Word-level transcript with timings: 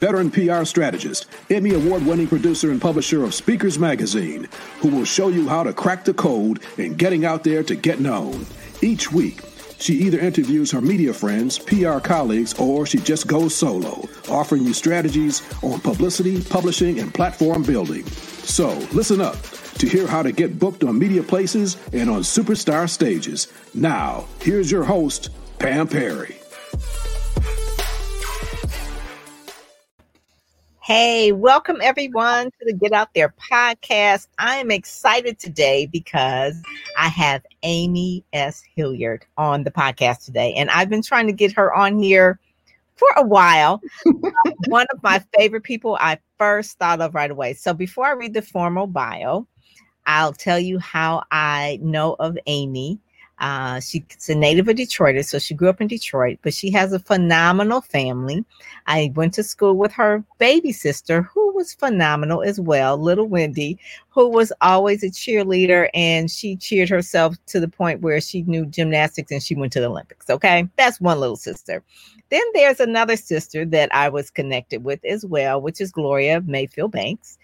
veteran 0.00 0.30
PR 0.30 0.64
strategist, 0.64 1.26
Emmy 1.50 1.74
award 1.74 2.06
winning 2.06 2.28
producer, 2.28 2.70
and 2.70 2.80
publisher 2.80 3.24
of 3.24 3.34
Speakers 3.34 3.80
Magazine, 3.80 4.48
who 4.78 4.90
will 4.90 5.04
show 5.04 5.26
you 5.26 5.48
how 5.48 5.64
to 5.64 5.72
crack 5.72 6.04
the 6.04 6.14
code 6.14 6.60
in 6.76 6.94
getting 6.94 7.24
out 7.24 7.42
there 7.42 7.64
to 7.64 7.74
get 7.74 7.98
known. 7.98 8.46
Each 8.80 9.10
week, 9.10 9.42
she 9.80 9.94
either 9.94 10.20
interviews 10.20 10.70
her 10.70 10.80
media 10.80 11.12
friends, 11.12 11.58
PR 11.58 11.98
colleagues, 11.98 12.54
or 12.60 12.86
she 12.86 12.98
just 12.98 13.26
goes 13.26 13.56
solo, 13.56 14.08
offering 14.28 14.62
you 14.62 14.72
strategies 14.72 15.42
on 15.64 15.80
publicity, 15.80 16.44
publishing, 16.44 17.00
and 17.00 17.12
platform 17.12 17.64
building. 17.64 18.06
So, 18.06 18.78
listen 18.92 19.20
up 19.20 19.36
to 19.78 19.88
hear 19.88 20.06
how 20.06 20.22
to 20.22 20.30
get 20.30 20.60
booked 20.60 20.84
on 20.84 20.96
media 20.96 21.24
places 21.24 21.76
and 21.92 22.08
on 22.08 22.22
superstar 22.22 22.88
stages. 22.88 23.48
Now, 23.74 24.26
here's 24.42 24.70
your 24.70 24.84
host, 24.84 25.30
Pam 25.58 25.88
Perry. 25.88 26.37
Hey, 30.88 31.32
welcome 31.32 31.76
everyone 31.82 32.46
to 32.46 32.64
the 32.64 32.72
Get 32.72 32.92
Out 32.92 33.12
There 33.14 33.34
podcast. 33.52 34.26
I 34.38 34.56
am 34.56 34.70
excited 34.70 35.38
today 35.38 35.84
because 35.84 36.54
I 36.96 37.08
have 37.08 37.44
Amy 37.62 38.24
S. 38.32 38.62
Hilliard 38.74 39.26
on 39.36 39.64
the 39.64 39.70
podcast 39.70 40.24
today, 40.24 40.54
and 40.54 40.70
I've 40.70 40.88
been 40.88 41.02
trying 41.02 41.26
to 41.26 41.34
get 41.34 41.52
her 41.52 41.74
on 41.74 42.02
here 42.02 42.40
for 42.96 43.10
a 43.18 43.22
while. 43.22 43.82
One 44.68 44.86
of 44.94 45.02
my 45.02 45.22
favorite 45.36 45.64
people 45.64 45.98
I 46.00 46.20
first 46.38 46.78
thought 46.78 47.02
of 47.02 47.14
right 47.14 47.30
away. 47.30 47.52
So 47.52 47.74
before 47.74 48.06
I 48.06 48.12
read 48.12 48.32
the 48.32 48.40
formal 48.40 48.86
bio, 48.86 49.46
I'll 50.06 50.32
tell 50.32 50.58
you 50.58 50.78
how 50.78 51.22
I 51.30 51.80
know 51.82 52.16
of 52.18 52.38
Amy. 52.46 52.98
Uh, 53.40 53.78
she's 53.78 54.28
a 54.28 54.34
native 54.34 54.68
of 54.68 54.76
Detroit, 54.76 55.24
so 55.24 55.38
she 55.38 55.54
grew 55.54 55.68
up 55.68 55.80
in 55.80 55.86
Detroit, 55.86 56.38
but 56.42 56.52
she 56.52 56.70
has 56.72 56.92
a 56.92 56.98
phenomenal 56.98 57.80
family. 57.80 58.44
I 58.86 59.12
went 59.14 59.34
to 59.34 59.42
school 59.44 59.76
with 59.76 59.92
her 59.92 60.24
baby 60.38 60.72
sister, 60.72 61.22
who 61.22 61.54
was 61.54 61.74
phenomenal 61.74 62.42
as 62.42 62.60
well, 62.60 62.96
little 62.96 63.26
Wendy, 63.26 63.78
who 64.08 64.28
was 64.28 64.52
always 64.60 65.02
a 65.02 65.08
cheerleader 65.08 65.88
and 65.94 66.30
she 66.30 66.56
cheered 66.56 66.88
herself 66.88 67.36
to 67.46 67.60
the 67.60 67.68
point 67.68 68.00
where 68.00 68.20
she 68.20 68.42
knew 68.42 68.66
gymnastics 68.66 69.30
and 69.30 69.42
she 69.42 69.54
went 69.54 69.72
to 69.72 69.80
the 69.80 69.88
Olympics. 69.88 70.28
Okay, 70.28 70.68
that's 70.76 71.00
one 71.00 71.20
little 71.20 71.36
sister. 71.36 71.82
Then 72.30 72.42
there's 72.52 72.80
another 72.80 73.16
sister 73.16 73.64
that 73.66 73.88
I 73.94 74.08
was 74.08 74.30
connected 74.30 74.84
with 74.84 75.02
as 75.04 75.24
well, 75.24 75.60
which 75.60 75.80
is 75.80 75.92
Gloria 75.92 76.42
Mayfield 76.42 76.92
Banks. 76.92 77.38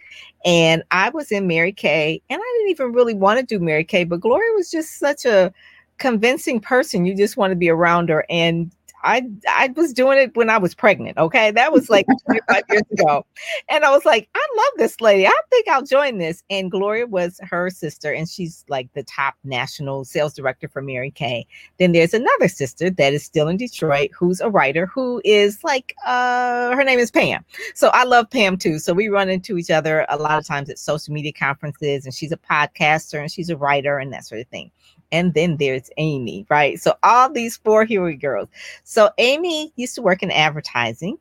And 0.45 0.83
I 0.91 1.09
was 1.09 1.33
in 1.33 1.47
Mary 1.47 1.73
Kay, 1.73 2.21
and 2.29 2.41
I 2.41 2.55
didn't 2.59 2.71
even 2.71 2.93
really 2.93 3.15
want 3.15 3.41
to 3.41 3.47
do 3.47 3.65
Mary 3.65 3.85
Kay, 3.85 4.05
but 4.05 4.21
Gloria 4.21 4.53
was 4.53 4.71
just 4.71 4.99
such 4.99 5.25
a 5.25 5.53
convincing 5.99 6.61
person. 6.61 7.07
You 7.07 7.17
just 7.17 7.37
want 7.37 7.51
to 7.53 7.57
be 7.57 7.69
around 7.69 8.09
her. 8.09 8.25
And 8.29 8.71
I 9.05 9.23
I 9.49 9.73
was 9.77 9.93
doing 9.93 10.19
it 10.19 10.35
when 10.35 10.51
I 10.51 10.59
was 10.59 10.75
pregnant. 10.75 11.19
Okay, 11.19 11.51
that 11.51 11.73
was 11.73 11.91
like 11.91 12.07
25 12.27 12.63
years 12.71 12.83
ago, 12.91 13.27
and 13.69 13.85
I 13.85 13.91
was 13.91 14.05
like, 14.05 14.29
I 14.35 14.47
love 14.57 14.73
this 14.79 15.01
lady. 15.01 15.27
I 15.27 15.41
think 15.51 15.69
I'll 15.69 15.85
join 15.85 16.19
this. 16.19 16.43
And 16.49 16.71
Gloria 16.71 17.07
was 17.07 17.39
her 17.43 17.69
sister, 17.71 18.13
and 18.13 18.29
she's 18.29 18.65
like 18.69 18.93
the 18.95 19.03
top 19.03 19.35
national 19.45 20.07
sales 20.07 20.33
director 20.33 20.69
for 20.69 20.81
Mary 20.81 21.11
Kay. 21.11 21.47
Then 21.79 21.93
there's 21.93 22.15
another 22.15 22.49
sister 22.49 22.89
that 22.91 23.13
is 23.13 23.23
still 23.23 23.47
in 23.49 23.59
Detroit, 23.59 24.11
who's 24.19 24.41
a 24.41 24.51
writer, 24.51 24.87
who 24.87 25.21
is 25.25 25.63
like 25.63 25.95
uh, 26.07 26.75
her 26.75 26.83
name 26.83 26.99
is 26.99 27.11
Pam. 27.11 27.45
So 27.75 27.91
I 27.93 28.05
love 28.05 28.31
Pam 28.31 28.57
too. 28.57 28.79
So 28.79 28.95
we 28.95 29.09
run 29.09 29.29
into 29.29 29.59
each 29.59 29.71
other 29.71 30.07
a 30.09 30.17
lot 30.17 30.39
of 30.39 30.47
times 30.47 30.71
at 30.71 30.79
social 30.79 31.13
media 31.13 31.33
conferences, 31.33 32.07
and 32.07 32.15
she's 32.15 32.33
a 32.33 32.39
podcaster 32.39 33.21
and 33.21 33.31
she's 33.31 33.51
a 33.51 33.57
writer 33.57 33.99
and 33.99 34.13
that 34.15 34.25
sort 34.25 34.41
of 34.41 34.49
thing 34.49 34.71
and 35.13 35.35
then 35.35 35.57
there's 35.59 35.91
Amy, 35.97 36.47
right? 36.49 36.81
So 36.81 36.95
all 37.03 37.31
these 37.31 37.57
four 37.59 37.85
hero 37.85 38.15
girls. 38.15 38.49
So 38.85 39.11
Amy 39.19 39.73
used 39.77 39.95
to 39.97 40.03
work 40.03 40.23
in 40.23 40.31
advertising. 40.31 41.19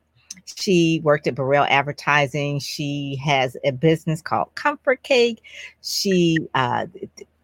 She 0.56 1.00
worked 1.02 1.26
at 1.26 1.34
Burrell 1.34 1.66
Advertising. 1.68 2.60
She 2.60 3.20
has 3.24 3.56
a 3.64 3.72
business 3.72 4.20
called 4.20 4.54
Comfort 4.54 5.02
Cake. 5.02 5.42
She, 5.82 6.36
uh, 6.54 6.86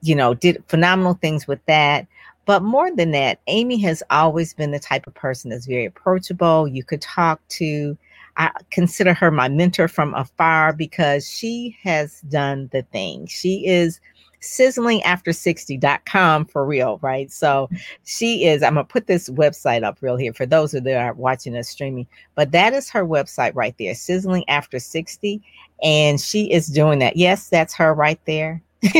you 0.02 0.14
know, 0.14 0.34
did 0.34 0.62
phenomenal 0.68 1.14
things 1.14 1.46
with 1.46 1.64
that. 1.66 2.06
But 2.46 2.62
more 2.62 2.94
than 2.94 3.12
that, 3.12 3.38
Amy 3.46 3.78
has 3.82 4.02
always 4.10 4.54
been 4.54 4.70
the 4.70 4.78
type 4.78 5.06
of 5.06 5.14
person 5.14 5.50
that's 5.50 5.66
very 5.66 5.84
approachable. 5.84 6.66
You 6.66 6.84
could 6.84 7.00
talk 7.00 7.40
to. 7.50 7.96
I 8.36 8.50
consider 8.70 9.12
her 9.14 9.30
my 9.30 9.48
mentor 9.48 9.88
from 9.88 10.14
afar 10.14 10.72
because 10.72 11.28
she 11.28 11.76
has 11.82 12.20
done 12.22 12.70
the 12.72 12.82
thing. 12.82 13.26
She 13.26 13.66
is 13.66 14.00
sizzlingafter60.com 14.40 16.46
for 16.46 16.64
real, 16.64 16.98
right? 17.02 17.30
So 17.30 17.68
she 18.04 18.46
is, 18.46 18.62
I'm 18.62 18.74
gonna 18.74 18.84
put 18.84 19.06
this 19.06 19.28
website 19.30 19.84
up 19.84 19.98
real 20.00 20.16
here 20.16 20.32
for 20.32 20.46
those 20.46 20.72
who 20.72 20.88
are 20.90 21.12
watching 21.14 21.56
us 21.56 21.68
streaming, 21.68 22.06
but 22.34 22.52
that 22.52 22.72
is 22.72 22.88
her 22.90 23.06
website 23.06 23.54
right 23.54 23.74
there, 23.78 23.94
Sizzling 23.94 24.48
After 24.48 24.78
60. 24.78 25.42
And 25.82 26.20
she 26.20 26.52
is 26.52 26.66
doing 26.66 26.98
that. 26.98 27.16
Yes, 27.16 27.48
that's 27.48 27.74
her 27.74 27.94
right 27.94 28.20
there. 28.26 28.62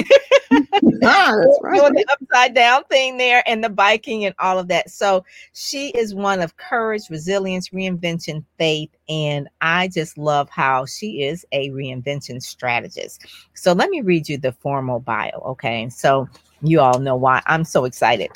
ah, 1.03 1.35
that's 1.37 1.59
right. 1.63 1.75
Doing 1.81 1.95
the 1.95 2.07
upside 2.13 2.55
down 2.55 2.85
thing 2.85 3.17
there 3.17 3.43
and 3.47 3.65
the 3.65 3.69
biking 3.69 4.25
and 4.25 4.35
all 4.39 4.59
of 4.59 4.69
that. 4.69 4.91
So 4.91 5.25
she 5.53 5.89
is 5.91 6.15
one 6.15 6.41
of 6.41 6.57
courage, 6.57 7.09
resilience, 7.09 7.71
reinvention, 7.71 8.45
faith. 8.59 8.91
And 9.09 9.49
I 9.61 9.89
just 9.89 10.19
love 10.19 10.51
how 10.51 10.87
she 10.87 11.23
is 11.23 11.47
a 11.53 11.71
reinvention 11.71 12.43
strategist. 12.43 13.25
So 13.55 13.73
let 13.73 13.91
me 13.91 14.01
read 14.03 14.29
you 14.29 14.39
the 14.39 14.53
formal 14.53 15.01
bio. 15.01 15.39
Okay. 15.47 15.89
So 15.89 16.29
you 16.63 16.81
all 16.81 16.99
know 16.99 17.17
why 17.17 17.43
I'm 17.47 17.65
so 17.65 17.85
excited. 17.85 18.31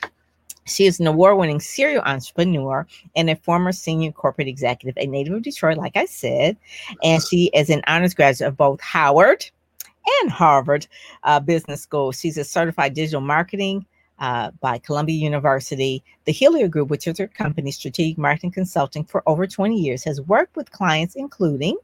She 0.66 0.86
is 0.86 0.98
an 0.98 1.06
award 1.06 1.36
winning 1.36 1.60
serial 1.60 2.02
entrepreneur 2.02 2.86
and 3.14 3.28
a 3.28 3.36
former 3.36 3.70
senior 3.72 4.12
corporate 4.12 4.48
executive, 4.48 4.96
a 4.96 5.06
native 5.06 5.34
of 5.34 5.42
Detroit, 5.42 5.76
like 5.76 5.96
I 5.96 6.06
said. 6.06 6.56
And 7.02 7.22
she 7.22 7.50
is 7.52 7.68
an 7.68 7.82
honors 7.86 8.14
graduate 8.14 8.48
of 8.48 8.56
both 8.56 8.80
Howard 8.80 9.44
and 10.22 10.30
Harvard 10.30 10.86
uh, 11.22 11.40
Business 11.40 11.82
School. 11.82 12.12
She's 12.12 12.38
a 12.38 12.44
certified 12.44 12.94
digital 12.94 13.20
marketing 13.20 13.86
uh, 14.18 14.50
by 14.60 14.78
Columbia 14.78 15.16
University. 15.16 16.02
The 16.24 16.32
Hilliard 16.32 16.70
Group, 16.70 16.88
which 16.88 17.06
is 17.06 17.18
her 17.18 17.26
company, 17.26 17.70
strategic 17.70 18.18
marketing 18.18 18.52
consulting 18.52 19.04
for 19.04 19.22
over 19.26 19.46
20 19.46 19.76
years, 19.76 20.04
has 20.04 20.20
worked 20.20 20.56
with 20.56 20.70
clients 20.70 21.14
including 21.16 21.76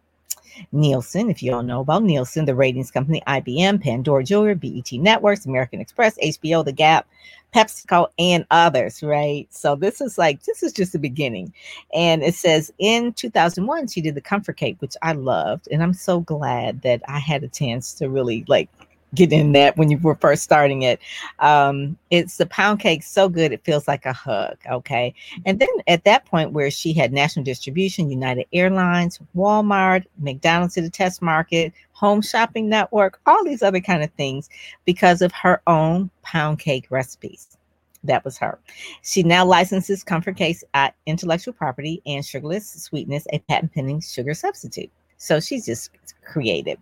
Nielsen, 0.72 1.30
if 1.30 1.42
you 1.42 1.50
don't 1.50 1.66
know 1.66 1.80
about 1.80 2.02
Nielsen, 2.02 2.44
the 2.44 2.54
ratings 2.54 2.90
company, 2.90 3.22
IBM, 3.26 3.82
Pandora 3.82 4.24
Jewelry, 4.24 4.54
BET 4.54 4.92
Networks, 4.92 5.46
American 5.46 5.80
Express, 5.80 6.18
HBO, 6.18 6.64
The 6.64 6.72
Gap, 6.72 7.06
PepsiCo, 7.54 8.08
and 8.18 8.46
others, 8.50 9.02
right? 9.02 9.46
So 9.50 9.76
this 9.76 10.00
is 10.00 10.18
like, 10.18 10.42
this 10.44 10.62
is 10.62 10.72
just 10.72 10.92
the 10.92 10.98
beginning. 10.98 11.52
And 11.94 12.22
it 12.22 12.34
says 12.34 12.72
in 12.78 13.12
2001, 13.14 13.88
she 13.88 14.00
did 14.00 14.14
the 14.14 14.20
Comfort 14.20 14.56
Cake, 14.56 14.76
which 14.80 14.96
I 15.02 15.12
loved. 15.12 15.68
And 15.70 15.82
I'm 15.82 15.94
so 15.94 16.20
glad 16.20 16.82
that 16.82 17.02
I 17.08 17.18
had 17.18 17.42
a 17.42 17.48
chance 17.48 17.92
to 17.94 18.08
really 18.08 18.44
like 18.48 18.68
get 19.14 19.32
in 19.32 19.52
that 19.52 19.76
when 19.76 19.90
you 19.90 19.98
were 19.98 20.14
first 20.14 20.42
starting 20.42 20.82
it. 20.82 21.00
Um, 21.38 21.96
it's 22.10 22.36
the 22.36 22.46
pound 22.46 22.80
cake 22.80 23.02
so 23.02 23.28
good 23.28 23.52
it 23.52 23.64
feels 23.64 23.88
like 23.88 24.06
a 24.06 24.12
hug. 24.12 24.56
Okay. 24.70 25.14
And 25.44 25.58
then 25.58 25.68
at 25.86 26.04
that 26.04 26.24
point 26.26 26.52
where 26.52 26.70
she 26.70 26.92
had 26.92 27.12
national 27.12 27.44
distribution, 27.44 28.10
United 28.10 28.46
Airlines, 28.52 29.18
Walmart, 29.36 30.04
McDonald's 30.18 30.74
to 30.74 30.82
the 30.82 30.90
test 30.90 31.22
market, 31.22 31.72
home 31.92 32.22
shopping 32.22 32.68
network, 32.68 33.20
all 33.26 33.44
these 33.44 33.62
other 33.62 33.80
kind 33.80 34.02
of 34.02 34.10
things 34.12 34.48
because 34.84 35.22
of 35.22 35.32
her 35.32 35.60
own 35.66 36.10
pound 36.22 36.58
cake 36.58 36.86
recipes. 36.90 37.56
That 38.04 38.24
was 38.24 38.38
her. 38.38 38.58
She 39.02 39.22
now 39.22 39.44
licenses 39.44 40.02
Comfort 40.02 40.36
Cake 40.36 40.56
at 40.72 40.94
intellectual 41.04 41.52
property 41.52 42.00
and 42.06 42.24
sugarless 42.24 42.66
sweetness, 42.82 43.26
a 43.30 43.40
patent 43.40 43.74
pending 43.74 44.00
sugar 44.00 44.32
substitute. 44.32 44.90
So 45.20 45.38
she's 45.38 45.66
just 45.66 45.90
creative. 46.24 46.78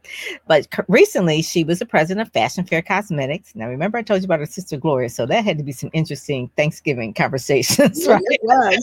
But 0.47 0.69
recently, 0.87 1.43
she 1.43 1.65
was 1.65 1.81
the 1.81 1.87
president 1.87 2.26
of 2.26 2.32
Fashion 2.32 2.65
Fair 2.65 2.82
Cosmetics. 2.82 3.54
Now, 3.56 3.66
remember, 3.69 3.99
I 3.99 4.03
told 4.03 4.21
you 4.21 4.26
about 4.26 4.38
her 4.38 4.47
sister 4.47 4.76
Gloria, 4.76 5.09
so 5.09 5.26
that 5.26 5.44
had 5.44 5.59
to 5.59 5.65
be 5.65 5.72
some 5.72 5.91
interesting 5.93 6.49
Thanksgiving 6.56 7.15
conversations, 7.15 8.06
right? 8.09 8.22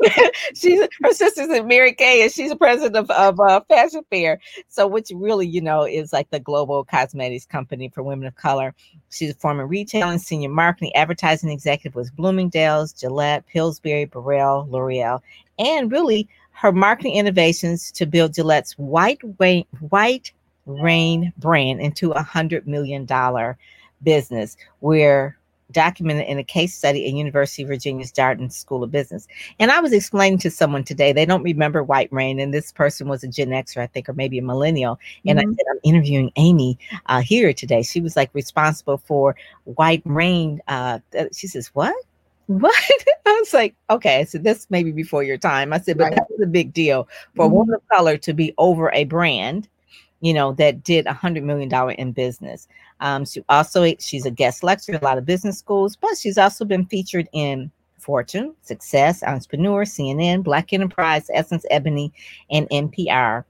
she's 0.54 0.80
her 1.02 1.12
sister's 1.12 1.48
in 1.50 1.66
Mary 1.66 1.92
Kay, 1.92 2.22
and 2.22 2.32
she's 2.32 2.50
the 2.50 2.56
president 2.56 2.96
of, 2.96 3.10
of 3.10 3.38
uh, 3.38 3.60
Fashion 3.68 4.02
Fair. 4.10 4.40
So, 4.68 4.86
which 4.86 5.10
really, 5.14 5.46
you 5.46 5.60
know, 5.60 5.82
is 5.82 6.12
like 6.12 6.30
the 6.30 6.40
global 6.40 6.84
cosmetics 6.84 7.46
company 7.46 7.88
for 7.88 8.02
women 8.02 8.26
of 8.26 8.34
color. 8.34 8.74
She's 9.10 9.30
a 9.30 9.34
former 9.34 9.66
retail 9.66 10.08
and 10.08 10.20
senior 10.20 10.48
marketing 10.48 10.94
advertising 10.96 11.50
executive 11.50 11.94
with 11.94 12.14
Bloomingdale's, 12.16 12.92
Gillette, 12.92 13.46
Pillsbury, 13.46 14.06
Burrell, 14.06 14.66
L'Oreal, 14.68 15.20
and 15.58 15.92
really 15.92 16.28
her 16.58 16.72
marketing 16.72 17.14
innovations 17.14 17.92
to 17.92 18.04
build 18.04 18.34
Gillette's 18.34 18.72
White 18.72 19.20
Rain, 19.38 19.64
White 19.90 20.32
Rain 20.66 21.32
brand 21.38 21.80
into 21.80 22.10
a 22.10 22.22
hundred 22.22 22.66
million 22.66 23.04
dollar 23.04 23.56
business. 24.02 24.56
We're 24.80 25.38
documented 25.70 26.26
in 26.26 26.38
a 26.38 26.44
case 26.44 26.74
study 26.74 27.06
at 27.06 27.12
University 27.12 27.62
of 27.62 27.68
Virginia's 27.68 28.10
Darden 28.10 28.50
School 28.50 28.82
of 28.82 28.90
Business. 28.90 29.28
And 29.60 29.70
I 29.70 29.78
was 29.78 29.92
explaining 29.92 30.38
to 30.40 30.50
someone 30.50 30.82
today, 30.82 31.12
they 31.12 31.26
don't 31.26 31.42
remember 31.44 31.84
White 31.84 32.12
Rain, 32.12 32.40
and 32.40 32.52
this 32.52 32.72
person 32.72 33.06
was 33.06 33.22
a 33.22 33.28
Gen 33.28 33.50
Xer, 33.50 33.82
I 33.82 33.86
think, 33.86 34.08
or 34.08 34.14
maybe 34.14 34.38
a 34.38 34.42
millennial. 34.42 34.98
And 35.26 35.38
mm-hmm. 35.38 35.50
I 35.50 35.54
said, 35.54 35.64
I'm 35.70 35.80
interviewing 35.84 36.32
Amy 36.36 36.76
uh, 37.06 37.20
here 37.20 37.52
today. 37.52 37.82
She 37.82 38.00
was 38.00 38.16
like 38.16 38.30
responsible 38.32 38.98
for 38.98 39.36
White 39.64 40.02
Rain. 40.04 40.60
Uh, 40.66 40.98
she 41.32 41.46
says, 41.46 41.68
What? 41.68 41.94
What? 42.48 42.74
I 43.26 43.36
was 43.38 43.54
like, 43.54 43.74
okay, 43.90 44.24
so 44.24 44.38
this 44.38 44.68
may 44.70 44.82
be 44.82 44.90
before 44.90 45.22
your 45.22 45.38
time. 45.38 45.72
I 45.72 45.78
said, 45.78 45.98
but 45.98 46.04
right. 46.04 46.14
that 46.16 46.26
was 46.30 46.40
a 46.40 46.46
big 46.46 46.72
deal 46.72 47.06
for 47.36 47.44
mm-hmm. 47.44 47.52
a 47.52 47.54
woman 47.54 47.74
of 47.74 47.88
color 47.88 48.16
to 48.16 48.32
be 48.32 48.54
over 48.58 48.90
a 48.92 49.04
brand, 49.04 49.68
you 50.20 50.32
know, 50.32 50.52
that 50.54 50.82
did 50.82 51.06
a 51.06 51.12
hundred 51.12 51.44
million 51.44 51.68
dollar 51.68 51.92
in 51.92 52.12
business. 52.12 52.66
Um, 53.00 53.26
she 53.26 53.44
also 53.48 53.84
she's 54.00 54.26
a 54.26 54.30
guest 54.30 54.64
lecturer 54.64 54.96
at 54.96 55.02
a 55.02 55.04
lot 55.04 55.18
of 55.18 55.26
business 55.26 55.58
schools, 55.58 55.94
but 55.94 56.16
she's 56.16 56.38
also 56.38 56.64
been 56.64 56.86
featured 56.86 57.28
in 57.32 57.70
Fortune, 57.98 58.54
Success, 58.62 59.22
Entrepreneur, 59.22 59.84
CNN, 59.84 60.42
Black 60.42 60.72
Enterprise, 60.72 61.30
Essence 61.34 61.66
Ebony, 61.70 62.12
and 62.50 62.68
NPR. 62.70 63.44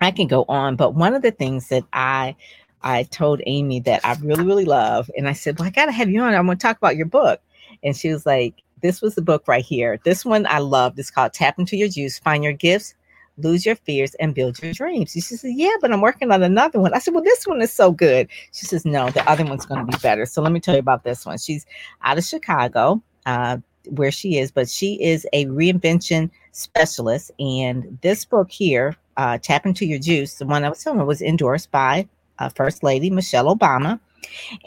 I 0.00 0.10
can 0.12 0.28
go 0.28 0.44
on, 0.48 0.76
but 0.76 0.94
one 0.94 1.14
of 1.14 1.22
the 1.22 1.32
things 1.32 1.68
that 1.68 1.84
I 1.92 2.36
I 2.84 3.04
told 3.04 3.40
Amy 3.46 3.80
that 3.80 4.04
I 4.04 4.14
really, 4.22 4.44
really 4.44 4.64
love, 4.64 5.10
and 5.16 5.28
I 5.28 5.32
said, 5.32 5.58
Well, 5.58 5.66
I 5.66 5.70
gotta 5.70 5.92
have 5.92 6.08
you 6.08 6.20
on. 6.20 6.34
I'm 6.34 6.46
gonna 6.46 6.56
talk 6.56 6.76
about 6.76 6.96
your 6.96 7.06
book. 7.06 7.40
And 7.82 7.96
she 7.96 8.10
was 8.10 8.26
like, 8.26 8.62
This 8.80 9.00
was 9.00 9.14
the 9.14 9.22
book 9.22 9.46
right 9.46 9.64
here. 9.64 9.98
This 10.04 10.24
one 10.24 10.46
I 10.46 10.58
loved. 10.58 10.98
It's 10.98 11.10
called 11.10 11.32
Tap 11.32 11.58
into 11.58 11.76
Your 11.76 11.88
Juice, 11.88 12.18
Find 12.18 12.44
Your 12.44 12.52
Gifts, 12.52 12.94
Lose 13.38 13.64
Your 13.64 13.76
Fears, 13.76 14.14
and 14.14 14.34
Build 14.34 14.62
Your 14.62 14.72
Dreams. 14.72 15.12
She 15.12 15.20
says, 15.20 15.44
Yeah, 15.44 15.74
but 15.80 15.92
I'm 15.92 16.00
working 16.00 16.30
on 16.30 16.42
another 16.42 16.80
one. 16.80 16.94
I 16.94 16.98
said, 16.98 17.14
Well, 17.14 17.24
this 17.24 17.46
one 17.46 17.62
is 17.62 17.72
so 17.72 17.92
good. 17.92 18.28
She 18.52 18.66
says, 18.66 18.84
No, 18.84 19.10
the 19.10 19.28
other 19.28 19.44
one's 19.44 19.66
gonna 19.66 19.84
be 19.84 19.96
better. 20.02 20.26
So 20.26 20.42
let 20.42 20.52
me 20.52 20.60
tell 20.60 20.74
you 20.74 20.80
about 20.80 21.04
this 21.04 21.26
one. 21.26 21.38
She's 21.38 21.66
out 22.02 22.18
of 22.18 22.24
Chicago. 22.24 23.02
Uh, 23.24 23.58
where 23.90 24.10
she 24.10 24.38
is, 24.38 24.50
but 24.50 24.68
she 24.68 24.94
is 25.02 25.26
a 25.32 25.46
reinvention 25.46 26.30
specialist. 26.52 27.30
And 27.38 27.98
this 28.02 28.24
book 28.24 28.50
here, 28.50 28.96
uh, 29.16 29.38
Tap 29.38 29.66
Into 29.66 29.86
Your 29.86 29.98
Juice, 29.98 30.34
the 30.34 30.46
one 30.46 30.64
I 30.64 30.68
was 30.68 30.82
telling 30.82 31.04
was 31.06 31.22
endorsed 31.22 31.70
by 31.70 32.08
uh, 32.38 32.48
First 32.48 32.82
Lady 32.82 33.10
Michelle 33.10 33.54
Obama. 33.54 33.98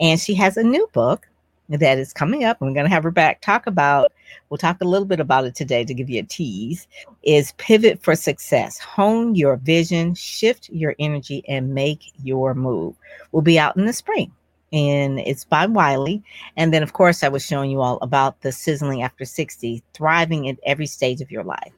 And 0.00 0.20
she 0.20 0.34
has 0.34 0.56
a 0.56 0.62
new 0.62 0.88
book 0.92 1.28
that 1.68 1.98
is 1.98 2.12
coming 2.12 2.44
up. 2.44 2.58
I'm 2.60 2.72
going 2.72 2.86
to 2.86 2.90
have 2.90 3.02
her 3.02 3.10
back 3.10 3.40
talk 3.40 3.66
about, 3.66 4.12
we'll 4.48 4.58
talk 4.58 4.80
a 4.80 4.86
little 4.86 5.06
bit 5.06 5.20
about 5.20 5.44
it 5.44 5.54
today 5.54 5.84
to 5.84 5.94
give 5.94 6.08
you 6.08 6.20
a 6.20 6.24
tease, 6.24 6.86
is 7.22 7.52
Pivot 7.58 8.02
for 8.02 8.14
Success. 8.14 8.78
Hone 8.78 9.34
your 9.34 9.56
vision, 9.56 10.14
shift 10.14 10.68
your 10.70 10.94
energy, 10.98 11.44
and 11.48 11.74
make 11.74 12.12
your 12.22 12.54
move. 12.54 12.94
We'll 13.32 13.42
be 13.42 13.58
out 13.58 13.76
in 13.76 13.86
the 13.86 13.92
spring 13.92 14.32
and 14.72 15.20
it's 15.20 15.44
by 15.44 15.66
Wiley. 15.66 16.22
And 16.56 16.72
then, 16.72 16.82
of 16.82 16.92
course, 16.92 17.22
I 17.22 17.28
was 17.28 17.44
showing 17.44 17.70
you 17.70 17.80
all 17.80 17.98
about 18.02 18.40
the 18.40 18.52
sizzling 18.52 19.02
after 19.02 19.24
60, 19.24 19.82
thriving 19.94 20.48
at 20.48 20.58
every 20.64 20.86
stage 20.86 21.20
of 21.20 21.30
your 21.30 21.44
life. 21.44 21.72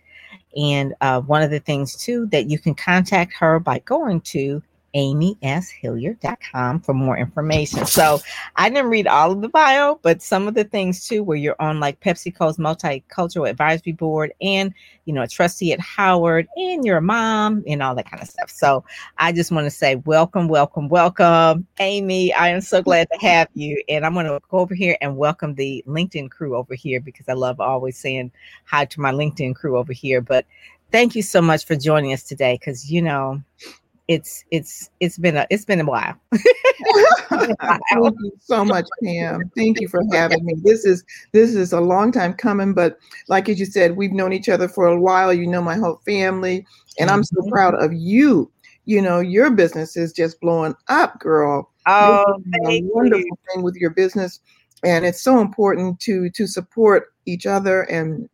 And 0.56 0.94
uh, 1.00 1.20
one 1.20 1.42
of 1.42 1.50
the 1.50 1.60
things, 1.60 1.96
too, 1.96 2.26
that 2.26 2.48
you 2.48 2.58
can 2.58 2.74
contact 2.74 3.34
her 3.38 3.60
by 3.60 3.80
going 3.80 4.20
to 4.22 4.62
amyshilliard.com 4.94 6.80
for 6.80 6.94
more 6.94 7.18
information. 7.18 7.86
So 7.86 8.20
I 8.56 8.68
didn't 8.68 8.90
read 8.90 9.06
all 9.06 9.32
of 9.32 9.40
the 9.42 9.48
bio, 9.48 9.98
but 10.02 10.22
some 10.22 10.48
of 10.48 10.54
the 10.54 10.64
things 10.64 11.06
too, 11.06 11.22
where 11.22 11.36
you're 11.36 11.60
on 11.60 11.80
like 11.80 12.00
PepsiCo's 12.00 12.56
multicultural 12.58 13.48
advisory 13.48 13.92
board 13.92 14.32
and, 14.40 14.72
you 15.04 15.12
know, 15.12 15.22
a 15.22 15.28
trustee 15.28 15.72
at 15.72 15.80
Howard 15.80 16.48
and 16.56 16.84
you're 16.84 16.98
a 16.98 17.02
mom 17.02 17.62
and 17.66 17.82
all 17.82 17.94
that 17.94 18.10
kind 18.10 18.22
of 18.22 18.28
stuff. 18.28 18.50
So 18.50 18.84
I 19.18 19.32
just 19.32 19.50
want 19.52 19.66
to 19.66 19.70
say 19.70 19.96
welcome, 19.96 20.48
welcome, 20.48 20.88
welcome. 20.88 21.66
Amy, 21.80 22.32
I 22.32 22.48
am 22.48 22.60
so 22.60 22.82
glad 22.82 23.08
to 23.12 23.18
have 23.18 23.48
you. 23.54 23.82
And 23.88 24.06
I'm 24.06 24.14
going 24.14 24.26
to 24.26 24.40
go 24.50 24.58
over 24.58 24.74
here 24.74 24.96
and 25.00 25.16
welcome 25.16 25.54
the 25.54 25.84
LinkedIn 25.86 26.30
crew 26.30 26.56
over 26.56 26.74
here 26.74 27.00
because 27.00 27.28
I 27.28 27.34
love 27.34 27.60
always 27.60 27.98
saying 27.98 28.32
hi 28.64 28.84
to 28.86 29.00
my 29.00 29.12
LinkedIn 29.12 29.54
crew 29.54 29.76
over 29.76 29.92
here. 29.92 30.20
But 30.20 30.46
thank 30.92 31.14
you 31.14 31.22
so 31.22 31.42
much 31.42 31.66
for 31.66 31.76
joining 31.76 32.12
us 32.12 32.22
today 32.22 32.54
because, 32.58 32.90
you 32.90 33.02
know, 33.02 33.42
it's 34.08 34.42
it's 34.50 34.88
it's 35.00 35.18
been 35.18 35.36
a 35.36 35.46
it's 35.50 35.66
been 35.66 35.80
a 35.80 35.84
while. 35.84 36.18
Thank 37.28 37.54
you 37.92 38.32
so 38.40 38.64
much, 38.64 38.88
Pam. 39.04 39.50
Thank 39.54 39.80
you 39.80 39.88
for 39.88 40.02
having 40.12 40.44
me. 40.44 40.54
This 40.64 40.86
is 40.86 41.04
this 41.32 41.54
is 41.54 41.74
a 41.74 41.80
long 41.80 42.10
time 42.10 42.32
coming, 42.32 42.72
but 42.72 42.98
like 43.28 43.50
as 43.50 43.60
you 43.60 43.66
said, 43.66 43.96
we've 43.96 44.12
known 44.12 44.32
each 44.32 44.48
other 44.48 44.66
for 44.66 44.86
a 44.86 44.98
while. 44.98 45.32
You 45.32 45.46
know 45.46 45.60
my 45.60 45.76
whole 45.76 46.00
family, 46.06 46.66
and 46.98 47.10
I'm 47.10 47.22
so 47.22 47.36
mm-hmm. 47.36 47.50
proud 47.50 47.74
of 47.74 47.92
you. 47.92 48.50
You 48.86 49.02
know 49.02 49.20
your 49.20 49.50
business 49.50 49.96
is 49.96 50.12
just 50.12 50.40
blowing 50.40 50.74
up, 50.88 51.20
girl. 51.20 51.70
Oh, 51.86 52.24
a 52.66 52.82
wonderful 52.84 53.20
you. 53.20 53.38
thing 53.52 53.62
with 53.62 53.76
your 53.76 53.90
business, 53.90 54.40
and 54.82 55.04
it's 55.04 55.20
so 55.20 55.40
important 55.40 56.00
to 56.00 56.30
to 56.30 56.46
support 56.46 57.12
each 57.26 57.44
other 57.44 57.82
and 57.82 58.26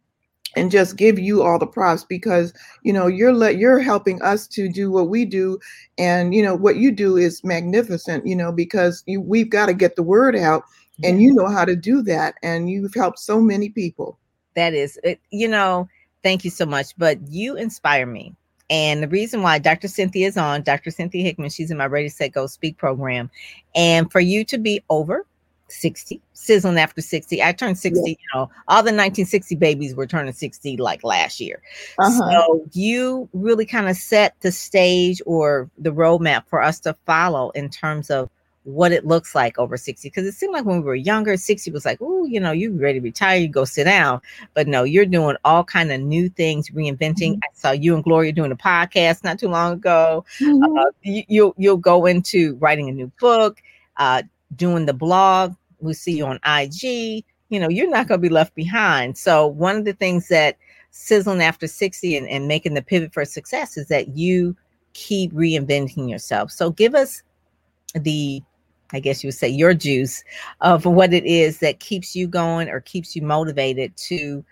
and 0.57 0.71
just 0.71 0.97
give 0.97 1.19
you 1.19 1.43
all 1.43 1.59
the 1.59 1.67
props 1.67 2.05
because 2.05 2.53
you 2.83 2.93
know 2.93 3.07
you're 3.07 3.33
let 3.33 3.57
you're 3.57 3.79
helping 3.79 4.21
us 4.23 4.47
to 4.47 4.69
do 4.69 4.91
what 4.91 5.09
we 5.09 5.25
do 5.25 5.59
and 5.99 6.35
you 6.35 6.43
know 6.43 6.55
what 6.55 6.77
you 6.77 6.91
do 6.91 7.17
is 7.17 7.43
magnificent 7.45 8.27
you 8.27 8.37
know 8.37 8.53
because 8.53 9.03
you, 9.07 9.21
we've 9.21 9.51
got 9.51 9.67
to 9.67 9.75
get 9.75 9.97
the 9.97 10.03
word 10.03 10.37
out 10.37 10.65
and 11.03 11.21
you 11.21 11.35
know 11.35 11.49
how 11.49 11.65
to 11.65 11.75
do 11.75 12.03
that 12.03 12.37
and 12.43 12.71
you've 12.71 12.95
helped 12.95 13.19
so 13.19 13.41
many 13.41 13.69
people 13.69 14.19
that 14.55 14.75
is 14.75 14.99
it, 15.03 15.21
you 15.31 15.49
know 15.49 15.89
thank 16.23 16.45
you 16.45 16.51
so 16.51 16.65
much 16.65 16.97
but 16.97 17.19
you 17.29 17.57
inspire 17.57 18.07
me 18.07 18.35
and 18.71 19.03
the 19.03 19.09
reason 19.09 19.43
why 19.43 19.59
Dr. 19.59 19.89
Cynthia 19.89 20.27
is 20.27 20.39
on, 20.39 20.63
Dr. 20.63 20.91
Cynthia 20.91 21.23
Hickman, 21.23 21.51
she's 21.51 21.71
in 21.71 21.77
my 21.77 21.87
Ready, 21.87 22.09
Set, 22.09 22.33
Go 22.33 22.47
Speak 22.47 22.79
program. 22.79 23.31
And 23.75 24.11
for 24.11 24.21
you 24.21 24.43
to 24.47 24.57
be 24.57 24.83
over 24.89 25.27
60, 25.69 26.21
sizzling 26.33 26.79
after 26.79 27.01
60. 27.01 27.43
I 27.43 27.53
turned 27.53 27.79
60, 27.79 28.01
yeah. 28.01 28.09
you 28.09 28.17
know, 28.35 28.51
all 28.69 28.83
the 28.83 28.93
1960 28.93 29.55
babies 29.57 29.95
were 29.95 30.07
turning 30.07 30.33
60 30.33 30.77
like 30.77 31.03
last 31.05 31.41
year. 31.41 31.63
Uh-huh. 31.99 32.31
So 32.31 32.65
you 32.73 33.29
really 33.33 33.67
kind 33.67 33.89
of 33.89 33.97
set 33.97 34.35
the 34.41 34.53
stage 34.53 35.21
or 35.27 35.71
the 35.79 35.93
roadmap 35.93 36.47
for 36.47 36.63
us 36.63 36.81
to 36.81 36.97
follow 37.07 37.51
in 37.51 37.71
terms 37.71 38.11
of 38.11 38.31
what 38.65 38.93
it 38.93 39.07
looks 39.07 39.35
like 39.35 39.59
over 39.59 39.77
60 39.77 40.09
because 40.09 40.25
it 40.25 40.33
seemed 40.33 40.55
like 40.55 40.65
when 40.65 40.79
we 40.79 40.85
were 40.85 40.95
younger 40.95 41.37
60 41.37 41.71
was 41.71 41.85
like 41.85 41.99
oh 42.01 42.25
you 42.25 42.41
know 42.41 42.51
you 42.51 42.73
ready 42.73 42.99
to 42.99 43.05
retire 43.05 43.39
you 43.39 43.47
go 43.47 43.67
sit 43.67 43.85
down 43.85 44.23
but 44.55 44.67
no 44.67 44.85
you're 44.85 45.05
doing 45.05 45.37
all 45.45 45.63
kind 45.63 45.93
of 45.93 46.01
new 46.01 46.31
things 46.31 46.71
reinventing 46.71 47.33
mm-hmm. 47.33 47.45
i 47.45 47.49
saw 47.53 47.73
you 47.73 47.95
and 47.95 48.05
gloria 48.05 48.33
doing 48.33 48.51
a 48.51 48.57
podcast 48.57 49.23
not 49.23 49.39
too 49.39 49.49
long 49.49 49.75
ago 49.75 50.25
mm-hmm. 50.41 50.79
uh, 50.79 50.85
you, 51.03 51.23
you'll 51.29 51.55
you'll 51.59 51.77
go 51.77 52.07
into 52.07 52.55
writing 52.55 52.89
a 52.89 52.93
new 52.93 53.13
book 53.21 53.63
uh, 53.99 54.23
doing 54.57 54.87
the 54.87 54.95
blog. 54.95 55.55
We 55.81 55.95
see 55.95 56.17
you 56.17 56.27
on 56.27 56.41
IG. 56.47 57.25
You 57.51 57.61
know, 57.61 57.69
you're 57.69 57.91
not 57.91 58.09
going 58.09 58.21
to 58.21 58.29
be 58.29 58.33
left 58.33 58.55
behind. 58.55 59.19
So, 59.19 59.47
one 59.47 59.77
of 59.77 59.85
the 59.85 59.93
things 59.93 60.29
that 60.29 60.57
sizzling 60.91 61.43
after 61.43 61.67
60 61.67 62.17
and, 62.17 62.29
and 62.29 62.49
making 62.49 62.75
the 62.75 62.83
pivot 62.83 63.13
for 63.13 63.25
success 63.25 63.77
is 63.77 63.89
that 63.89 64.17
you 64.17 64.57
keep 64.93 65.33
reinventing 65.33 66.09
yourself. 66.11 66.51
So, 66.51 66.71
give 66.71 66.95
us 66.95 67.23
the 67.95 68.43
I 68.93 69.01
guess 69.01 69.25
you 69.25 69.29
would 69.29 69.35
say 69.35 69.49
your 69.49 69.75
juice 69.75 70.23
of 70.61 70.85
what 70.85 71.13
it 71.13 71.25
is 71.25 71.59
that 71.59 71.81
keeps 71.81 72.15
you 72.15 72.29
going 72.29 72.69
or 72.69 72.81
keeps 72.81 73.17
you 73.17 73.23
motivated 73.23 73.97
to. 74.09 74.45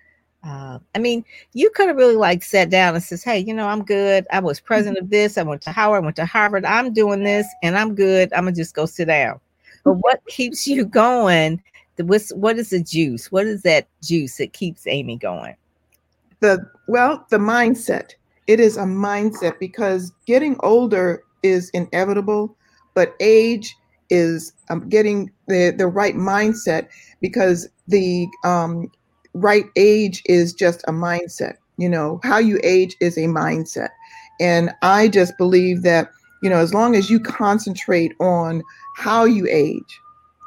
Uh, 0.43 0.81
I 0.97 0.99
mean, 0.99 1.25
you 1.53 1.71
could 1.71 1.87
have 1.87 1.97
really 1.97 2.17
like 2.17 2.43
sat 2.43 2.69
down 2.69 2.95
and 2.95 3.05
says, 3.05 3.23
"Hey, 3.23 3.39
you 3.39 3.55
know, 3.55 3.69
I'm 3.69 3.85
good. 3.85 4.27
I 4.33 4.41
was 4.41 4.59
president 4.59 4.99
of 4.99 5.11
this. 5.11 5.39
I 5.39 5.45
went 5.45 5.63
to 5.63 5.71
Howard. 5.71 6.03
I 6.03 6.05
went 6.05 6.17
to 6.17 6.27
Harvard. 6.27 6.65
I'm 6.65 6.93
doing 6.93 7.23
this, 7.23 7.47
and 7.63 7.79
I'm 7.79 7.95
good. 7.95 8.33
I'm 8.33 8.45
gonna 8.45 8.57
just 8.57 8.75
go 8.75 8.85
sit 8.87 9.07
down." 9.07 9.39
But 9.85 9.95
what 9.95 10.21
keeps 10.27 10.67
you 10.67 10.85
going? 10.85 11.63
What's 11.99 12.33
what 12.35 12.59
is 12.59 12.71
the 12.71 12.83
juice? 12.83 13.31
What 13.31 13.47
is 13.47 13.63
that 13.63 13.87
juice 14.03 14.37
that 14.39 14.53
keeps 14.53 14.87
Amy 14.87 15.17
going? 15.17 15.57
The 16.41 16.59
well, 16.89 17.27
the 17.31 17.39
mindset. 17.39 18.13
It 18.47 18.59
is 18.59 18.77
a 18.77 18.83
mindset 18.83 19.59
because 19.61 20.13
getting 20.27 20.57
older 20.61 21.23
is 21.43 21.71
inevitable, 21.71 22.57
but 22.95 23.15
age 23.21 23.77
is 24.11 24.53
um, 24.69 24.89
getting 24.89 25.31
the 25.49 25.75
the 25.77 25.87
right 25.87 26.15
mindset 26.17 26.89
because 27.21 27.69
the 27.89 28.27
um, 28.45 28.91
right 29.35 29.65
age 29.77 30.23
is 30.27 30.53
just 30.53 30.83
a 30.89 30.93
mindset. 30.93 31.55
You 31.77 31.89
know 31.89 32.21
how 32.23 32.39
you 32.39 32.59
age 32.63 32.97
is 33.01 33.17
a 33.17 33.23
mindset, 33.23 33.91
and 34.41 34.71
I 34.83 35.09
just 35.09 35.37
believe 35.39 35.83
that 35.83 36.11
you 36.43 36.51
know 36.51 36.59
as 36.59 36.75
long 36.75 36.95
as 36.95 37.11
you 37.11 37.21
concentrate 37.21 38.13
on 38.21 38.63
how 38.97 39.25
you 39.25 39.47
age. 39.49 40.01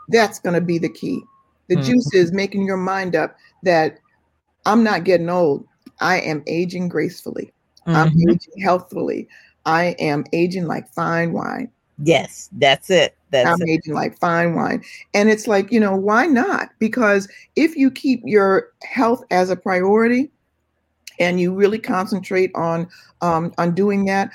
That's 0.10 0.40
going 0.40 0.54
to 0.54 0.62
be 0.62 0.78
the 0.78 0.90
key. 0.90 1.24
The 1.68 1.75
mm-hmm. 1.75 1.94
juice 1.94 2.14
is 2.14 2.32
making 2.32 2.66
your 2.66 2.78
mind 2.78 3.16
up 3.16 3.36
that 3.64 3.98
I'm 4.66 4.84
not 4.84 5.04
getting 5.04 5.30
old. 5.30 5.66
I 6.00 6.20
am 6.22 6.44
aging 6.48 6.90
gracefully. 6.90 7.52
Mm-hmm. 7.88 7.96
I'm 7.96 8.30
aging 8.30 8.62
healthfully. 8.62 9.28
I 9.66 9.96
am 10.00 10.25
aging 10.34 10.68
like 10.68 10.88
fine 10.94 11.34
wine. 11.34 11.72
Yes, 12.04 12.50
that's 12.54 12.90
it. 12.90 13.16
That's 13.32 13.50
I'm 13.50 13.62
it. 13.62 13.70
aging 13.70 13.94
like 13.94 14.20
fine 14.20 14.54
wine. 14.56 14.84
And 15.14 15.30
it's 15.30 15.48
like, 15.48 15.72
you 15.72 15.80
know, 15.80 15.96
why 15.96 16.25
not? 16.25 16.70
Because 16.80 17.28
if 17.56 17.75
you 17.75 17.90
keep 17.90 18.22
your 18.25 18.70
health 18.84 19.24
as 19.32 19.50
a 19.50 19.56
priority 19.56 20.30
and 21.20 21.40
you 21.40 21.54
really 21.54 21.80
concentrate 21.80 22.52
on 22.54 22.88
um, 23.22 23.54
on 23.58 23.74
doing 23.74 24.06
that, 24.06 24.32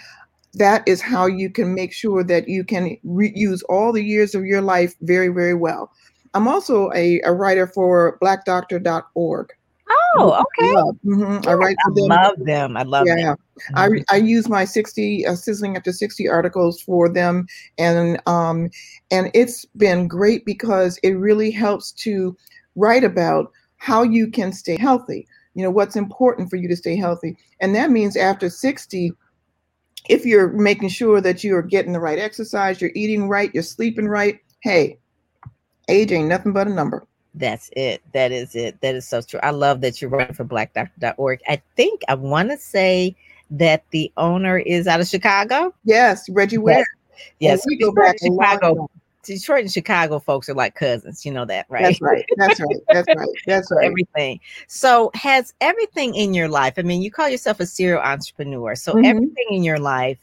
that 0.54 0.86
is 0.86 1.00
how 1.00 1.26
you 1.26 1.50
can 1.50 1.74
make 1.74 1.92
sure 1.92 2.24
that 2.24 2.48
you 2.48 2.64
can 2.64 2.96
re- 3.04 3.32
use 3.34 3.62
all 3.64 3.92
the 3.92 4.02
years 4.02 4.34
of 4.34 4.44
your 4.44 4.60
life 4.60 4.94
very, 5.02 5.28
very 5.28 5.54
well. 5.54 5.92
I'm 6.34 6.48
also 6.48 6.90
a, 6.94 7.20
a 7.24 7.32
writer 7.32 7.66
for 7.66 8.18
blackdoctor.org. 8.22 9.52
Oh, 10.16 10.44
okay. 10.58 10.72
Mm-hmm. 11.04 11.48
I 11.48 11.54
write 11.54 11.76
for 11.84 11.94
them. 11.94 12.12
I 12.12 12.22
love 12.22 12.38
them. 12.44 12.76
I 12.76 12.82
love 12.82 13.06
yeah. 13.06 13.16
them. 13.16 13.36
Mm-hmm. 13.72 14.02
I, 14.10 14.14
I 14.14 14.16
use 14.18 14.48
my 14.48 14.64
60 14.64 15.26
uh, 15.26 15.34
sizzling 15.34 15.76
after 15.76 15.92
60 15.92 16.28
articles 16.28 16.80
for 16.80 17.08
them 17.08 17.46
and 17.78 18.20
um 18.26 18.70
and 19.10 19.30
it's 19.34 19.64
been 19.76 20.08
great 20.08 20.44
because 20.44 20.98
it 21.02 21.12
really 21.12 21.50
helps 21.50 21.92
to 21.92 22.36
write 22.76 23.04
about 23.04 23.52
how 23.76 24.02
you 24.02 24.28
can 24.28 24.52
stay 24.52 24.78
healthy. 24.78 25.26
You 25.54 25.64
know, 25.64 25.70
what's 25.70 25.96
important 25.96 26.50
for 26.50 26.56
you 26.56 26.68
to 26.68 26.76
stay 26.76 26.96
healthy. 26.96 27.36
And 27.60 27.74
that 27.74 27.90
means 27.90 28.16
after 28.16 28.48
60, 28.48 29.12
if 30.08 30.24
you're 30.24 30.48
making 30.48 30.88
sure 30.88 31.20
that 31.20 31.44
you 31.44 31.54
are 31.56 31.62
getting 31.62 31.92
the 31.92 32.00
right 32.00 32.18
exercise, 32.18 32.80
you're 32.80 32.90
eating 32.94 33.28
right, 33.28 33.50
you're 33.52 33.62
sleeping 33.62 34.08
right, 34.08 34.40
hey, 34.60 34.98
age 35.88 36.12
ain't 36.12 36.28
nothing 36.28 36.52
but 36.52 36.66
a 36.66 36.70
number. 36.70 37.06
That's 37.34 37.70
it. 37.76 38.02
That 38.12 38.32
is 38.32 38.56
it. 38.56 38.80
That 38.80 38.94
is 38.94 39.06
so 39.06 39.22
true. 39.22 39.40
I 39.42 39.50
love 39.50 39.80
that 39.82 40.00
you're 40.00 40.10
running 40.10 40.34
for 40.34 40.44
blackdoctor.org. 40.44 41.40
I 41.48 41.62
think 41.76 42.02
I 42.08 42.14
want 42.14 42.50
to 42.50 42.58
say 42.58 43.14
that 43.52 43.84
the 43.90 44.12
owner 44.16 44.58
is 44.58 44.86
out 44.86 45.00
of 45.00 45.06
Chicago. 45.06 45.74
Yes, 45.84 46.28
Reggie 46.30 46.58
Ware. 46.58 46.84
Yes, 47.38 47.60
yes. 47.60 47.66
we 47.66 47.76
go 47.76 47.92
back 47.92 48.16
to 48.16 48.26
Chicago. 48.26 48.90
Detroit 49.22 49.62
and 49.62 49.72
Chicago 49.72 50.18
folks 50.18 50.48
are 50.48 50.54
like 50.54 50.74
cousins. 50.74 51.26
You 51.26 51.32
know 51.32 51.44
that, 51.44 51.66
right? 51.68 51.82
That's 51.82 52.00
right. 52.00 52.24
That's 52.36 52.60
right. 52.60 52.76
That's 52.88 53.08
right. 53.08 53.28
That's 53.46 53.70
right. 53.70 53.86
everything. 53.86 54.40
So, 54.66 55.10
has 55.14 55.54
everything 55.60 56.14
in 56.14 56.34
your 56.34 56.48
life? 56.48 56.74
I 56.78 56.82
mean, 56.82 57.02
you 57.02 57.10
call 57.10 57.28
yourself 57.28 57.60
a 57.60 57.66
serial 57.66 58.00
entrepreneur. 58.00 58.74
So, 58.74 58.94
mm-hmm. 58.94 59.04
everything 59.04 59.46
in 59.50 59.62
your 59.62 59.78
life 59.78 60.18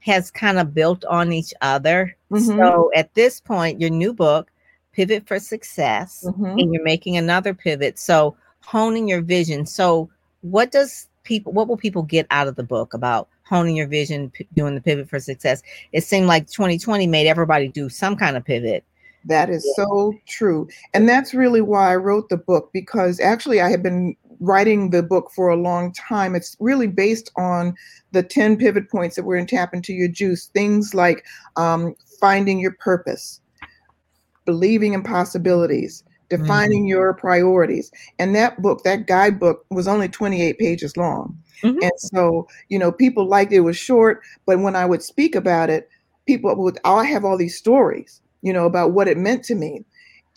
has 0.00 0.30
kind 0.30 0.58
of 0.58 0.74
built 0.74 1.04
on 1.06 1.32
each 1.32 1.52
other. 1.60 2.16
Mm-hmm. 2.30 2.58
So, 2.58 2.90
at 2.94 3.12
this 3.14 3.40
point, 3.40 3.80
your 3.80 3.90
new 3.90 4.12
book, 4.12 4.50
Pivot 4.92 5.26
for 5.26 5.40
Success, 5.40 6.24
mm-hmm. 6.26 6.58
and 6.58 6.72
you're 6.72 6.84
making 6.84 7.16
another 7.16 7.52
pivot. 7.52 7.98
So, 7.98 8.36
honing 8.60 9.08
your 9.08 9.22
vision. 9.22 9.66
So, 9.66 10.08
what 10.42 10.70
does 10.70 11.08
people? 11.24 11.52
What 11.52 11.66
will 11.66 11.76
people 11.76 12.02
get 12.02 12.26
out 12.30 12.46
of 12.46 12.54
the 12.54 12.62
book 12.62 12.94
about? 12.94 13.28
Honing 13.46 13.76
your 13.76 13.86
vision, 13.86 14.30
p- 14.30 14.46
doing 14.54 14.74
the 14.74 14.80
pivot 14.80 15.08
for 15.08 15.20
success. 15.20 15.62
It 15.92 16.04
seemed 16.04 16.26
like 16.26 16.48
2020 16.48 17.06
made 17.06 17.26
everybody 17.26 17.68
do 17.68 17.88
some 17.88 18.16
kind 18.16 18.36
of 18.36 18.44
pivot. 18.44 18.84
That 19.26 19.50
is 19.50 19.64
yeah. 19.66 19.84
so 19.84 20.14
true. 20.28 20.68
And 20.92 21.08
that's 21.08 21.34
really 21.34 21.60
why 21.60 21.92
I 21.92 21.96
wrote 21.96 22.28
the 22.28 22.36
book 22.36 22.70
because 22.72 23.20
actually 23.20 23.60
I 23.60 23.70
had 23.70 23.82
been 23.82 24.16
writing 24.40 24.90
the 24.90 25.02
book 25.02 25.30
for 25.34 25.48
a 25.48 25.56
long 25.56 25.92
time. 25.92 26.34
It's 26.34 26.56
really 26.60 26.86
based 26.86 27.30
on 27.36 27.74
the 28.12 28.22
10 28.22 28.56
pivot 28.56 28.90
points 28.90 29.16
that 29.16 29.24
were 29.24 29.36
in 29.36 29.46
Tap 29.46 29.72
Into 29.72 29.92
Your 29.92 30.08
Juice. 30.08 30.46
Things 30.46 30.94
like 30.94 31.24
um, 31.56 31.94
finding 32.20 32.60
your 32.60 32.72
purpose, 32.72 33.40
believing 34.44 34.92
in 34.92 35.02
possibilities, 35.02 36.04
defining 36.28 36.82
mm-hmm. 36.82 36.88
your 36.88 37.14
priorities. 37.14 37.90
And 38.18 38.34
that 38.34 38.60
book, 38.60 38.82
that 38.84 39.06
guidebook, 39.06 39.64
was 39.70 39.88
only 39.88 40.08
28 40.08 40.58
pages 40.58 40.96
long. 40.96 41.38
Mm-hmm. 41.62 41.82
And 41.82 41.92
so, 41.96 42.48
you 42.68 42.78
know, 42.78 42.92
people 42.92 43.26
liked 43.26 43.52
it, 43.52 43.60
was 43.60 43.76
short, 43.76 44.22
but 44.46 44.60
when 44.60 44.76
I 44.76 44.86
would 44.86 45.02
speak 45.02 45.34
about 45.34 45.70
it, 45.70 45.88
people 46.26 46.54
would, 46.56 46.78
I 46.84 47.04
have 47.04 47.24
all 47.24 47.36
these 47.36 47.56
stories, 47.56 48.20
you 48.42 48.52
know, 48.52 48.66
about 48.66 48.92
what 48.92 49.08
it 49.08 49.18
meant 49.18 49.44
to 49.44 49.54
me. 49.54 49.84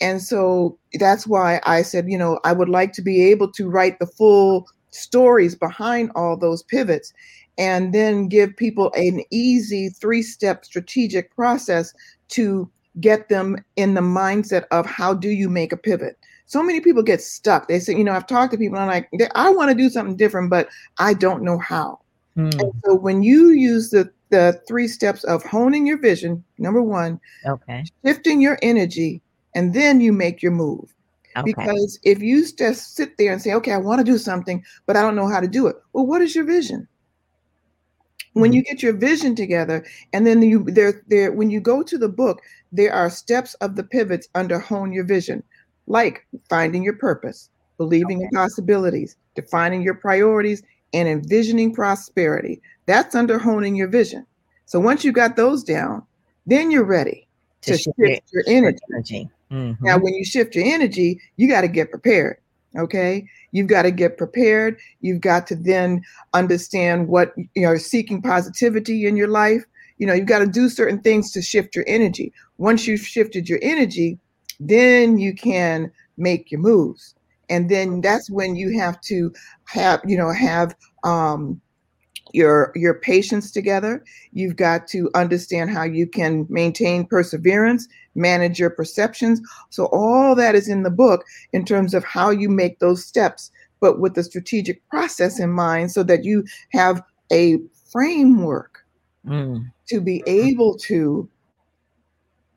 And 0.00 0.22
so 0.22 0.78
that's 0.94 1.26
why 1.26 1.60
I 1.64 1.82
said, 1.82 2.08
you 2.08 2.18
know, 2.18 2.38
I 2.44 2.52
would 2.52 2.68
like 2.68 2.92
to 2.94 3.02
be 3.02 3.22
able 3.24 3.50
to 3.52 3.68
write 3.68 3.98
the 3.98 4.06
full 4.06 4.66
stories 4.90 5.54
behind 5.54 6.10
all 6.14 6.36
those 6.36 6.62
pivots 6.62 7.12
and 7.58 7.92
then 7.92 8.28
give 8.28 8.56
people 8.56 8.92
an 8.94 9.22
easy 9.30 9.88
three 9.88 10.22
step 10.22 10.64
strategic 10.64 11.34
process 11.34 11.92
to 12.28 12.70
get 13.00 13.28
them 13.28 13.56
in 13.76 13.94
the 13.94 14.00
mindset 14.00 14.64
of 14.70 14.86
how 14.86 15.12
do 15.14 15.28
you 15.28 15.48
make 15.48 15.72
a 15.72 15.76
pivot 15.76 16.16
so 16.48 16.62
many 16.62 16.80
people 16.80 17.02
get 17.02 17.20
stuck. 17.20 17.68
They 17.68 17.78
say, 17.78 17.94
you 17.94 18.02
know, 18.02 18.12
I've 18.12 18.26
talked 18.26 18.52
to 18.52 18.58
people 18.58 18.78
and 18.78 18.90
I'm 18.90 19.04
like, 19.12 19.30
I 19.34 19.50
want 19.50 19.70
to 19.70 19.76
do 19.76 19.90
something 19.90 20.16
different, 20.16 20.48
but 20.50 20.68
I 20.98 21.12
don't 21.12 21.42
know 21.42 21.58
how. 21.58 22.00
Mm. 22.36 22.58
And 22.60 22.72
so 22.84 22.94
when 22.94 23.22
you 23.22 23.50
use 23.50 23.90
the 23.90 24.10
the 24.30 24.60
three 24.68 24.88
steps 24.88 25.24
of 25.24 25.42
honing 25.42 25.86
your 25.86 25.98
vision, 25.98 26.44
number 26.58 26.82
one, 26.82 27.20
okay, 27.46 27.84
shifting 28.04 28.40
your 28.40 28.58
energy, 28.62 29.22
and 29.54 29.74
then 29.74 30.00
you 30.00 30.12
make 30.12 30.42
your 30.42 30.52
move. 30.52 30.94
Okay. 31.36 31.44
Because 31.44 31.98
if 32.02 32.20
you 32.20 32.44
just 32.52 32.96
sit 32.96 33.16
there 33.18 33.32
and 33.32 33.40
say, 33.40 33.52
okay, 33.54 33.72
I 33.72 33.78
want 33.78 34.00
to 34.00 34.04
do 34.04 34.18
something, 34.18 34.64
but 34.86 34.96
I 34.96 35.02
don't 35.02 35.16
know 35.16 35.28
how 35.28 35.40
to 35.40 35.48
do 35.48 35.66
it. 35.66 35.76
Well, 35.92 36.06
what 36.06 36.22
is 36.22 36.34
your 36.34 36.44
vision? 36.44 36.88
When 38.32 38.52
you 38.52 38.60
hmm. 38.60 38.70
get 38.70 38.82
your 38.82 38.94
vision 38.94 39.34
together, 39.34 39.84
and 40.14 40.26
then 40.26 40.40
you 40.40 40.64
there 40.64 41.02
there 41.08 41.32
when 41.32 41.50
you 41.50 41.60
go 41.60 41.82
to 41.82 41.98
the 41.98 42.08
book, 42.08 42.40
there 42.72 42.94
are 42.94 43.10
steps 43.10 43.52
of 43.54 43.76
the 43.76 43.84
pivots 43.84 44.28
under 44.34 44.58
hone 44.58 44.92
your 44.92 45.04
vision 45.04 45.42
like 45.88 46.26
finding 46.48 46.82
your 46.82 46.96
purpose, 46.96 47.50
believing 47.76 48.18
okay. 48.18 48.28
in 48.30 48.30
possibilities, 48.30 49.16
defining 49.34 49.82
your 49.82 49.94
priorities, 49.94 50.62
and 50.92 51.08
envisioning 51.08 51.74
prosperity. 51.74 52.60
That's 52.86 53.14
under 53.14 53.38
honing 53.38 53.74
your 53.74 53.88
vision. 53.88 54.26
So 54.66 54.78
once 54.80 55.04
you 55.04 55.12
got 55.12 55.36
those 55.36 55.64
down, 55.64 56.02
then 56.46 56.70
you're 56.70 56.84
ready 56.84 57.26
to, 57.62 57.72
to 57.72 57.78
shift, 57.78 57.96
shift 57.98 58.32
your 58.32 58.44
energy. 58.46 58.78
energy. 58.92 59.30
Mm-hmm. 59.50 59.84
Now, 59.84 59.98
when 59.98 60.14
you 60.14 60.24
shift 60.24 60.54
your 60.54 60.64
energy, 60.64 61.20
you 61.36 61.48
got 61.48 61.62
to 61.62 61.68
get 61.68 61.90
prepared. 61.90 62.38
Okay. 62.76 63.26
You've 63.52 63.66
got 63.66 63.82
to 63.82 63.90
get 63.90 64.18
prepared. 64.18 64.78
You've 65.00 65.22
got 65.22 65.46
to 65.48 65.56
then 65.56 66.04
understand 66.34 67.08
what 67.08 67.34
you 67.54 67.62
know, 67.62 67.76
seeking 67.76 68.20
positivity 68.20 69.06
in 69.06 69.16
your 69.16 69.28
life. 69.28 69.64
You 69.96 70.06
know, 70.06 70.12
you've 70.12 70.26
got 70.26 70.40
to 70.40 70.46
do 70.46 70.68
certain 70.68 71.00
things 71.00 71.32
to 71.32 71.42
shift 71.42 71.74
your 71.74 71.84
energy. 71.88 72.32
Once 72.58 72.86
you've 72.86 73.00
shifted 73.00 73.48
your 73.48 73.58
energy, 73.62 74.18
then 74.60 75.18
you 75.18 75.34
can 75.34 75.90
make 76.16 76.50
your 76.50 76.60
moves. 76.60 77.14
And 77.50 77.70
then 77.70 78.00
that's 78.00 78.30
when 78.30 78.56
you 78.56 78.78
have 78.78 79.00
to 79.02 79.32
have 79.64 80.00
you 80.04 80.16
know 80.16 80.30
have 80.30 80.74
um 81.04 81.60
your 82.32 82.72
your 82.74 82.94
patience 82.94 83.50
together. 83.50 84.04
You've 84.32 84.56
got 84.56 84.86
to 84.88 85.10
understand 85.14 85.70
how 85.70 85.84
you 85.84 86.06
can 86.06 86.46
maintain 86.50 87.06
perseverance 87.06 87.88
manage 88.14 88.58
your 88.58 88.70
perceptions. 88.70 89.40
So 89.70 89.86
all 89.86 90.34
that 90.34 90.54
is 90.54 90.68
in 90.68 90.82
the 90.82 90.90
book 90.90 91.24
in 91.52 91.64
terms 91.64 91.94
of 91.94 92.04
how 92.04 92.30
you 92.30 92.48
make 92.48 92.80
those 92.80 93.04
steps 93.04 93.50
but 93.80 94.00
with 94.00 94.14
the 94.14 94.24
strategic 94.24 94.86
process 94.88 95.38
in 95.38 95.50
mind 95.50 95.92
so 95.92 96.02
that 96.02 96.24
you 96.24 96.44
have 96.72 97.02
a 97.32 97.58
framework 97.92 98.84
mm. 99.24 99.64
to 99.86 100.00
be 100.00 100.22
able 100.26 100.76
to 100.76 101.28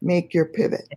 make 0.01 0.34
your 0.34 0.46
pivot 0.46 0.88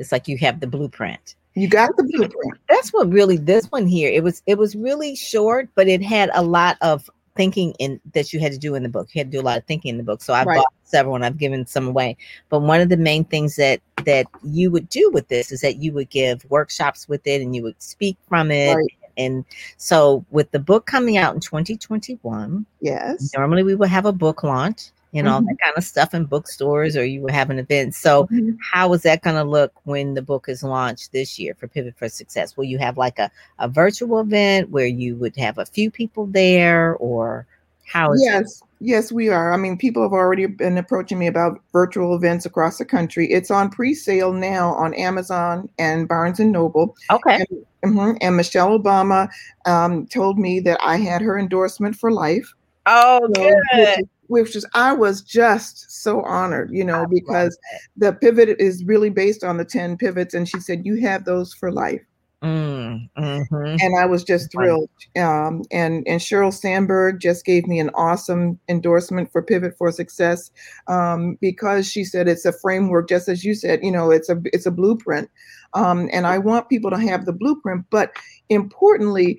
it's 0.00 0.12
like 0.12 0.26
you 0.26 0.38
have 0.38 0.60
the 0.60 0.66
blueprint. 0.66 1.36
You 1.54 1.68
got 1.68 1.96
the 1.96 2.04
blueprint. 2.04 2.58
That's 2.68 2.92
what 2.92 3.10
really 3.10 3.36
this 3.36 3.66
one 3.66 3.86
here. 3.86 4.10
It 4.10 4.22
was 4.22 4.42
it 4.46 4.56
was 4.56 4.74
really 4.74 5.14
short, 5.14 5.68
but 5.74 5.88
it 5.88 6.02
had 6.02 6.30
a 6.34 6.42
lot 6.42 6.78
of 6.80 7.10
thinking 7.36 7.72
in 7.78 8.00
that 8.12 8.32
you 8.32 8.40
had 8.40 8.52
to 8.52 8.58
do 8.58 8.74
in 8.74 8.82
the 8.82 8.88
book. 8.88 9.08
You 9.12 9.20
had 9.20 9.30
to 9.30 9.36
do 9.36 9.42
a 9.42 9.46
lot 9.46 9.58
of 9.58 9.64
thinking 9.64 9.90
in 9.90 9.96
the 9.96 10.02
book. 10.02 10.22
So 10.22 10.32
I 10.32 10.44
right. 10.44 10.56
bought 10.56 10.72
several 10.84 11.14
and 11.14 11.24
I've 11.24 11.38
given 11.38 11.66
some 11.66 11.88
away. 11.88 12.16
But 12.48 12.60
one 12.60 12.80
of 12.80 12.88
the 12.88 12.96
main 12.96 13.24
things 13.24 13.56
that 13.56 13.80
that 14.04 14.26
you 14.42 14.70
would 14.70 14.88
do 14.88 15.10
with 15.12 15.28
this 15.28 15.52
is 15.52 15.60
that 15.60 15.76
you 15.76 15.92
would 15.92 16.10
give 16.10 16.48
workshops 16.50 17.08
with 17.08 17.26
it 17.26 17.42
and 17.42 17.54
you 17.54 17.62
would 17.62 17.80
speak 17.82 18.16
from 18.28 18.50
it. 18.50 18.74
Right. 18.74 18.94
And 19.16 19.44
so 19.76 20.24
with 20.30 20.50
the 20.52 20.58
book 20.58 20.86
coming 20.86 21.16
out 21.16 21.34
in 21.34 21.40
2021, 21.40 22.64
yes. 22.80 23.30
Normally 23.36 23.62
we 23.64 23.74
would 23.74 23.90
have 23.90 24.06
a 24.06 24.12
book 24.12 24.42
launch 24.42 24.90
and 25.12 25.26
mm-hmm. 25.26 25.34
all 25.34 25.40
that 25.42 25.56
kind 25.62 25.76
of 25.76 25.84
stuff 25.84 26.14
in 26.14 26.24
bookstores 26.24 26.96
or 26.96 27.04
you 27.04 27.20
were 27.20 27.32
having 27.32 27.58
events. 27.58 27.98
So 27.98 28.24
mm-hmm. 28.24 28.52
how 28.60 28.92
is 28.92 29.02
that 29.02 29.22
going 29.22 29.36
to 29.36 29.44
look 29.44 29.72
when 29.84 30.14
the 30.14 30.22
book 30.22 30.48
is 30.48 30.62
launched 30.62 31.12
this 31.12 31.38
year 31.38 31.54
for 31.54 31.68
Pivot 31.68 31.96
for 31.96 32.08
Success? 32.08 32.56
Will 32.56 32.64
you 32.64 32.78
have 32.78 32.96
like 32.96 33.18
a, 33.18 33.30
a 33.58 33.68
virtual 33.68 34.20
event 34.20 34.70
where 34.70 34.86
you 34.86 35.16
would 35.16 35.36
have 35.36 35.58
a 35.58 35.66
few 35.66 35.90
people 35.90 36.26
there 36.26 36.96
or 36.96 37.46
how 37.86 38.12
is 38.12 38.22
Yes. 38.24 38.60
That? 38.60 38.66
Yes, 38.82 39.12
we 39.12 39.28
are. 39.28 39.52
I 39.52 39.58
mean, 39.58 39.76
people 39.76 40.02
have 40.02 40.12
already 40.12 40.46
been 40.46 40.78
approaching 40.78 41.18
me 41.18 41.26
about 41.26 41.60
virtual 41.70 42.16
events 42.16 42.46
across 42.46 42.78
the 42.78 42.84
country. 42.86 43.30
It's 43.30 43.50
on 43.50 43.68
pre-sale 43.68 44.32
now 44.32 44.72
on 44.72 44.94
Amazon 44.94 45.68
and 45.78 46.08
Barnes 46.08 46.40
and 46.40 46.50
Noble. 46.50 46.96
Okay. 47.10 47.44
And, 47.82 47.94
mm-hmm, 47.94 48.16
and 48.22 48.36
Michelle 48.38 48.78
Obama 48.78 49.28
um, 49.66 50.06
told 50.06 50.38
me 50.38 50.60
that 50.60 50.78
I 50.80 50.96
had 50.96 51.20
her 51.20 51.38
endorsement 51.38 51.94
for 51.94 52.10
life. 52.10 52.54
Oh, 52.86 53.20
so, 53.36 53.50
good 53.74 54.08
which 54.30 54.54
is 54.54 54.64
I 54.74 54.92
was 54.92 55.22
just 55.22 55.90
so 55.90 56.22
honored, 56.22 56.70
you 56.72 56.84
know, 56.84 57.04
because 57.10 57.58
the 57.96 58.12
pivot 58.12 58.48
is 58.60 58.84
really 58.84 59.10
based 59.10 59.42
on 59.42 59.56
the 59.56 59.64
10 59.64 59.96
pivots. 59.96 60.34
And 60.34 60.48
she 60.48 60.60
said, 60.60 60.86
You 60.86 61.00
have 61.00 61.24
those 61.24 61.52
for 61.52 61.72
life. 61.72 62.00
Mm, 62.42 63.10
mm-hmm. 63.18 63.76
And 63.80 63.98
I 63.98 64.06
was 64.06 64.24
just 64.24 64.50
thrilled. 64.50 64.88
Um, 65.18 65.62
and 65.70 66.06
and 66.06 66.20
Sheryl 66.20 66.54
Sandberg 66.54 67.20
just 67.20 67.44
gave 67.44 67.66
me 67.66 67.80
an 67.80 67.90
awesome 67.94 68.58
endorsement 68.68 69.30
for 69.30 69.42
Pivot 69.42 69.76
for 69.76 69.92
Success 69.92 70.50
um, 70.86 71.36
because 71.40 71.90
she 71.90 72.02
said 72.02 72.28
it's 72.28 72.46
a 72.46 72.52
framework, 72.52 73.10
just 73.10 73.28
as 73.28 73.44
you 73.44 73.54
said. 73.54 73.80
You 73.82 73.90
know, 73.90 74.10
it's 74.10 74.30
a 74.30 74.40
it's 74.46 74.64
a 74.64 74.70
blueprint, 74.70 75.28
um, 75.74 76.08
and 76.12 76.26
I 76.26 76.38
want 76.38 76.70
people 76.70 76.90
to 76.90 76.98
have 76.98 77.26
the 77.26 77.34
blueprint. 77.34 77.84
But 77.90 78.12
importantly, 78.48 79.38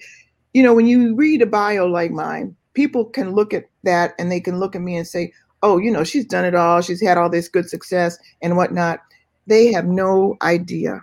you 0.54 0.62
know, 0.62 0.76
when 0.76 0.86
you 0.86 1.16
read 1.16 1.42
a 1.42 1.48
bio 1.48 1.88
like 1.88 2.12
mine, 2.12 2.56
people 2.74 3.06
can 3.06 3.34
look 3.34 3.54
at 3.54 3.66
that 3.84 4.14
and 4.20 4.32
they 4.32 4.40
can 4.40 4.60
look 4.60 4.76
at 4.76 4.82
me 4.82 4.96
and 4.98 5.08
say, 5.08 5.34
oh, 5.64 5.78
you 5.78 5.92
know, 5.92 6.04
she's 6.04 6.26
done 6.26 6.46
it 6.46 6.56
all. 6.56 6.82
She's 6.82 7.02
had 7.02 7.18
all 7.18 7.30
this 7.30 7.48
good 7.48 7.70
success 7.70 8.18
and 8.42 8.58
whatnot. 8.58 9.02
They 9.48 9.72
have 9.74 9.86
no 9.86 10.38
idea 10.42 11.02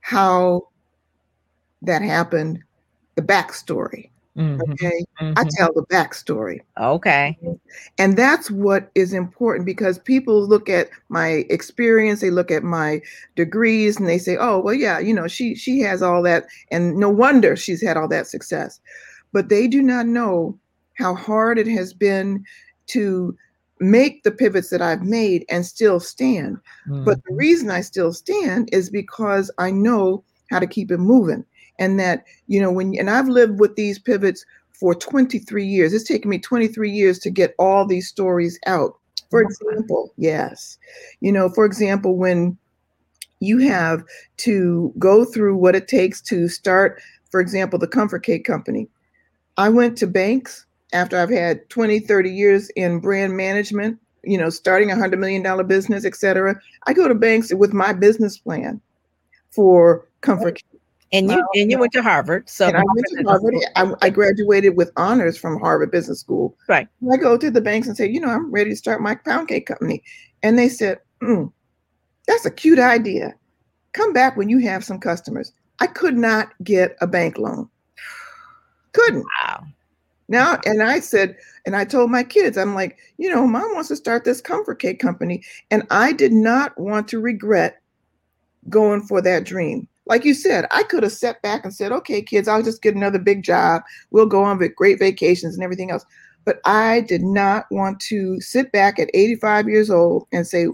how 0.00 0.68
that 1.82 2.02
happened, 2.02 2.62
the 3.16 3.22
backstory. 3.22 4.08
Mhm, 4.36 4.60
Okay. 4.72 5.04
I 5.36 5.44
mhm. 5.44 5.48
tell 5.50 5.72
the 5.74 5.84
backstory. 5.86 6.60
Okay. 6.80 7.36
And 7.98 8.16
that's 8.16 8.50
what 8.50 8.90
is 8.94 9.12
important 9.12 9.66
because 9.66 9.98
people 9.98 10.46
look 10.48 10.70
at 10.70 10.88
my 11.10 11.44
experience, 11.50 12.20
they 12.20 12.30
look 12.30 12.50
at 12.50 12.62
my 12.62 13.02
degrees 13.36 13.98
and 13.98 14.08
they 14.08 14.16
say, 14.18 14.36
"Oh, 14.38 14.58
well 14.60 14.74
yeah, 14.74 14.98
you 14.98 15.12
know, 15.12 15.28
she 15.28 15.54
she 15.54 15.80
has 15.80 16.02
all 16.02 16.22
that 16.22 16.46
and 16.70 16.96
no 16.96 17.10
wonder 17.10 17.56
she's 17.56 17.82
had 17.82 17.98
all 17.98 18.08
that 18.08 18.26
success." 18.26 18.80
But 19.32 19.48
they 19.48 19.66
do 19.66 19.82
not 19.82 20.06
know 20.06 20.58
how 20.94 21.14
hard 21.14 21.58
it 21.58 21.66
has 21.68 21.94
been 21.94 22.44
to 22.88 23.36
make 23.80 24.22
the 24.22 24.30
pivots 24.30 24.70
that 24.70 24.82
I've 24.82 25.02
made 25.02 25.44
and 25.48 25.66
still 25.66 26.00
stand. 26.00 26.58
Hmm. 26.86 27.04
But 27.04 27.22
the 27.24 27.34
reason 27.34 27.70
I 27.70 27.80
still 27.80 28.12
stand 28.12 28.68
is 28.72 28.90
because 28.90 29.50
I 29.58 29.70
know 29.70 30.22
how 30.50 30.58
to 30.58 30.66
keep 30.66 30.90
it 30.90 30.98
moving. 30.98 31.44
And 31.78 31.98
that, 31.98 32.24
you 32.46 32.60
know, 32.60 32.70
when 32.70 32.94
and 32.98 33.10
I've 33.10 33.28
lived 33.28 33.58
with 33.58 33.74
these 33.76 33.98
pivots 33.98 34.44
for 34.82 34.96
23 34.96 35.64
years. 35.64 35.92
It's 35.92 36.02
taken 36.02 36.28
me 36.28 36.40
23 36.40 36.90
years 36.90 37.20
to 37.20 37.30
get 37.30 37.54
all 37.56 37.86
these 37.86 38.08
stories 38.08 38.58
out. 38.66 38.98
For 39.30 39.40
example, 39.40 40.12
yes. 40.16 40.76
You 41.20 41.30
know, 41.30 41.48
for 41.50 41.64
example, 41.64 42.16
when 42.16 42.58
you 43.38 43.58
have 43.58 44.02
to 44.38 44.92
go 44.98 45.24
through 45.24 45.56
what 45.56 45.76
it 45.76 45.86
takes 45.86 46.20
to 46.22 46.48
start, 46.48 47.00
for 47.30 47.40
example, 47.40 47.78
the 47.78 47.86
Comfort 47.86 48.24
Cake 48.24 48.44
Company. 48.44 48.88
I 49.56 49.68
went 49.68 49.98
to 49.98 50.06
banks 50.06 50.66
after 50.92 51.18
I've 51.18 51.30
had 51.30 51.68
20, 51.70 52.00
30 52.00 52.30
years 52.30 52.70
in 52.70 53.00
brand 53.00 53.36
management, 53.36 53.98
you 54.24 54.38
know, 54.38 54.50
starting 54.50 54.90
a 54.90 54.94
$100 54.94 55.18
million 55.18 55.66
business, 55.66 56.04
et 56.04 56.14
cetera. 56.14 56.60
I 56.86 56.92
go 56.92 57.08
to 57.08 57.14
banks 57.14 57.52
with 57.52 57.72
my 57.72 57.92
business 57.92 58.38
plan 58.38 58.80
for 59.50 60.06
Comfort. 60.20 60.62
And 61.14 61.30
you 61.30 61.46
and 61.56 61.70
you 61.70 61.78
went 61.78 61.92
to 61.92 62.02
Harvard, 62.02 62.48
so 62.48 62.68
I 62.68 62.72
went 62.72 63.06
to 63.10 63.24
Harvard. 63.24 63.54
I, 63.76 63.92
I 64.00 64.08
graduated 64.08 64.78
with 64.78 64.90
honors 64.96 65.36
from 65.36 65.60
Harvard 65.60 65.90
Business 65.90 66.20
School. 66.20 66.56
Right. 66.68 66.88
I 67.12 67.18
go 67.18 67.36
to 67.36 67.50
the 67.50 67.60
banks 67.60 67.86
and 67.86 67.94
say, 67.94 68.08
you 68.08 68.18
know, 68.18 68.30
I'm 68.30 68.50
ready 68.50 68.70
to 68.70 68.76
start 68.76 69.02
my 69.02 69.14
pound 69.14 69.48
cake 69.48 69.66
company. 69.66 70.02
And 70.42 70.58
they 70.58 70.70
said, 70.70 71.00
"Mm, 71.22 71.52
that's 72.26 72.46
a 72.46 72.50
cute 72.50 72.78
idea. 72.78 73.34
Come 73.92 74.14
back 74.14 74.38
when 74.38 74.48
you 74.48 74.58
have 74.60 74.84
some 74.84 74.98
customers. 74.98 75.52
I 75.80 75.86
could 75.86 76.16
not 76.16 76.48
get 76.64 76.96
a 77.02 77.06
bank 77.06 77.36
loan. 77.36 77.68
Couldn't. 78.92 79.26
Wow. 79.42 79.64
Now, 80.28 80.58
and 80.64 80.82
I 80.82 81.00
said, 81.00 81.36
and 81.66 81.76
I 81.76 81.84
told 81.84 82.10
my 82.10 82.22
kids, 82.22 82.56
I'm 82.56 82.74
like, 82.74 82.96
you 83.18 83.28
know, 83.28 83.46
mom 83.46 83.74
wants 83.74 83.88
to 83.88 83.96
start 83.96 84.24
this 84.24 84.40
comfort 84.40 84.80
cake 84.80 84.98
company. 84.98 85.42
And 85.70 85.82
I 85.90 86.12
did 86.12 86.32
not 86.32 86.78
want 86.78 87.08
to 87.08 87.20
regret 87.20 87.80
going 88.68 89.02
for 89.02 89.20
that 89.22 89.44
dream. 89.44 89.88
Like 90.06 90.24
you 90.24 90.34
said, 90.34 90.66
I 90.70 90.82
could 90.84 91.02
have 91.02 91.12
sat 91.12 91.42
back 91.42 91.64
and 91.64 91.74
said, 91.74 91.92
okay, 91.92 92.22
kids, 92.22 92.48
I'll 92.48 92.62
just 92.62 92.82
get 92.82 92.94
another 92.94 93.18
big 93.18 93.42
job. 93.42 93.82
We'll 94.10 94.26
go 94.26 94.42
on 94.42 94.58
with 94.58 94.74
great 94.74 94.98
vacations 94.98 95.54
and 95.54 95.62
everything 95.62 95.90
else. 95.90 96.04
But 96.44 96.60
I 96.64 97.02
did 97.02 97.22
not 97.22 97.66
want 97.70 98.00
to 98.00 98.40
sit 98.40 98.72
back 98.72 98.98
at 98.98 99.10
85 99.14 99.68
years 99.68 99.90
old 99.90 100.26
and 100.32 100.46
say, 100.46 100.66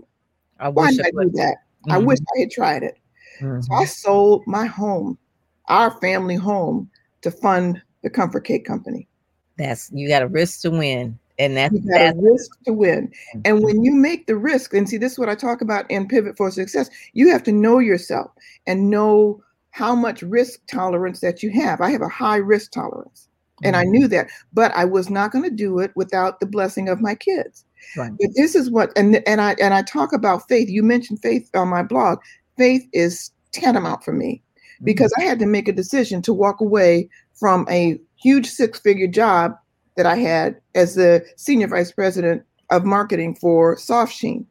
I 0.61 0.69
why 0.69 0.87
wish 0.87 0.97
did 0.97 1.07
I 1.07 1.11
do 1.11 1.17
would. 1.17 1.35
that? 1.35 1.57
I 1.91 1.99
wish 1.99 2.19
I 2.37 2.41
had 2.41 2.51
tried 2.51 2.83
it. 2.83 2.99
Mhm. 3.41 3.65
So 3.65 3.75
I 3.75 3.85
sold 3.85 4.47
my 4.47 4.67
home, 4.67 5.19
our 5.67 5.91
family 6.01 6.37
home, 6.37 6.91
to 7.23 7.31
fund 7.31 7.83
the 8.03 8.11
Comfort 8.11 8.45
Cake 8.45 8.65
Company. 8.65 9.09
That's 9.57 9.91
you 9.93 10.09
got 10.09 10.23
a 10.23 10.29
risk 10.29 10.63
to 10.63 10.71
win, 10.71 11.19
and 11.39 11.57
that's 11.57 11.75
You 11.75 11.81
got 11.81 11.99
that's 11.99 12.17
a 12.17 12.21
risk 12.21 12.51
to 12.67 12.73
win. 12.73 13.13
And 13.45 13.63
when 13.65 13.83
you 13.83 13.93
make 13.93 14.27
the 14.27 14.37
risk, 14.37 14.73
and 14.73 14.89
see, 14.89 14.99
this 14.99 15.13
is 15.13 15.19
what 15.19 15.29
I 15.29 15.35
talk 15.35 15.61
about 15.61 15.91
in 15.91 16.07
Pivot 16.07 16.37
for 16.37 16.51
Success, 16.51 16.89
you 17.13 17.31
have 17.31 17.43
to 17.45 17.53
know 17.53 17.79
yourself 17.79 18.31
and 18.67 18.89
know 18.91 19.43
how 19.71 19.95
much 19.95 20.23
risk 20.23 20.61
tolerance 20.67 21.21
that 21.21 21.43
you 21.43 21.51
have. 21.51 21.81
I 21.81 21.91
have 21.91 22.03
a 22.03 22.09
high 22.09 22.37
risk 22.37 22.73
tolerance, 22.73 23.29
and 23.65 23.77
I 23.77 23.85
Mhm. 23.85 23.91
knew 23.91 24.09
that, 24.09 24.29
but 24.53 24.73
I 24.77 24.85
was 24.85 25.11
not 25.11 25.33
going 25.33 25.45
to 25.45 25.51
do 25.51 25.79
it 25.81 25.93
without 25.97 26.41
the 26.41 26.47
blessing 26.47 26.89
of 26.89 27.01
my 27.01 27.15
kids. 27.15 27.65
Right. 27.97 28.13
But 28.21 28.31
this 28.35 28.55
is 28.55 28.71
what, 28.71 28.97
and 28.97 29.23
and 29.27 29.41
I 29.41 29.57
and 29.61 29.75
I 29.75 29.83
talk 29.83 30.13
about 30.13 30.49
faith. 30.49 30.69
You 30.69 30.83
mentioned 30.83 31.21
faith 31.21 31.51
on 31.55 31.69
my 31.69 31.83
blog. 31.83 32.19
Faith 32.57 32.87
is 32.93 33.31
tantamount 33.53 34.05
for 34.05 34.13
me 34.13 34.43
because 34.85 35.13
I 35.19 35.23
had 35.23 35.39
to 35.41 35.47
make 35.47 35.69
a 35.69 35.73
decision 35.73 36.23
to 36.23 36.33
walk 36.33 36.61
away 36.61 37.09
from 37.39 37.67
a 37.71 37.99
huge 38.17 38.49
six 38.49 38.81
figure 38.81 39.07
job 39.07 39.55
that 39.97 40.07
I 40.07 40.17
had 40.17 40.61
as 40.75 40.95
the 40.95 41.25
senior 41.37 41.69
vice 41.69 41.93
president 41.93 42.43
of 42.71 42.85
marketing 42.85 43.35
for 43.35 43.77
Soft 43.77 44.13
Sheen, 44.13 44.47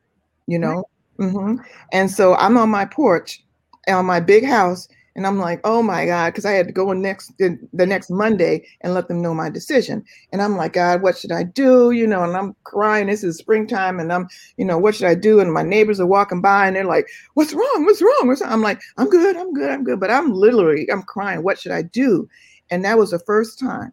you 0.47 0.59
know? 0.59 0.83
hmm 1.17 1.55
And 1.91 2.11
so 2.11 2.35
I'm 2.35 2.57
on 2.57 2.69
my 2.69 2.85
porch 2.85 3.43
on 3.87 4.05
my 4.05 4.19
big 4.19 4.45
house 4.45 4.87
and 5.17 5.25
I'm 5.25 5.39
like, 5.39 5.59
oh 5.63 5.81
my 5.81 6.05
God, 6.05 6.29
because 6.29 6.45
I 6.45 6.51
had 6.51 6.67
to 6.67 6.71
go 6.71 6.91
in 6.91 7.01
next 7.01 7.33
the, 7.39 7.57
the 7.73 7.87
next 7.87 8.11
Monday 8.11 8.67
and 8.81 8.93
let 8.93 9.07
them 9.07 9.19
know 9.21 9.33
my 9.33 9.49
decision. 9.49 10.05
And 10.31 10.43
I'm 10.43 10.55
like, 10.55 10.73
God, 10.73 11.01
what 11.01 11.17
should 11.17 11.31
I 11.31 11.41
do? 11.41 11.89
You 11.89 12.05
know, 12.05 12.23
and 12.23 12.37
I'm 12.37 12.55
crying. 12.65 13.07
This 13.07 13.23
is 13.23 13.35
springtime, 13.35 13.99
and 13.99 14.13
I'm, 14.13 14.27
you 14.57 14.65
know, 14.65 14.77
what 14.77 14.93
should 14.93 15.07
I 15.07 15.15
do? 15.15 15.39
And 15.39 15.51
my 15.51 15.63
neighbors 15.63 15.99
are 15.99 16.05
walking 16.05 16.39
by 16.39 16.67
and 16.67 16.75
they're 16.75 16.85
like, 16.85 17.07
What's 17.33 17.53
wrong? 17.53 17.85
What's 17.85 18.01
wrong? 18.01 18.27
What's 18.27 18.41
wrong? 18.41 18.51
I'm 18.53 18.61
like, 18.61 18.79
I'm 18.97 19.09
good, 19.09 19.35
I'm 19.35 19.53
good, 19.53 19.71
I'm 19.71 19.83
good. 19.83 19.99
But 19.99 20.11
I'm 20.11 20.33
literally, 20.33 20.87
I'm 20.91 21.01
crying. 21.01 21.41
What 21.41 21.59
should 21.59 21.71
I 21.71 21.81
do? 21.81 22.29
And 22.69 22.83
that 22.85 22.97
was 22.97 23.11
the 23.11 23.19
first 23.19 23.59
time 23.59 23.91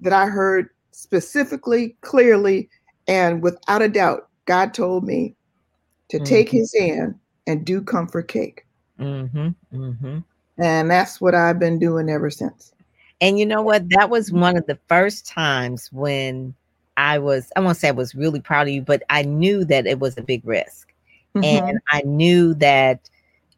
that 0.00 0.12
I 0.12 0.26
heard 0.26 0.68
specifically, 0.92 1.96
clearly, 2.00 2.68
and 3.08 3.42
without 3.42 3.82
a 3.82 3.88
doubt, 3.88 4.28
God 4.44 4.74
told 4.74 5.04
me 5.04 5.34
to 6.10 6.18
take 6.20 6.48
Mhm. 6.48 6.52
his 6.52 6.74
hand 6.78 7.14
and 7.46 7.64
do 7.64 7.80
comfort 7.80 8.28
cake. 8.28 8.66
Mm-hmm. 8.98 9.48
Mm-hmm. 9.74 10.18
And 10.58 10.90
that's 10.90 11.20
what 11.20 11.34
I've 11.34 11.58
been 11.58 11.78
doing 11.78 12.08
ever 12.08 12.30
since. 12.30 12.72
And 13.20 13.38
you 13.38 13.46
know 13.46 13.62
what? 13.62 13.88
That 13.90 14.10
was 14.10 14.30
one 14.32 14.56
of 14.56 14.66
the 14.66 14.78
first 14.88 15.26
times 15.26 15.88
when 15.92 16.54
I 16.96 17.18
was, 17.18 17.50
I 17.56 17.60
won't 17.60 17.76
say 17.76 17.88
I 17.88 17.92
was 17.92 18.14
really 18.14 18.40
proud 18.40 18.68
of 18.68 18.74
you, 18.74 18.82
but 18.82 19.02
I 19.08 19.22
knew 19.22 19.64
that 19.64 19.86
it 19.86 19.98
was 19.98 20.18
a 20.18 20.22
big 20.22 20.46
risk. 20.46 20.92
Mhm. 21.34 21.44
And 21.44 21.80
I 21.90 22.02
knew 22.02 22.54
that, 22.54 23.08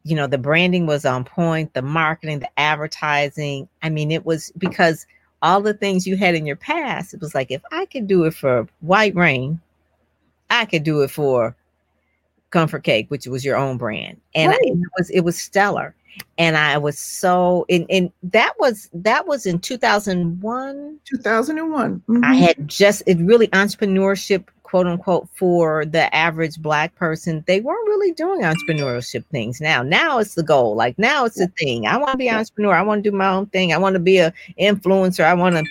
you 0.05 0.15
know, 0.15 0.27
the 0.27 0.37
branding 0.37 0.85
was 0.85 1.03
on 1.03 1.23
point, 1.25 1.73
the 1.73 1.81
marketing, 1.81 2.39
the 2.39 2.59
advertising. 2.59 3.67
I 3.81 3.89
mean, 3.89 4.11
it 4.11 4.23
was 4.25 4.51
because 4.57 5.05
all 5.41 5.61
the 5.61 5.73
things 5.73 6.05
you 6.07 6.15
had 6.15 6.35
in 6.35 6.45
your 6.45 6.55
past, 6.55 7.13
it 7.13 7.19
was 7.21 7.33
like, 7.33 7.49
if 7.49 7.61
I 7.71 7.85
could 7.87 8.07
do 8.07 8.23
it 8.25 8.35
for 8.35 8.67
White 8.81 9.15
Rain, 9.15 9.59
I 10.51 10.65
could 10.65 10.83
do 10.83 11.01
it 11.01 11.09
for 11.09 11.55
Comfort 12.51 12.83
Cake, 12.83 13.07
which 13.09 13.25
was 13.25 13.43
your 13.43 13.57
own 13.57 13.77
brand. 13.77 14.21
And, 14.35 14.51
Right. 14.51 14.59
and 14.63 14.81
it 14.83 14.89
was 14.97 15.09
it 15.09 15.21
was 15.21 15.37
stellar. 15.41 15.95
And 16.37 16.55
I 16.55 16.77
was 16.77 16.97
so 16.99 17.65
and, 17.67 17.85
and 17.89 18.11
that 18.23 18.53
was 18.59 18.89
that 18.93 19.27
was 19.27 19.45
in 19.47 19.59
2001 19.59 20.99
2001. 21.03 22.03
I 22.07 22.11
Mhm. 22.11 22.37
had 22.39 22.67
just 22.67 23.01
it 23.07 23.17
really 23.17 23.47
entrepreneurship, 23.49 24.45
quote 24.65 24.87
unquote, 24.87 25.29
for 25.35 25.85
the 25.85 26.13
average 26.13 26.59
black 26.61 26.93
person. 26.95 27.43
They 27.47 27.61
weren't 27.61 27.87
really 27.87 28.11
doing 28.13 28.41
entrepreneurship 28.41 29.23
things 29.27 29.61
now. 29.61 29.83
Now 29.83 30.17
it's 30.17 30.33
the 30.33 30.43
goal. 30.43 30.75
Like 30.75 30.97
now 30.97 31.23
it's 31.25 31.37
the 31.37 31.47
thing. 31.59 31.85
I 31.87 31.97
want 31.97 32.11
to 32.13 32.17
be 32.17 32.27
an 32.27 32.35
entrepreneur. 32.37 32.73
I 32.73 32.81
want 32.81 33.03
to 33.03 33.09
do 33.11 33.15
my 33.15 33.29
own 33.29 33.45
thing. 33.47 33.71
I 33.73 33.77
want 33.77 33.93
to 33.93 33.99
be 33.99 34.17
a 34.17 34.33
influencer. 34.59 35.23
I 35.23 35.35
want 35.35 35.55
to. 35.55 35.63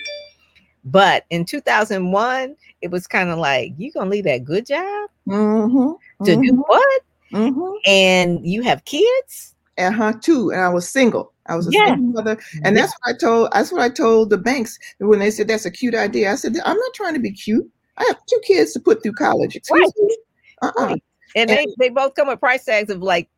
But 0.85 1.25
in 1.29 1.45
2001, 1.45 2.55
it 2.81 2.89
was 2.89 3.05
kind 3.05 3.29
of 3.29 3.37
like 3.37 3.73
you 3.77 3.91
gonna 3.91 4.09
leave 4.09 4.23
that 4.25 4.43
good 4.45 4.65
job 4.65 5.09
Mhm. 5.27 5.97
to 6.23 6.35
do 6.35 6.51
Mhm. 6.53 6.63
what? 6.67 7.01
Mhm. 7.33 7.73
And 7.85 8.45
you 8.47 8.61
have 8.63 8.85
kids. 8.85 9.51
uh-huh 9.77 10.13
too 10.21 10.51
and 10.51 10.61
i 10.61 10.69
was 10.69 10.87
single 10.87 11.33
i 11.47 11.55
was 11.55 11.67
a 11.67 11.71
Yeah. 11.73 11.87
single 11.87 12.13
mother 12.13 12.37
and 12.63 12.77
that's 12.77 12.93
what 12.93 13.13
i 13.13 13.17
told 13.17 13.49
that's 13.51 13.73
what 13.73 13.81
i 13.81 13.89
told 13.89 14.29
the 14.29 14.37
banks 14.37 14.79
when 14.99 15.19
they 15.19 15.29
said 15.29 15.49
that's 15.49 15.65
a 15.65 15.69
cute 15.69 15.93
idea 15.93 16.31
i 16.31 16.35
said 16.35 16.55
i'm 16.63 16.77
not 16.77 16.93
trying 16.93 17.13
to 17.13 17.19
be 17.19 17.29
cute 17.33 17.69
i 17.97 18.03
have 18.07 18.17
two 18.29 18.39
kids 18.45 18.73
to 18.73 18.79
put 18.79 19.01
through 19.03 19.13
college 19.13 19.55
excuse 19.55 19.79
Right. 19.79 20.07
me 20.07 20.17
uh-uh. 20.61 20.85
Right. 20.85 21.03
and 21.35 21.49
they, 21.49 21.67
they 21.79 21.89
both 21.89 22.15
come 22.15 22.27
with 22.27 22.39
price 22.39 22.65
tags 22.65 22.89
of 22.89 23.01
like 23.01 23.29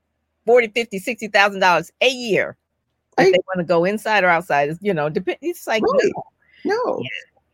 40 0.46 0.67
50 0.70 1.00
60 1.00 1.28
thousand 1.30 1.60
dollars 1.60 1.91
a 2.02 2.10
year 2.10 2.58
if 3.17 3.24
Right. 3.26 3.34
they 3.34 3.39
want 3.48 3.58
to 3.60 3.63
go 3.63 3.84
inside 3.86 4.24
or 4.24 4.30
outside 4.30 4.70
it's, 4.70 4.80
you 4.82 4.93
know 4.93 5.10
depend 5.10 5.38
it's 5.41 5.67
like 5.67 5.84
Right. 5.84 6.12
no. 6.65 6.74
no 6.86 7.02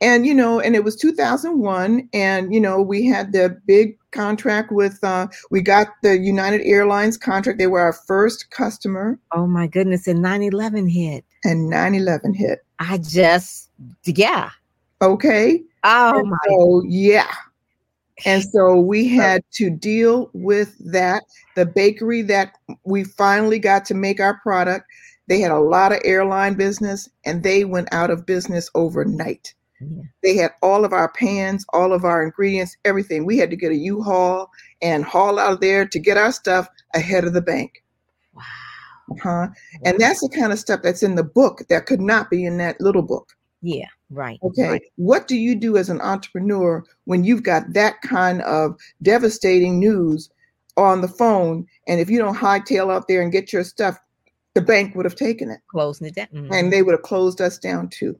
and 0.01 0.25
you 0.25 0.33
know 0.33 0.59
and 0.59 0.75
it 0.75 0.83
was 0.83 0.95
2001 0.97 2.09
and 2.13 2.53
you 2.53 2.59
know 2.59 2.81
we 2.81 3.05
had 3.05 3.31
the 3.31 3.57
big 3.65 3.97
contract 4.11 4.71
with 4.71 5.01
uh 5.03 5.27
we 5.49 5.61
got 5.61 5.87
the 6.03 6.17
united 6.19 6.61
airlines 6.65 7.17
contract 7.17 7.57
they 7.57 7.67
were 7.67 7.79
our 7.79 7.93
first 7.93 8.51
customer 8.51 9.17
oh 9.31 9.47
my 9.47 9.65
goodness 9.65 10.05
and 10.07 10.19
9-11 10.23 10.91
hit 10.91 11.23
and 11.45 11.71
9-11 11.71 12.35
hit 12.35 12.59
i 12.79 12.97
just 12.99 13.69
yeah 14.05 14.49
okay 15.01 15.63
oh 15.83 16.19
And 16.19 16.29
my 16.29 16.37
so 16.47 16.83
yeah. 16.85 17.31
And 18.25 18.43
so 18.43 18.79
we 18.79 19.07
had 19.15 19.43
to 19.53 19.69
deal 19.69 20.29
with 20.33 20.75
that. 20.91 21.23
The 21.55 21.65
bakery 21.65 22.21
that 22.23 22.55
we 22.83 23.03
finally 23.03 23.59
got 23.59 23.85
to 23.85 23.93
make 23.93 24.19
our 24.19 24.39
product 24.39 24.87
they 25.27 25.39
had 25.39 25.51
a 25.51 25.59
lot 25.59 25.91
of 25.91 26.01
airline 26.03 26.55
business 26.55 27.09
and 27.25 27.43
they 27.43 27.65
went 27.65 27.87
out 27.91 28.09
of 28.09 28.25
business 28.25 28.69
overnight. 28.75 29.53
Yeah. 29.81 30.03
they 30.21 30.37
had 30.37 30.51
all 30.61 30.85
of 30.85 30.93
our 30.93 31.11
pans 31.11 31.65
all 31.73 31.91
of 31.91 32.05
our 32.05 32.23
ingredients 32.23 32.77
everything. 32.85 33.25
We 33.25 33.37
had 33.37 33.49
to 33.49 33.57
get 33.57 33.71
a 33.71 33.75
u-haul 33.75 34.49
and 34.81 35.03
haul 35.03 35.37
out 35.37 35.53
of 35.53 35.59
there 35.59 35.85
to 35.85 35.99
get 35.99 36.15
our 36.15 36.31
stuff 36.31 36.69
ahead 36.93 37.25
of 37.25 37.33
the 37.33 37.41
bank. 37.41 37.83
Wow. 38.33 38.43
Uh-huh. 39.11 39.47
and 39.83 39.99
that's 39.99 40.21
the 40.21 40.29
kind 40.29 40.53
of 40.53 40.59
stuff 40.59 40.81
that's 40.81 41.03
in 41.03 41.15
the 41.15 41.23
book 41.23 41.63
that 41.69 41.85
could 41.85 41.99
not 41.99 42.29
be 42.29 42.45
in 42.45 42.57
that 42.57 42.79
little 42.79 43.01
book. 43.01 43.33
Yeah, 43.61 43.87
right. 44.13 44.39
Okay. 44.43 44.69
right. 44.69 44.81
What 44.95 45.27
do 45.27 45.35
you 45.35 45.55
do 45.55 45.77
as 45.77 45.89
an 45.89 46.01
entrepreneur 46.01 46.83
when 47.05 47.23
you've 47.23 47.43
got 47.43 47.73
that 47.73 48.01
kind 48.01 48.41
of 48.43 48.77
devastating 49.01 49.79
news 49.79 50.29
on 50.77 51.01
the 51.01 51.07
phone? 51.07 51.65
And 51.87 51.99
if 51.99 52.09
you 52.09 52.17
don't 52.19 52.35
hightail 52.37 52.91
out 52.93 53.07
there 53.07 53.21
and 53.21 53.31
get 53.31 53.51
your 53.53 53.63
stuff, 53.63 53.97
the 54.53 54.61
bank 54.61 54.95
would 54.95 55.05
have 55.05 55.15
taken 55.15 55.49
it 55.49 55.59
Closing 55.67 56.07
it 56.07 56.15
down. 56.15 56.27
Mhm. 56.33 56.51
and 56.51 56.71
they 56.71 56.83
would 56.83 56.91
have 56.93 57.01
closed 57.01 57.41
us 57.41 57.57
down 57.57 57.89
too. 57.89 58.17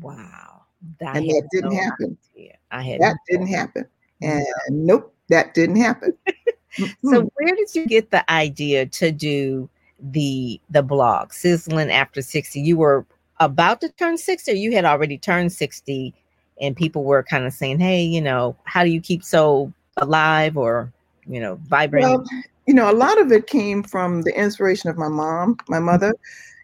wow. 0.00 0.62
That 1.00 1.16
And 1.16 1.28
that 1.28 1.48
didn't 1.52 1.70
no 1.74 1.80
happen. 1.80 2.18
idea. 2.36 2.56
I 2.72 2.82
had 2.82 3.00
That 3.00 3.12
no 3.14 3.18
didn't 3.28 3.46
idea. 3.46 3.56
happen. 3.58 3.84
And 4.20 4.46
nope, 4.70 5.14
that 5.28 5.54
didn't 5.54 5.76
happen. 5.76 6.12
So 7.04 7.30
where 7.34 7.54
did 7.54 7.74
you 7.74 7.84
get 7.86 8.10
the 8.10 8.28
idea 8.32 8.86
to 8.86 9.12
do 9.12 9.68
the 10.00 10.58
the 10.70 10.82
blog 10.82 11.34
sizzling 11.34 11.90
after 11.90 12.22
60? 12.22 12.60
You 12.62 12.78
were 12.78 13.04
about 13.40 13.80
to 13.80 13.88
turn 13.90 14.18
60 14.18 14.50
or 14.50 14.54
you 14.54 14.72
had 14.72 14.84
already 14.84 15.18
turned 15.18 15.52
60 15.52 16.14
and 16.60 16.76
people 16.76 17.04
were 17.04 17.22
kind 17.22 17.44
of 17.44 17.52
saying, 17.52 17.80
Hey, 17.80 18.02
you 18.02 18.20
know, 18.20 18.56
how 18.64 18.84
do 18.84 18.90
you 18.90 19.00
keep 19.00 19.24
so 19.24 19.72
alive 19.96 20.56
or 20.56 20.92
you 21.26 21.40
know 21.40 21.58
vibrant? 21.68 22.06
Well, 22.06 22.24
you 22.66 22.74
know, 22.74 22.90
a 22.90 22.94
lot 22.94 23.20
of 23.20 23.32
it 23.32 23.46
came 23.46 23.82
from 23.82 24.22
the 24.22 24.38
inspiration 24.38 24.88
of 24.88 24.96
my 24.96 25.08
mom, 25.08 25.56
my 25.68 25.80
mother. 25.80 26.14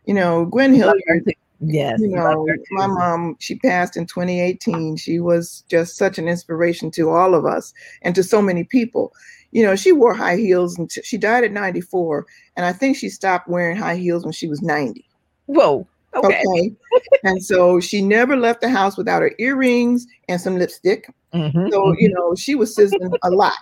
You 0.07 0.15
know, 0.15 0.47
Gwen 0.47 0.73
Hilliard, 0.73 1.35
yes. 1.61 2.01
you 2.01 2.09
know, 2.09 2.47
my 2.71 2.87
mom, 2.87 3.37
she 3.41 3.57
passed 3.57 3.97
in 3.97 4.07
2018. 4.07 4.97
She 4.97 5.19
was 5.19 5.65
just 5.69 5.97
such 5.97 6.19
an 6.19 6.29
inspiration 6.29 6.91
to 6.93 7.11
all 7.11 7.35
of 7.35 7.45
us 7.45 7.75
and 8.03 8.15
to 8.15 8.23
so 8.23 8.41
many 8.41 8.65
people. 8.65 9.13
You 9.51 9.65
know, 9.65 9.77
she 9.77 9.93
wore 9.93 10.15
high 10.15 10.37
heels 10.37 10.79
and 10.79 10.91
she 10.91 11.19
died 11.19 11.45
at 11.45 11.53
94. 11.53 12.27
And 12.57 12.65
I 12.65 12.73
think 12.73 12.97
she 12.97 13.09
stopped 13.09 13.49
wearing 13.49 13.77
high 13.77 13.97
heels 13.97 14.25
when 14.25 14.33
she 14.33 14.49
was 14.49 14.63
90. 14.63 15.05
Whoa. 15.47 15.87
Okay. 16.15 16.43
Okay. 16.47 16.77
and 17.25 17.43
so 17.45 17.81
she 17.81 18.01
never 18.03 18.37
left 18.37 18.61
the 18.61 18.69
house 18.69 18.97
without 18.97 19.23
her 19.23 19.33
earrings 19.39 20.07
and 20.29 20.41
some 20.41 20.59
lipstick. 20.59 21.07
Mhm, 21.35 21.71
So, 21.71 21.83
mhm. 21.83 21.95
you 21.99 22.09
know, 22.13 22.35
she 22.35 22.55
was 22.55 22.75
sizzling 22.75 23.13
a 23.23 23.31
lot. 23.31 23.53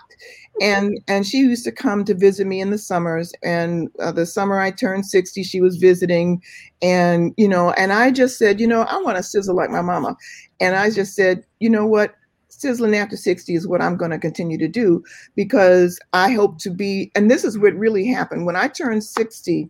And 0.61 0.99
and 1.07 1.27
she 1.27 1.37
used 1.39 1.65
to 1.65 1.71
come 1.71 2.03
to 2.05 2.13
visit 2.15 2.47
me 2.47 2.61
in 2.61 2.71
the 2.71 2.77
summers. 2.77 3.31
And 3.43 3.89
uh, 3.99 4.11
the 4.11 4.25
summer 4.25 4.59
I 4.59 4.71
turned 4.71 5.05
60, 5.05 5.43
she 5.43 5.61
was 5.61 5.77
visiting. 5.77 6.41
And, 6.81 7.33
you 7.37 7.47
know, 7.47 7.71
and 7.71 7.91
I 7.93 8.11
just 8.11 8.37
said, 8.37 8.59
you 8.59 8.67
know, 8.67 8.81
I 8.83 8.97
want 9.01 9.17
to 9.17 9.23
sizzle 9.23 9.55
like 9.55 9.69
my 9.69 9.81
mama. 9.81 10.15
And 10.59 10.75
I 10.75 10.89
just 10.89 11.13
said, 11.15 11.43
you 11.59 11.69
know 11.69 11.85
what? 11.85 12.15
Sizzling 12.49 12.95
after 12.95 13.15
60 13.17 13.53
is 13.53 13.67
what 13.67 13.81
I'm 13.81 13.97
going 13.97 14.09
to 14.09 14.17
continue 14.17 14.57
to 14.57 14.67
do 14.67 15.03
because 15.35 15.99
I 16.13 16.31
hope 16.31 16.57
to 16.59 16.71
be, 16.71 17.11
and 17.13 17.29
this 17.29 17.43
is 17.43 17.59
what 17.59 17.75
really 17.75 18.07
happened. 18.07 18.47
When 18.47 18.55
I 18.55 18.67
turned 18.67 19.03
60, 19.03 19.69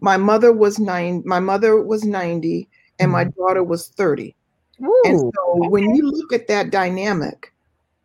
my 0.00 0.16
mother 0.16 0.52
was 0.52 0.78
nine, 0.78 1.22
my 1.24 1.40
mother 1.40 1.80
was 1.82 2.04
90, 2.04 2.68
and 2.98 3.10
my 3.10 3.24
daughter 3.24 3.62
was 3.62 3.88
30. 3.88 4.34
And 4.78 5.14
Ooh, 5.14 5.32
so 5.34 5.68
when 5.68 5.94
you 5.94 6.10
look 6.10 6.32
at 6.32 6.48
that 6.48 6.70
dynamic 6.70 7.52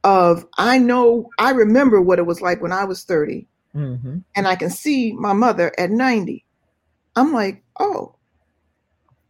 of 0.03 0.45
I 0.57 0.77
know 0.77 1.29
I 1.37 1.51
remember 1.51 2.01
what 2.01 2.19
it 2.19 2.25
was 2.25 2.41
like 2.41 2.61
when 2.61 2.71
I 2.71 2.85
was 2.85 3.03
30 3.03 3.45
mhm. 3.75 4.23
and 4.35 4.47
I 4.47 4.55
can 4.55 4.69
see 4.69 5.13
my 5.13 5.33
mother 5.33 5.73
at 5.77 5.91
90. 5.91 6.43
I'm 7.15 7.33
like, 7.33 7.61
"Oh, 7.79 8.15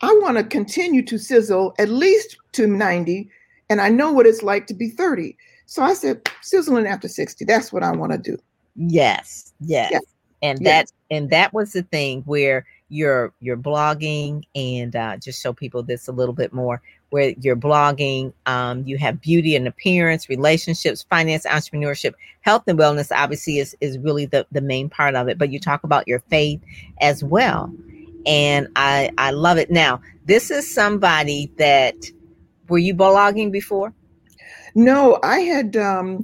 I 0.01 0.17
want 0.21 0.37
to 0.37 0.43
continue 0.43 1.03
to 1.03 1.17
sizzle 1.17 1.73
at 1.79 1.89
least 1.89 2.37
to 2.53 2.67
90 2.67 3.29
and 3.69 3.81
I 3.81 3.89
know 3.89 4.11
what 4.11 4.27
it's 4.27 4.43
like 4.43 4.67
to 4.67 4.73
be 4.73 4.89
30." 4.89 5.35
So 5.65 5.81
I 5.81 5.93
said, 5.93 6.21
"Sizzling 6.41 6.85
after 6.85 7.07
60. 7.07 7.43
That's 7.45 7.73
what 7.73 7.83
I 7.83 7.91
want 7.91 8.11
to 8.11 8.17
do." 8.17 8.37
Yes, 8.75 9.53
yes. 9.59 9.89
Yes, 9.91 10.03
And 10.41 10.59
yes. 10.61 10.91
that 10.91 11.15
and 11.15 11.29
that 11.29 11.53
was 11.53 11.73
the 11.73 11.83
thing 11.83 12.21
where 12.25 12.65
you're 12.89 13.33
you're 13.39 13.57
blogging 13.57 14.43
and 14.53 14.95
uh, 14.95 15.17
just 15.17 15.41
show 15.41 15.53
people 15.53 15.81
this 15.81 16.07
a 16.07 16.11
little 16.11 16.33
bit 16.33 16.51
more 16.51 16.81
where 17.09 17.33
you're 17.39 17.55
blogging 17.55 18.33
um, 18.45 18.83
you 18.85 18.97
have 18.97 19.21
beauty 19.21 19.55
and 19.55 19.67
appearance 19.67 20.29
relationships 20.29 21.05
finance 21.09 21.45
entrepreneurship 21.45 22.13
health 22.41 22.63
and 22.67 22.77
wellness 22.77 23.09
obviously 23.15 23.59
is 23.59 23.75
is 23.81 23.97
really 23.99 24.25
the 24.25 24.45
the 24.51 24.61
main 24.61 24.89
part 24.89 25.15
of 25.15 25.27
it 25.29 25.37
but 25.37 25.51
you 25.51 25.59
talk 25.59 25.83
about 25.83 26.07
your 26.07 26.19
faith 26.29 26.61
as 26.99 27.23
well. 27.23 27.73
And 28.25 28.67
i 28.75 29.09
i 29.17 29.31
love 29.31 29.57
it. 29.57 29.71
Now 29.71 30.01
this 30.25 30.51
is 30.51 30.71
somebody 30.71 31.51
that 31.57 31.95
were 32.67 32.77
you 32.77 32.93
blogging 32.93 33.51
before 33.51 33.93
No, 34.75 35.19
I 35.23 35.39
had 35.39 35.75
um, 35.75 36.23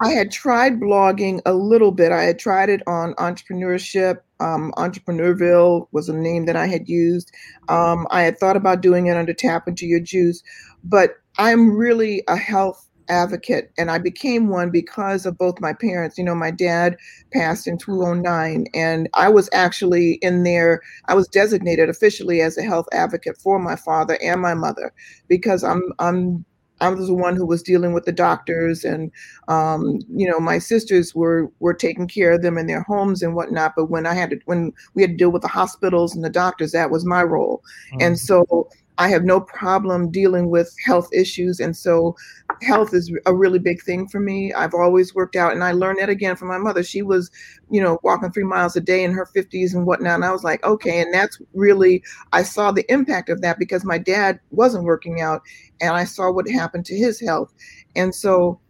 I 0.00 0.10
had 0.10 0.30
tried 0.30 0.80
blogging 0.80 1.40
a 1.44 1.54
little 1.54 1.92
bit. 1.92 2.12
I 2.12 2.22
had 2.22 2.38
tried 2.38 2.68
it 2.68 2.82
on 2.86 3.14
entrepreneurship. 3.14 4.18
Um, 4.40 4.72
Entrepreneurville 4.78 5.88
was 5.92 6.08
a 6.08 6.16
name 6.16 6.46
that 6.46 6.56
I 6.56 6.66
had 6.66 6.88
used. 6.88 7.30
Um, 7.68 8.06
I 8.10 8.22
had 8.22 8.38
thought 8.38 8.56
about 8.56 8.80
doing 8.80 9.06
it 9.06 9.16
under 9.16 9.34
Tap 9.34 9.68
into 9.68 9.86
Your 9.86 10.00
Juice, 10.00 10.42
but 10.82 11.16
I'm 11.38 11.76
really 11.76 12.22
a 12.28 12.36
health 12.36 12.88
advocate, 13.10 13.72
and 13.76 13.90
I 13.90 13.98
became 13.98 14.48
one 14.48 14.70
because 14.70 15.26
of 15.26 15.36
both 15.36 15.60
my 15.60 15.74
parents. 15.74 16.16
You 16.16 16.24
know, 16.24 16.34
my 16.34 16.50
dad 16.50 16.96
passed 17.32 17.66
in 17.66 17.76
2009, 17.76 18.66
and 18.72 19.08
I 19.14 19.28
was 19.28 19.50
actually 19.52 20.12
in 20.22 20.44
there. 20.44 20.80
I 21.06 21.14
was 21.14 21.28
designated 21.28 21.90
officially 21.90 22.40
as 22.40 22.56
a 22.56 22.62
health 22.62 22.86
advocate 22.92 23.36
for 23.36 23.58
my 23.58 23.76
father 23.76 24.16
and 24.22 24.40
my 24.40 24.54
mother 24.54 24.92
because 25.28 25.62
I'm 25.62 25.82
I'm 25.98 26.46
I 26.80 26.88
was 26.88 27.08
the 27.08 27.14
one 27.14 27.36
who 27.36 27.46
was 27.46 27.62
dealing 27.62 27.92
with 27.92 28.04
the 28.04 28.12
doctors, 28.12 28.84
and 28.84 29.10
um, 29.48 30.00
you 30.14 30.28
know, 30.28 30.40
my 30.40 30.58
sisters 30.58 31.14
were 31.14 31.50
were 31.60 31.74
taking 31.74 32.08
care 32.08 32.32
of 32.32 32.42
them 32.42 32.58
in 32.58 32.66
their 32.66 32.82
homes 32.82 33.22
and 33.22 33.34
whatnot. 33.34 33.74
But 33.76 33.86
when 33.90 34.06
I 34.06 34.14
had 34.14 34.30
to, 34.30 34.40
when 34.46 34.72
we 34.94 35.02
had 35.02 35.12
to 35.12 35.16
deal 35.16 35.30
with 35.30 35.42
the 35.42 35.48
hospitals 35.48 36.14
and 36.14 36.24
the 36.24 36.30
doctors, 36.30 36.72
that 36.72 36.90
was 36.90 37.04
my 37.04 37.22
role. 37.22 37.62
And 38.00 38.18
so 38.18 38.68
I 38.98 39.08
have 39.08 39.24
no 39.24 39.40
problem 39.40 40.10
dealing 40.10 40.50
with 40.50 40.74
health 40.84 41.08
issues. 41.12 41.58
And 41.58 41.76
so 41.76 42.14
health 42.60 42.92
is 42.92 43.10
a 43.24 43.34
really 43.34 43.58
big 43.58 43.82
thing 43.82 44.06
for 44.06 44.20
me. 44.20 44.52
I've 44.52 44.74
always 44.74 45.14
worked 45.14 45.36
out, 45.36 45.52
and 45.52 45.64
I 45.64 45.72
learned 45.72 46.00
that 46.00 46.10
again 46.10 46.36
from 46.36 46.48
my 46.48 46.58
mother. 46.58 46.82
She 46.82 47.00
was, 47.00 47.30
you 47.70 47.80
know, 47.80 47.98
walking 48.02 48.30
three 48.30 48.44
miles 48.44 48.76
a 48.76 48.80
day 48.80 49.02
in 49.02 49.12
her 49.12 49.26
50s 49.34 49.74
and 49.74 49.86
whatnot. 49.86 50.16
And 50.16 50.24
I 50.24 50.32
was 50.32 50.44
like, 50.44 50.62
okay. 50.64 51.00
And 51.00 51.14
that's 51.14 51.40
really, 51.54 52.02
I 52.32 52.42
saw 52.42 52.72
the 52.72 52.84
impact 52.92 53.30
of 53.30 53.40
that 53.40 53.58
because 53.58 53.84
my 53.84 53.96
dad 53.96 54.38
wasn't 54.50 54.84
working 54.84 55.20
out 55.20 55.42
and 55.80 55.94
I 55.94 56.04
saw 56.04 56.30
what 56.30 56.48
happened 56.48 56.84
to 56.86 56.96
his 56.96 57.18
health. 57.20 57.54
And 57.96 58.14
so 58.14 58.60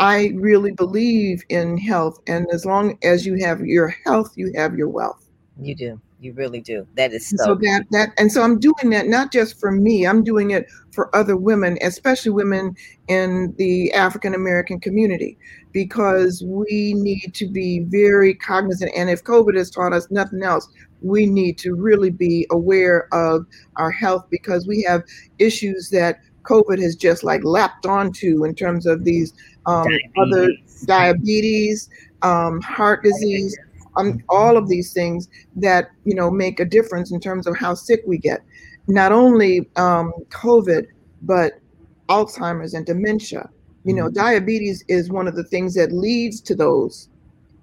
I 0.00 0.32
really 0.34 0.72
believe 0.72 1.44
in 1.48 1.76
health. 1.76 2.18
And 2.26 2.46
as 2.52 2.64
long 2.64 2.98
as 3.04 3.24
you 3.24 3.34
have 3.44 3.60
your 3.60 3.94
health, 4.04 4.32
you 4.34 4.52
have 4.56 4.74
your 4.74 4.88
wealth. 4.88 5.28
you 5.60 5.74
do 5.74 6.00
you 6.20 6.32
really 6.34 6.60
do 6.60 6.86
that 6.96 7.12
is 7.12 7.28
so 7.28 7.36
so 7.38 7.54
that 7.54 7.86
that 7.90 8.12
and 8.18 8.30
so 8.30 8.42
I'm 8.42 8.58
doing 8.58 8.90
that 8.90 9.06
not 9.08 9.32
just 9.32 9.58
for 9.58 9.72
me, 9.72 10.06
I'm 10.06 10.22
doing 10.22 10.50
it 10.50 10.66
for 10.92 11.14
other 11.16 11.36
women, 11.36 11.78
especially 11.82 12.30
women 12.30 12.76
in 13.08 13.54
the 13.56 13.92
African 13.92 14.34
American 14.34 14.80
community, 14.80 15.38
because 15.72 16.42
we 16.44 16.94
need 16.94 17.32
to 17.34 17.48
be 17.48 17.80
very 17.80 18.34
cognizant. 18.34 18.92
And 18.94 19.08
if 19.08 19.24
COVID 19.24 19.56
has 19.56 19.70
taught 19.70 19.92
us 19.92 20.10
nothing 20.10 20.42
else, 20.42 20.68
we 21.00 21.26
need 21.26 21.56
to 21.58 21.74
really 21.74 22.10
be 22.10 22.46
aware 22.50 23.08
of 23.12 23.46
our 23.76 23.90
health 23.90 24.26
because 24.30 24.66
we 24.66 24.82
have 24.82 25.02
issues 25.38 25.88
that 25.90 26.20
COVID 26.42 26.80
has 26.82 26.96
just 26.96 27.24
like 27.24 27.44
lapped 27.44 27.86
onto 27.86 28.44
in 28.44 28.54
terms 28.54 28.86
of 28.86 29.04
these 29.04 29.32
um, 29.66 29.86
other 30.18 30.48
Diabetes. 30.48 30.86
diabetes, 30.86 31.90
um, 32.22 32.60
heart 32.60 33.02
disease, 33.02 33.56
um, 34.00 34.22
all 34.28 34.56
of 34.56 34.68
these 34.68 34.92
things 34.92 35.28
that 35.56 35.90
you 36.04 36.14
know 36.14 36.30
make 36.30 36.60
a 36.60 36.64
difference 36.64 37.12
in 37.12 37.20
terms 37.20 37.46
of 37.46 37.56
how 37.56 37.74
sick 37.74 38.02
we 38.06 38.18
get. 38.18 38.42
Not 38.88 39.12
only 39.12 39.68
um, 39.76 40.12
COVID, 40.30 40.86
but 41.22 41.60
Alzheimer's 42.08 42.74
and 42.74 42.84
dementia. 42.84 43.48
You 43.84 43.94
know, 43.94 44.10
diabetes 44.10 44.84
is 44.88 45.10
one 45.10 45.26
of 45.26 45.36
the 45.36 45.44
things 45.44 45.74
that 45.74 45.92
leads 45.92 46.40
to 46.42 46.54
those 46.54 47.08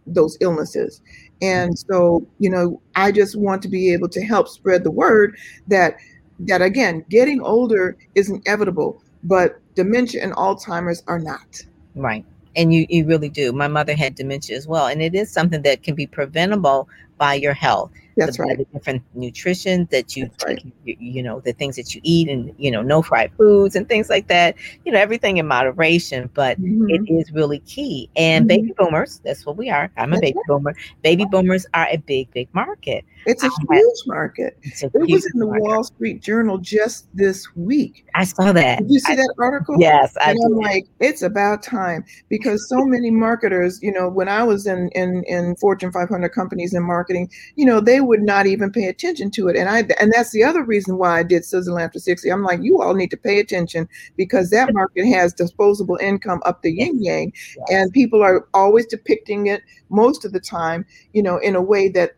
those 0.07 0.37
illnesses. 0.39 1.01
And 1.41 1.77
so, 1.77 2.25
you 2.39 2.49
know, 2.49 2.81
I 2.95 3.11
just 3.11 3.35
want 3.35 3.61
to 3.63 3.67
be 3.67 3.93
able 3.93 4.09
to 4.09 4.21
help 4.21 4.47
spread 4.47 4.83
the 4.83 4.91
word 4.91 5.37
that 5.67 5.97
that 6.39 6.61
again, 6.61 7.03
getting 7.09 7.41
older 7.41 7.97
is 8.15 8.29
inevitable, 8.29 9.01
but 9.23 9.59
dementia 9.75 10.23
and 10.23 10.33
Alzheimer's 10.33 11.03
are 11.07 11.19
not. 11.19 11.63
Right. 11.95 12.25
And 12.57 12.73
you, 12.73 12.85
you 12.89 13.05
really 13.05 13.29
do. 13.29 13.53
My 13.53 13.67
mother 13.67 13.95
had 13.95 14.15
dementia 14.15 14.57
as 14.57 14.67
well. 14.67 14.87
And 14.87 15.01
it 15.01 15.15
is 15.15 15.31
something 15.31 15.61
that 15.61 15.83
can 15.83 15.95
be 15.95 16.07
preventable 16.07 16.89
by 17.17 17.35
your 17.35 17.53
health. 17.53 17.91
That's 18.17 18.37
the, 18.37 18.43
by 18.43 18.49
right. 18.49 18.57
The 18.57 18.65
different 18.73 19.03
nutrition 19.13 19.87
that 19.91 20.15
you 20.15 20.29
right. 20.45 20.63
you, 20.83 20.97
you 20.99 21.23
know, 21.23 21.39
the 21.39 21.53
things 21.53 21.75
that 21.75 21.93
you 21.93 22.01
eat 22.03 22.27
and, 22.29 22.53
you 22.57 22.71
know, 22.71 22.81
no 22.81 23.01
fried 23.03 23.31
foods 23.37 23.75
and 23.75 23.87
things 23.87 24.09
like 24.09 24.27
that, 24.27 24.55
you 24.85 24.91
know, 24.91 24.99
everything 24.99 25.37
in 25.37 25.47
moderation. 25.47 26.29
But 26.33 26.59
Mhm. 26.59 26.89
it 26.89 27.01
is 27.13 27.31
really 27.31 27.59
key. 27.59 28.09
And 28.15 28.45
Mhm. 28.45 28.47
baby 28.47 28.73
boomers, 28.77 29.21
that's 29.23 29.45
what 29.45 29.55
we 29.55 29.69
are. 29.69 29.91
I'm 29.97 30.13
a 30.13 30.17
That's 30.17 30.21
baby 30.21 30.39
boomer. 30.47 30.75
Baby 31.03 31.25
boomers 31.25 31.67
are 31.75 31.87
a 31.91 31.97
big, 31.97 32.31
big 32.31 32.49
market. 32.53 33.05
It's 33.27 33.43
a 33.43 33.47
I- 33.47 33.75
huge 33.75 34.07
market. 34.07 34.57
A 34.63 34.85
It 34.85 35.11
was 35.11 35.25
in 35.33 35.39
the 35.39 35.45
market. 35.45 35.61
Wall 35.63 35.83
Street 35.83 36.21
Journal 36.21 36.57
just 36.57 37.07
this 37.13 37.45
week. 37.55 38.05
I 38.15 38.23
saw 38.23 38.53
that. 38.53 38.79
Did 38.79 38.89
you 38.91 38.99
see 38.99 39.13
I- 39.13 39.15
that 39.17 39.33
article? 39.37 39.75
Yes, 39.77 40.15
I 40.21 40.31
and 40.31 40.39
I'm 40.45 40.53
like, 40.53 40.85
it's 41.01 41.21
about 41.21 41.61
time 41.61 42.05
because 42.29 42.67
so 42.69 42.85
many 42.85 43.11
marketers, 43.11 43.79
you 43.83 43.91
know, 43.91 44.07
when 44.07 44.29
I 44.29 44.43
was 44.43 44.65
in 44.65 44.89
in 44.95 45.23
in 45.27 45.55
Fortune 45.57 45.91
500 45.91 46.29
companies 46.29 46.73
in 46.73 46.83
marketing, 46.83 47.29
you 47.57 47.65
know, 47.65 47.81
they 47.81 47.99
would 47.99 48.21
not 48.21 48.47
even 48.47 48.71
pay 48.71 48.85
attention 48.85 49.29
to 49.31 49.49
it, 49.49 49.57
and 49.57 49.69
I 49.69 49.79
and 49.99 50.11
that's 50.13 50.31
the 50.31 50.43
other 50.45 50.63
reason 50.63 50.97
why 50.97 51.19
I 51.19 51.23
did 51.23 51.43
Sizzle 51.43 51.77
After 51.77 51.99
60. 51.99 52.29
I'm 52.29 52.43
like, 52.43 52.61
you 52.63 52.81
all 52.81 52.93
need 52.93 53.11
to 53.11 53.17
pay 53.17 53.39
attention 53.39 53.89
because 54.15 54.49
that 54.51 54.73
market 54.73 55.05
has 55.05 55.33
disposable 55.33 55.97
income 56.01 56.41
up 56.45 56.61
the 56.61 56.71
yin 56.71 57.03
yang, 57.03 57.33
and 57.69 57.91
people 57.91 58.23
are 58.23 58.47
always 58.53 58.85
depicting 58.85 59.47
it 59.47 59.61
most 59.89 60.23
of 60.23 60.31
the 60.31 60.39
time, 60.39 60.85
you 61.13 61.21
know, 61.21 61.37
in 61.39 61.55
a 61.55 61.61
way 61.61 61.89
that 61.89 62.11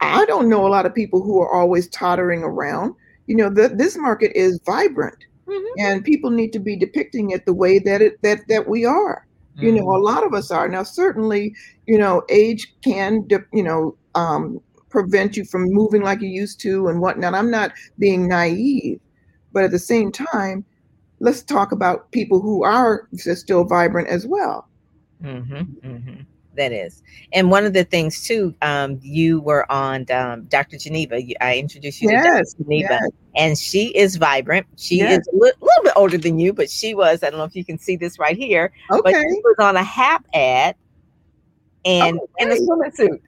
I 0.00 0.24
don't 0.26 0.48
know 0.48 0.66
a 0.66 0.68
lot 0.70 0.86
of 0.86 0.94
people 0.94 1.22
who 1.22 1.40
are 1.40 1.52
always 1.52 1.88
tottering 1.90 2.42
around. 2.42 2.94
You 3.26 3.36
know, 3.36 3.50
the, 3.50 3.68
this 3.68 3.96
market 3.96 4.32
is 4.34 4.60
vibrant 4.66 5.16
Mhm. 5.46 5.78
and 5.78 6.04
people 6.04 6.30
need 6.30 6.52
to 6.52 6.58
be 6.58 6.76
depicting 6.76 7.30
it 7.30 7.44
the 7.46 7.54
way 7.54 7.78
that 7.78 8.02
it 8.02 8.14
that 8.22 8.40
that 8.48 8.68
we 8.68 8.84
are 8.84 9.26
you 9.60 9.72
know 9.72 9.82
Mhm. 9.82 9.96
a 9.96 9.98
lot 9.98 10.24
of 10.24 10.34
us 10.34 10.50
are 10.50 10.68
now 10.68 10.82
certainly 10.82 11.54
you 11.86 11.98
know 11.98 12.22
age 12.30 12.72
can 12.82 13.26
you 13.52 13.62
know 13.62 13.96
um 14.14 14.58
prevent 14.90 15.36
you 15.36 15.44
from 15.44 15.64
moving 15.72 16.02
like 16.02 16.20
you 16.20 16.28
used 16.28 16.60
to 16.60 16.88
and 16.88 17.00
whatnot 17.00 17.34
i'm 17.34 17.50
not 17.50 17.72
being 17.98 18.28
naive 18.28 18.98
but 19.52 19.64
at 19.64 19.70
the 19.70 19.78
same 19.78 20.10
time 20.12 20.64
let's 21.20 21.42
talk 21.42 21.72
about 21.72 22.10
people 22.12 22.40
who 22.40 22.64
are 22.64 23.08
still 23.16 23.64
vibrant 23.64 24.08
as 24.08 24.26
well 24.26 24.68
Mhm, 25.20 25.66
mhm. 25.82 26.26
That 26.56 26.72
is, 26.72 27.00
and 27.32 27.50
one 27.50 27.64
of 27.64 27.72
the 27.74 27.84
things 27.84 28.24
too. 28.26 28.54
Um, 28.60 28.98
you 29.02 29.40
were 29.40 29.70
on 29.70 30.04
um, 30.10 30.44
Dr. 30.46 30.78
Geneva. 30.78 31.22
You, 31.22 31.36
I 31.40 31.58
introduced 31.58 32.02
you 32.02 32.10
to 32.10 32.16
Dr. 32.16 32.44
Geneva, 32.62 32.98
yes. 33.02 33.10
and 33.36 33.56
she 33.56 33.96
is 33.96 34.16
vibrant. 34.16 34.66
She 34.76 34.98
Yes. 34.98 35.20
is 35.20 35.28
a 35.28 35.36
li- 35.36 35.52
little 35.60 35.84
bit 35.84 35.92
older 35.94 36.18
than 36.18 36.38
you, 36.40 36.52
but 36.52 36.68
she 36.68 36.92
was. 36.94 37.22
I 37.22 37.30
don't 37.30 37.38
know 37.38 37.44
if 37.44 37.54
you 37.54 37.64
can 37.64 37.78
see 37.78 37.94
this 37.96 38.18
right 38.18 38.36
here, 38.36 38.72
but 38.88 38.98
okay 39.06 39.12
she 39.20 39.40
was 39.44 39.56
on 39.60 39.76
a 39.76 39.82
HAP 39.84 40.24
ad 40.34 40.74
and 41.84 42.18
in 42.38 42.48
a 42.48 42.52
Okay. 42.54 42.64
swimming 42.64 42.90
suit. 42.92 43.22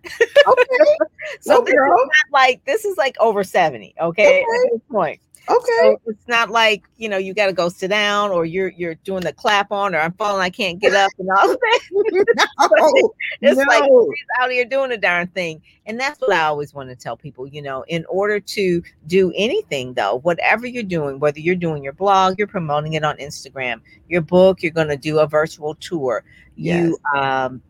okay 0.46 0.96
So 1.40 1.60
this 1.62 1.72
is 1.72 1.78
not 1.88 2.08
like 2.32 2.64
this 2.64 2.84
is 2.84 2.96
like 2.96 3.16
over 3.20 3.44
seventy. 3.44 3.94
Okay, 4.00 4.40
at 4.42 4.46
this 4.72 4.80
point. 4.90 5.20
Okay 5.48 5.62
So 5.80 6.00
it's 6.06 6.28
not 6.28 6.50
like 6.50 6.84
you 6.96 7.08
know 7.08 7.16
you 7.16 7.34
got 7.34 7.46
to 7.46 7.52
go 7.52 7.68
sit 7.68 7.88
down 7.88 8.30
or 8.30 8.44
you're 8.44 8.68
you're 8.70 8.94
doing 8.96 9.22
the 9.22 9.32
clap 9.32 9.72
on 9.72 9.94
or 9.94 9.98
I'm 9.98 10.12
falling 10.12 10.42
I 10.42 10.50
can't 10.50 10.80
get 10.80 10.94
up 10.94 11.10
and 11.18 11.28
all 11.30 11.50
of 11.50 11.58
that. 11.58 11.80
no, 11.90 13.12
It's 13.42 13.58
like 13.58 13.82
no. 13.82 14.10
she's 14.14 14.26
out 14.40 14.50
here 14.50 14.64
doing 14.64 14.92
a 14.92 14.96
darn 14.96 15.26
thing, 15.28 15.62
and 15.86 15.98
that's 15.98 16.20
what 16.20 16.32
I 16.32 16.44
always 16.44 16.74
want 16.74 16.90
to 16.90 16.96
tell 16.96 17.16
people. 17.16 17.46
You 17.46 17.62
know, 17.62 17.84
in 17.88 18.04
order 18.08 18.40
to 18.40 18.82
do 19.06 19.32
anything 19.34 19.94
though, 19.94 20.20
whatever 20.20 20.66
you're 20.66 20.82
doing, 20.82 21.18
whether 21.18 21.40
you're 21.40 21.54
doing 21.56 21.82
your 21.82 21.92
blog, 21.92 22.38
you're 22.38 22.46
promoting 22.46 22.92
it 22.94 23.04
on 23.04 23.16
Instagram, 23.16 23.80
your 24.08 24.22
book, 24.22 24.62
you're 24.62 24.72
going 24.72 24.88
to 24.88 24.96
do 24.96 25.18
a 25.18 25.26
virtual 25.26 25.74
tour. 25.76 26.24
You 26.54 26.98
um 27.14 27.62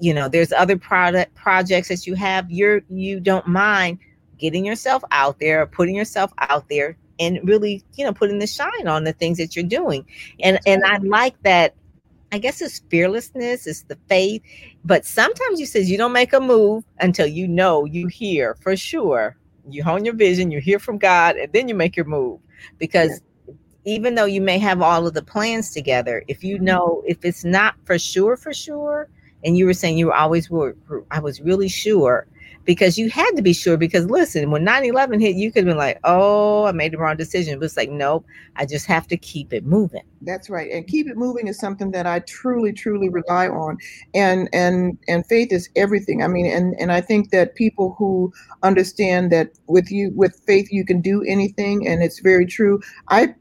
you 0.00 0.14
know 0.14 0.28
there's 0.28 0.52
other 0.52 0.76
product 0.76 1.34
projects 1.34 1.88
that 1.88 2.06
you 2.06 2.14
have 2.14 2.50
you're 2.50 2.82
you 2.88 3.20
don't 3.20 3.46
mind 3.46 3.98
getting 4.38 4.64
yourself 4.64 5.02
out 5.10 5.38
there 5.38 5.66
putting 5.66 5.94
yourself 5.94 6.32
out 6.38 6.68
there 6.68 6.96
and 7.18 7.38
really 7.46 7.82
you 7.94 8.04
know 8.04 8.12
putting 8.12 8.38
the 8.38 8.46
shine 8.46 8.86
on 8.86 9.04
the 9.04 9.12
things 9.12 9.38
that 9.38 9.54
you're 9.54 9.64
doing. 9.64 10.06
And 10.40 10.58
and 10.66 10.84
i 10.84 10.98
like 10.98 11.40
that 11.42 11.74
i 12.32 12.38
guess 12.38 12.60
it's 12.60 12.80
fearlessness 12.88 13.66
it's 13.66 13.82
the 13.82 13.98
faith 14.08 14.42
but 14.84 15.04
sometimes 15.04 15.60
you 15.60 15.66
says 15.66 15.90
you 15.90 15.98
don't 15.98 16.12
make 16.12 16.32
a 16.32 16.40
move 16.40 16.84
until 17.00 17.26
you 17.26 17.46
know 17.46 17.84
you 17.84 18.06
hear 18.08 18.56
for 18.60 18.76
sure. 18.76 19.36
You 19.68 19.82
hone 19.82 20.04
your 20.04 20.14
vision 20.14 20.50
you 20.50 20.60
hear 20.60 20.78
from 20.78 20.98
god 20.98 21.36
and 21.36 21.52
then 21.52 21.68
you 21.68 21.74
make 21.74 21.96
your 21.96 22.06
move. 22.06 22.40
Because 22.78 23.20
even 23.84 24.14
though 24.14 24.24
you 24.24 24.40
may 24.40 24.58
have 24.58 24.80
all 24.82 25.06
of 25.06 25.14
the 25.14 25.22
plans 25.22 25.72
together 25.72 26.24
if 26.28 26.42
you 26.42 26.56
mm-hmm. 26.56 26.64
know 26.66 27.02
if 27.06 27.24
it's 27.24 27.44
not 27.44 27.74
for 27.84 27.98
sure 27.98 28.36
for 28.36 28.52
sure 28.52 29.08
and 29.44 29.56
you 29.58 29.66
were 29.66 29.74
saying 29.74 29.98
you 29.98 30.06
were 30.06 30.14
always 30.14 30.50
were 30.50 30.74
i 31.10 31.20
was 31.20 31.40
really 31.40 31.68
sure 31.68 32.26
because 32.64 32.98
you 32.98 33.10
had 33.10 33.30
to 33.32 33.42
be 33.42 33.52
sure 33.52 33.76
because 33.76 34.06
listen 34.06 34.50
when 34.50 34.64
9-11 34.64 35.20
hit 35.20 35.36
you 35.36 35.52
could 35.52 35.60
have 35.60 35.70
been 35.70 35.76
like 35.76 35.98
oh 36.04 36.64
i 36.64 36.72
made 36.72 36.92
the 36.92 36.98
wrong 36.98 37.16
decision 37.16 37.58
but 37.58 37.66
it's 37.66 37.76
like 37.76 37.90
nope 37.90 38.24
i 38.56 38.64
just 38.64 38.86
have 38.86 39.06
to 39.06 39.16
keep 39.16 39.52
it 39.52 39.64
moving 39.64 40.02
That's 40.24 40.48
right. 40.50 40.70
And 40.70 40.86
keep 40.86 41.06
it 41.08 41.16
moving 41.16 41.48
is 41.48 41.58
something 41.58 41.90
that 41.92 42.06
I 42.06 42.20
truly, 42.20 42.72
truly 42.72 43.08
rely 43.08 43.48
on. 43.48 43.76
And 44.14 44.48
and 44.52 44.98
and 45.08 45.26
faith 45.26 45.52
is 45.52 45.68
everything. 45.76 46.22
I 46.22 46.28
mean, 46.28 46.46
and 46.46 46.74
and 46.80 46.92
I 46.92 47.00
think 47.00 47.30
that 47.30 47.54
people 47.54 47.94
who 47.98 48.32
understand 48.62 49.30
that 49.32 49.50
with 49.66 49.90
you 49.90 50.12
with 50.14 50.40
faith 50.46 50.68
you 50.70 50.84
can 50.84 51.00
do 51.00 51.22
anything, 51.24 51.86
and 51.86 52.02
it's 52.02 52.20
very 52.20 52.46
true. 52.46 52.80
I 53.08 53.34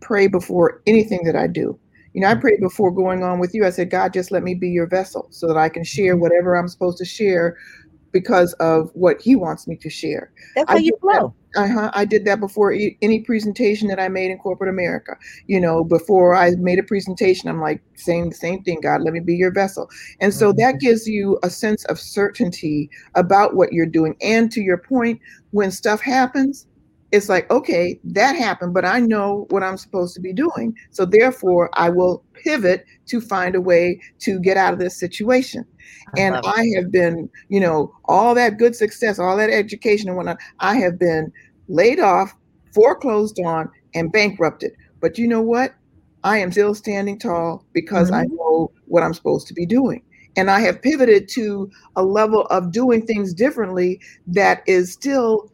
pray 0.00 0.26
before 0.26 0.82
anything 0.86 1.24
that 1.24 1.36
I 1.36 1.46
do. 1.46 1.78
You 2.14 2.20
know, 2.20 2.28
I 2.28 2.32
mm-hmm. 2.32 2.40
prayed 2.40 2.60
before 2.60 2.90
going 2.90 3.22
on 3.22 3.38
with 3.38 3.54
you. 3.54 3.64
I 3.64 3.70
said, 3.70 3.90
God, 3.90 4.12
just 4.12 4.30
let 4.30 4.42
me 4.42 4.54
be 4.54 4.68
your 4.68 4.86
vessel 4.86 5.28
so 5.30 5.46
that 5.48 5.56
I 5.56 5.68
can 5.68 5.82
share 5.82 6.14
mm-hmm. 6.14 6.22
whatever 6.22 6.56
I'm 6.56 6.68
supposed 6.68 6.98
to 6.98 7.04
share 7.04 7.56
because 8.12 8.52
of 8.54 8.90
what 8.94 9.20
He 9.20 9.36
wants 9.36 9.66
me 9.66 9.76
to 9.76 9.90
share. 9.90 10.32
that's 10.54 10.70
I 10.70 10.74
how 10.74 10.78
you 10.78 10.92
did 10.92 11.00
that. 11.12 11.20
flow 11.20 11.34
Uh-huh. 11.56 11.90
I 11.94 12.04
did 12.04 12.24
that 12.24 12.40
before 12.40 12.72
e- 12.72 12.96
any 13.02 13.20
presentation 13.20 13.88
that 13.88 14.00
I 14.00 14.08
made 14.08 14.30
in 14.30 14.38
corporate 14.38 14.70
America. 14.70 15.16
You 15.46 15.60
know, 15.60 15.84
before 15.84 16.34
I 16.34 16.52
made 16.52 16.78
a 16.78 16.82
presentation, 16.82 17.48
I'm 17.48 17.60
like 17.60 17.82
saying 17.96 18.30
the 18.30 18.34
same 18.36 18.62
thing, 18.62 18.80
God, 18.80 19.02
let 19.02 19.12
me 19.12 19.20
be 19.20 19.34
your 19.34 19.52
vessel. 19.52 19.88
And 20.20 20.32
so 20.32 20.52
that 20.52 20.80
gives 20.80 21.06
you 21.06 21.38
a 21.42 21.50
sense 21.50 21.84
of 21.86 21.98
certainty 22.00 22.88
about 23.14 23.54
what 23.54 23.72
you're 23.72 23.86
doing. 23.86 24.16
And 24.22 24.50
to 24.52 24.60
your 24.60 24.78
point, 24.78 25.20
when 25.50 25.70
stuff 25.70 26.00
happens, 26.00 26.66
it's 27.12 27.28
like, 27.28 27.48
okay, 27.50 28.00
that 28.04 28.36
happened, 28.36 28.72
but 28.72 28.86
I 28.86 28.98
know 28.98 29.46
what 29.50 29.62
I'm 29.62 29.76
supposed 29.76 30.14
to 30.14 30.20
be 30.20 30.32
doing. 30.32 30.74
So 30.90 31.04
therefore, 31.04 31.68
I 31.74 31.90
will 31.90 32.24
pivot 32.32 32.86
to 33.06 33.20
find 33.20 33.54
a 33.54 33.60
way 33.60 34.00
to 34.20 34.40
get 34.40 34.56
out 34.56 34.72
of 34.72 34.78
this 34.78 34.98
situation. 34.98 35.66
And 36.16 36.36
love. 36.36 36.44
I 36.46 36.66
have 36.74 36.90
been, 36.90 37.28
you 37.50 37.60
know, 37.60 37.94
all 38.06 38.34
that 38.34 38.56
good 38.56 38.74
success, 38.74 39.18
all 39.18 39.36
that 39.36 39.50
education 39.50 40.08
and 40.08 40.16
whatnot, 40.16 40.38
I 40.60 40.76
have 40.76 40.98
been 40.98 41.30
laid 41.68 42.00
off, 42.00 42.34
foreclosed 42.74 43.38
on, 43.44 43.70
and 43.94 44.10
bankrupted. 44.10 44.72
But 45.00 45.18
you 45.18 45.28
know 45.28 45.42
what? 45.42 45.74
I 46.24 46.38
am 46.38 46.50
still 46.50 46.74
standing 46.74 47.18
tall 47.18 47.64
because 47.74 48.10
I 48.10 48.24
mm-hmm. 48.24 48.36
know 48.36 48.72
what 48.86 49.02
I'm 49.02 49.12
supposed 49.12 49.48
to 49.48 49.54
be 49.54 49.66
doing. 49.66 50.02
And 50.36 50.50
I 50.50 50.60
have 50.60 50.80
pivoted 50.80 51.28
to 51.30 51.70
a 51.94 52.02
level 52.02 52.46
of 52.46 52.72
doing 52.72 53.04
things 53.04 53.34
differently 53.34 54.00
that 54.28 54.62
is 54.66 54.90
still 54.90 55.51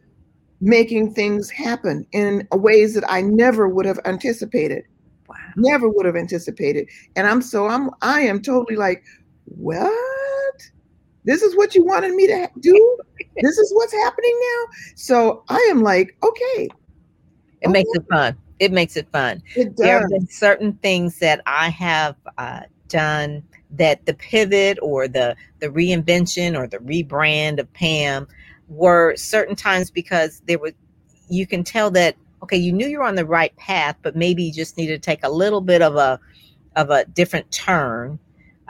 making 0.61 1.15
things 1.15 1.51
happen 1.51 2.07
in 2.13 2.47
ways 2.53 2.95
that 2.95 3.09
I 3.11 3.21
never 3.21 3.69
would 3.69 3.87
have 3.87 4.01
anticipated. 4.05 4.85
Wow. 5.29 5.37
Never 5.57 5.89
would 5.89 6.07
have 6.07 6.17
anticipated. 6.17 6.89
And 7.17 7.27
I'm 7.27 7.43
so 7.43 7.67
I'm 7.67 7.91
I 8.03 8.21
am 8.23 8.43
totally 8.43 8.77
like, 8.77 9.05
what? 9.45 9.91
This 11.25 11.43
is 11.43 11.55
what 11.57 11.75
you 11.75 11.85
wanted 11.85 12.15
me 12.15 12.27
to 12.27 12.49
do? 12.61 12.99
this 13.43 13.59
is 13.59 13.73
what's 13.75 13.93
happening 13.93 14.39
now? 14.41 14.73
So 14.97 15.45
I 15.49 15.59
am 15.71 15.83
like, 15.83 16.17
okay, 16.23 16.69
it 17.61 17.71
makes 17.71 17.91
it 17.93 18.05
fun 18.11 18.37
it 18.59 18.73
makes 18.73 18.97
it 18.97 19.09
fun 19.13 19.43
it 19.57 19.77
there 19.77 20.01
have 20.01 20.11
been 20.11 20.27
certain 20.29 20.73
things 20.75 21.19
that 21.19 21.41
I 21.47 21.69
have 21.71 22.17
uh, 22.39 22.63
done 22.89 23.43
that 23.71 24.05
the 24.07 24.15
pivot 24.15 24.79
or 24.81 25.09
the 25.09 25.37
the 25.61 25.69
reinvention 25.69 26.57
or 26.57 26.67
the 26.67 26.79
rebrand 26.79 27.59
of 27.59 27.73
Pam 27.73 28.27
were 28.69 29.15
certain 29.17 29.57
times 29.57 29.91
because 29.91 30.43
there 30.47 30.59
was 30.59 30.73
you 31.31 31.47
can 31.47 31.65
tell 31.65 31.91
that 31.91 32.17
okay 32.43 32.57
you 32.57 32.73
knew 32.73 32.87
you 32.87 32.99
were 32.99 33.05
on 33.05 33.15
the 33.15 33.25
right 33.27 33.55
path 33.57 33.97
but 34.03 34.15
maybe 34.17 34.43
you 34.45 34.53
just 34.53 34.77
needed 34.77 35.03
to 35.03 35.07
take 35.11 35.23
a 35.25 35.29
little 35.29 35.61
bit 35.61 35.83
of 35.83 35.97
a 35.97 36.19
of 36.77 36.91
a 36.91 37.05
different 37.07 37.51
turn 37.51 38.19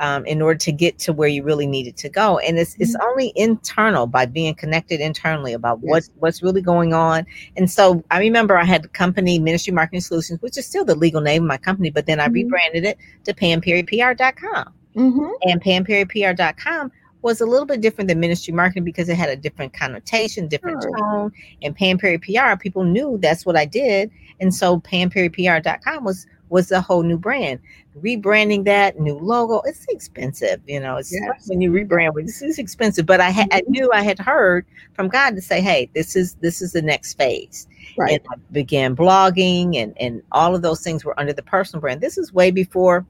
um, 0.00 0.24
in 0.26 0.40
order 0.40 0.56
to 0.56 0.70
get 0.70 0.96
to 1.00 1.12
where 1.12 1.28
you 1.28 1.42
really 1.42 1.66
needed 1.66 1.96
to 1.96 2.08
go 2.08 2.38
and 2.38 2.58
it's 2.58 2.76
it's 2.78 2.94
only 3.04 3.32
internal 3.34 4.06
by 4.06 4.24
being 4.24 4.54
connected 4.54 5.00
internally 5.00 5.52
about 5.52 5.80
what 5.80 6.04
Yes. 6.04 6.10
what's 6.20 6.42
really 6.42 6.62
going 6.62 6.94
on 6.94 7.26
and 7.56 7.68
so 7.68 8.04
I 8.12 8.20
remember 8.20 8.56
I 8.56 8.64
had 8.64 8.82
the 8.84 8.88
company 8.88 9.40
Ministry 9.40 9.72
Marketing 9.72 10.00
Solutions, 10.00 10.40
which 10.40 10.56
is 10.56 10.64
still 10.66 10.84
the 10.84 10.94
legal 10.94 11.20
name 11.20 11.42
of 11.42 11.48
my 11.48 11.56
company, 11.58 11.90
but 11.90 12.06
then 12.06 12.20
I 12.20 12.28
Mhm. 12.28 12.34
rebranded 12.34 12.84
it 12.84 12.98
to 13.24 13.34
PamPerryPR.com. 13.34 14.72
Mhm. 14.94 15.30
And 15.42 15.60
PamPerryPR.com 15.62 16.92
was 17.22 17.40
a 17.40 17.46
little 17.46 17.66
bit 17.66 17.80
different 17.80 18.08
than 18.08 18.20
Ministry 18.20 18.54
Marketing 18.54 18.84
because 18.84 19.08
it 19.08 19.16
had 19.16 19.28
a 19.28 19.36
different 19.36 19.72
connotation, 19.72 20.46
different 20.48 20.82
Sure. 20.82 20.96
tone. 20.96 21.32
And 21.62 21.74
Pam 21.74 21.98
Perry 21.98 22.18
PR, 22.18 22.56
people 22.58 22.84
knew 22.84 23.18
that's 23.20 23.44
what 23.44 23.56
I 23.56 23.64
did. 23.64 24.10
And 24.40 24.54
so 24.54 24.80
PamPerryPR.com 24.80 26.04
was 26.04 26.26
was 26.50 26.70
a 26.70 26.80
whole 26.80 27.02
new 27.02 27.18
brand. 27.18 27.60
Rebranding 28.00 28.64
that 28.64 28.98
new 28.98 29.18
logo, 29.18 29.60
it's 29.66 29.84
expensive. 29.90 30.60
You 30.66 30.80
know, 30.80 30.96
it's 30.96 31.12
Yes. 31.12 31.46
when 31.48 31.60
you 31.60 31.70
rebrand, 31.70 32.14
this 32.24 32.40
is 32.40 32.58
expensive. 32.58 33.04
But 33.04 33.20
I 33.20 33.30
had 33.30 33.48
I 33.52 33.60
mm-hmm. 33.60 33.72
knew 33.72 33.90
I 33.92 34.02
had 34.02 34.18
heard 34.18 34.64
from 34.94 35.08
God 35.08 35.34
to 35.34 35.42
say, 35.42 35.60
hey, 35.60 35.90
this 35.94 36.16
is 36.16 36.34
this 36.34 36.62
is 36.62 36.72
the 36.72 36.82
next 36.82 37.14
phase 37.18 37.66
Right. 37.98 38.12
and 38.12 38.20
I 38.30 38.36
began 38.52 38.96
blogging 38.96 39.76
and 39.76 39.92
and 40.00 40.22
all 40.32 40.54
of 40.54 40.62
those 40.62 40.80
things 40.80 41.04
were 41.04 41.18
under 41.18 41.32
the 41.32 41.42
personal 41.42 41.80
brand. 41.80 42.00
This 42.00 42.16
is 42.16 42.32
way 42.32 42.50
before 42.50 43.04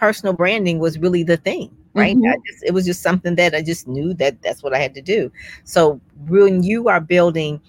personal 0.00 0.32
branding 0.34 0.78
was 0.80 0.98
really 0.98 1.22
the 1.22 1.36
thing 1.36 1.70
right 1.94 2.16
Mhm. 2.16 2.32
I 2.32 2.36
just, 2.48 2.64
it 2.64 2.72
was 2.72 2.86
just 2.86 3.02
something 3.02 3.34
that 3.36 3.54
i 3.54 3.62
just 3.62 3.86
knew 3.86 4.14
that 4.14 4.40
that's 4.42 4.62
what 4.62 4.72
i 4.74 4.78
had 4.78 4.94
to 4.94 5.02
do 5.02 5.30
so 5.64 6.00
when 6.28 6.62
you 6.62 6.88
are 6.88 7.00
building 7.00 7.60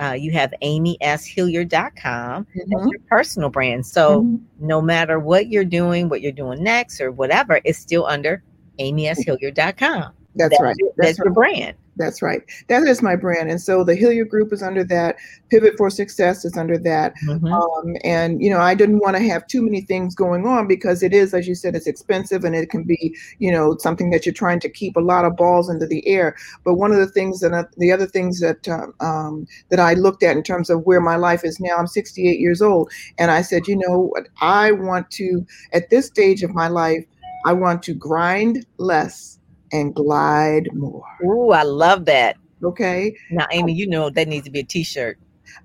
uh, 0.00 0.16
you 0.18 0.32
have 0.32 0.52
amyshilliard.com 0.62 2.46
that's 2.54 2.70
Mhm. 2.84 2.90
your 2.90 3.00
personal 3.08 3.50
brand 3.50 3.84
so 3.86 4.22
Mhm. 4.22 4.40
no 4.60 4.80
matter 4.80 5.18
what 5.18 5.48
you're 5.48 5.64
doing 5.64 6.08
what 6.08 6.20
you're 6.22 6.32
doing 6.32 6.62
next 6.62 7.00
or 7.00 7.10
whatever 7.12 7.60
it's 7.64 7.78
still 7.78 8.06
under 8.06 8.42
amyshilliard.com 8.80 10.12
That's 10.36 10.60
right. 10.60 10.74
your, 10.78 10.90
That's 10.96 11.08
that's 11.10 11.18
your 11.18 11.30
brand 11.32 11.76
That's 11.96 12.22
right. 12.22 12.42
That 12.68 12.82
is 12.84 13.02
my 13.02 13.14
brand. 13.16 13.50
And 13.50 13.60
so 13.60 13.84
the 13.84 13.94
Hilliard 13.94 14.28
Group 14.28 14.52
is 14.52 14.62
under 14.62 14.82
that. 14.84 15.16
Pivot 15.50 15.74
for 15.76 15.90
Success 15.90 16.44
is 16.44 16.56
under 16.56 16.76
that. 16.78 17.14
Mhm. 17.26 17.52
Um, 17.52 17.96
and, 18.02 18.42
you 18.42 18.50
know, 18.50 18.58
I 18.58 18.74
didn't 18.74 18.98
want 18.98 19.16
to 19.16 19.22
have 19.22 19.46
too 19.46 19.62
many 19.62 19.80
things 19.80 20.14
going 20.14 20.46
on 20.46 20.66
because 20.66 21.02
it 21.02 21.12
is, 21.12 21.34
as 21.34 21.46
you 21.46 21.54
said, 21.54 21.76
it's 21.76 21.86
expensive 21.86 22.44
and 22.44 22.54
it 22.56 22.70
can 22.70 22.82
be, 22.82 23.14
you 23.38 23.52
know, 23.52 23.76
something 23.78 24.10
that 24.10 24.26
you're 24.26 24.32
trying 24.32 24.60
to 24.60 24.68
keep 24.68 24.96
a 24.96 25.00
lot 25.00 25.24
of 25.24 25.36
balls 25.36 25.68
into 25.70 25.86
the 25.86 26.06
air. 26.08 26.34
But 26.64 26.74
one 26.74 26.90
of 26.90 26.98
the 26.98 27.06
things 27.06 27.40
that 27.40 27.54
I, 27.54 27.64
the 27.76 27.92
other 27.92 28.06
things 28.06 28.40
that 28.40 28.68
um, 28.68 28.94
um, 29.00 29.46
that 29.70 29.80
I 29.80 29.94
looked 29.94 30.22
at 30.22 30.36
in 30.36 30.42
terms 30.42 30.70
of 30.70 30.84
where 30.84 31.00
my 31.00 31.16
life 31.16 31.44
is 31.44 31.60
now, 31.60 31.76
I'm 31.76 31.86
68 31.86 32.40
years 32.40 32.60
old, 32.60 32.90
and 33.18 33.30
I 33.30 33.42
said, 33.42 33.68
you 33.68 33.76
know, 33.76 34.10
what, 34.12 34.28
I 34.40 34.72
want 34.72 35.10
to 35.12 35.46
at 35.72 35.90
this 35.90 36.06
stage 36.06 36.42
of 36.42 36.54
my 36.54 36.68
life, 36.68 37.04
I 37.44 37.52
want 37.52 37.82
to 37.84 37.94
grind 37.94 38.66
less 38.78 39.33
and 39.74 39.94
glide 39.94 40.68
more. 40.72 41.04
Ooh, 41.24 41.50
i 41.50 41.62
love 41.62 42.04
that 42.06 42.36
Okay, 42.62 43.14
now 43.30 43.46
amy 43.50 43.72
um 43.72 43.78
you 43.78 43.86
know 43.86 44.08
that 44.10 44.28
needs 44.28 44.44
to 44.46 44.50
be 44.50 44.60
a 44.60 44.64
t-shirt 44.64 45.18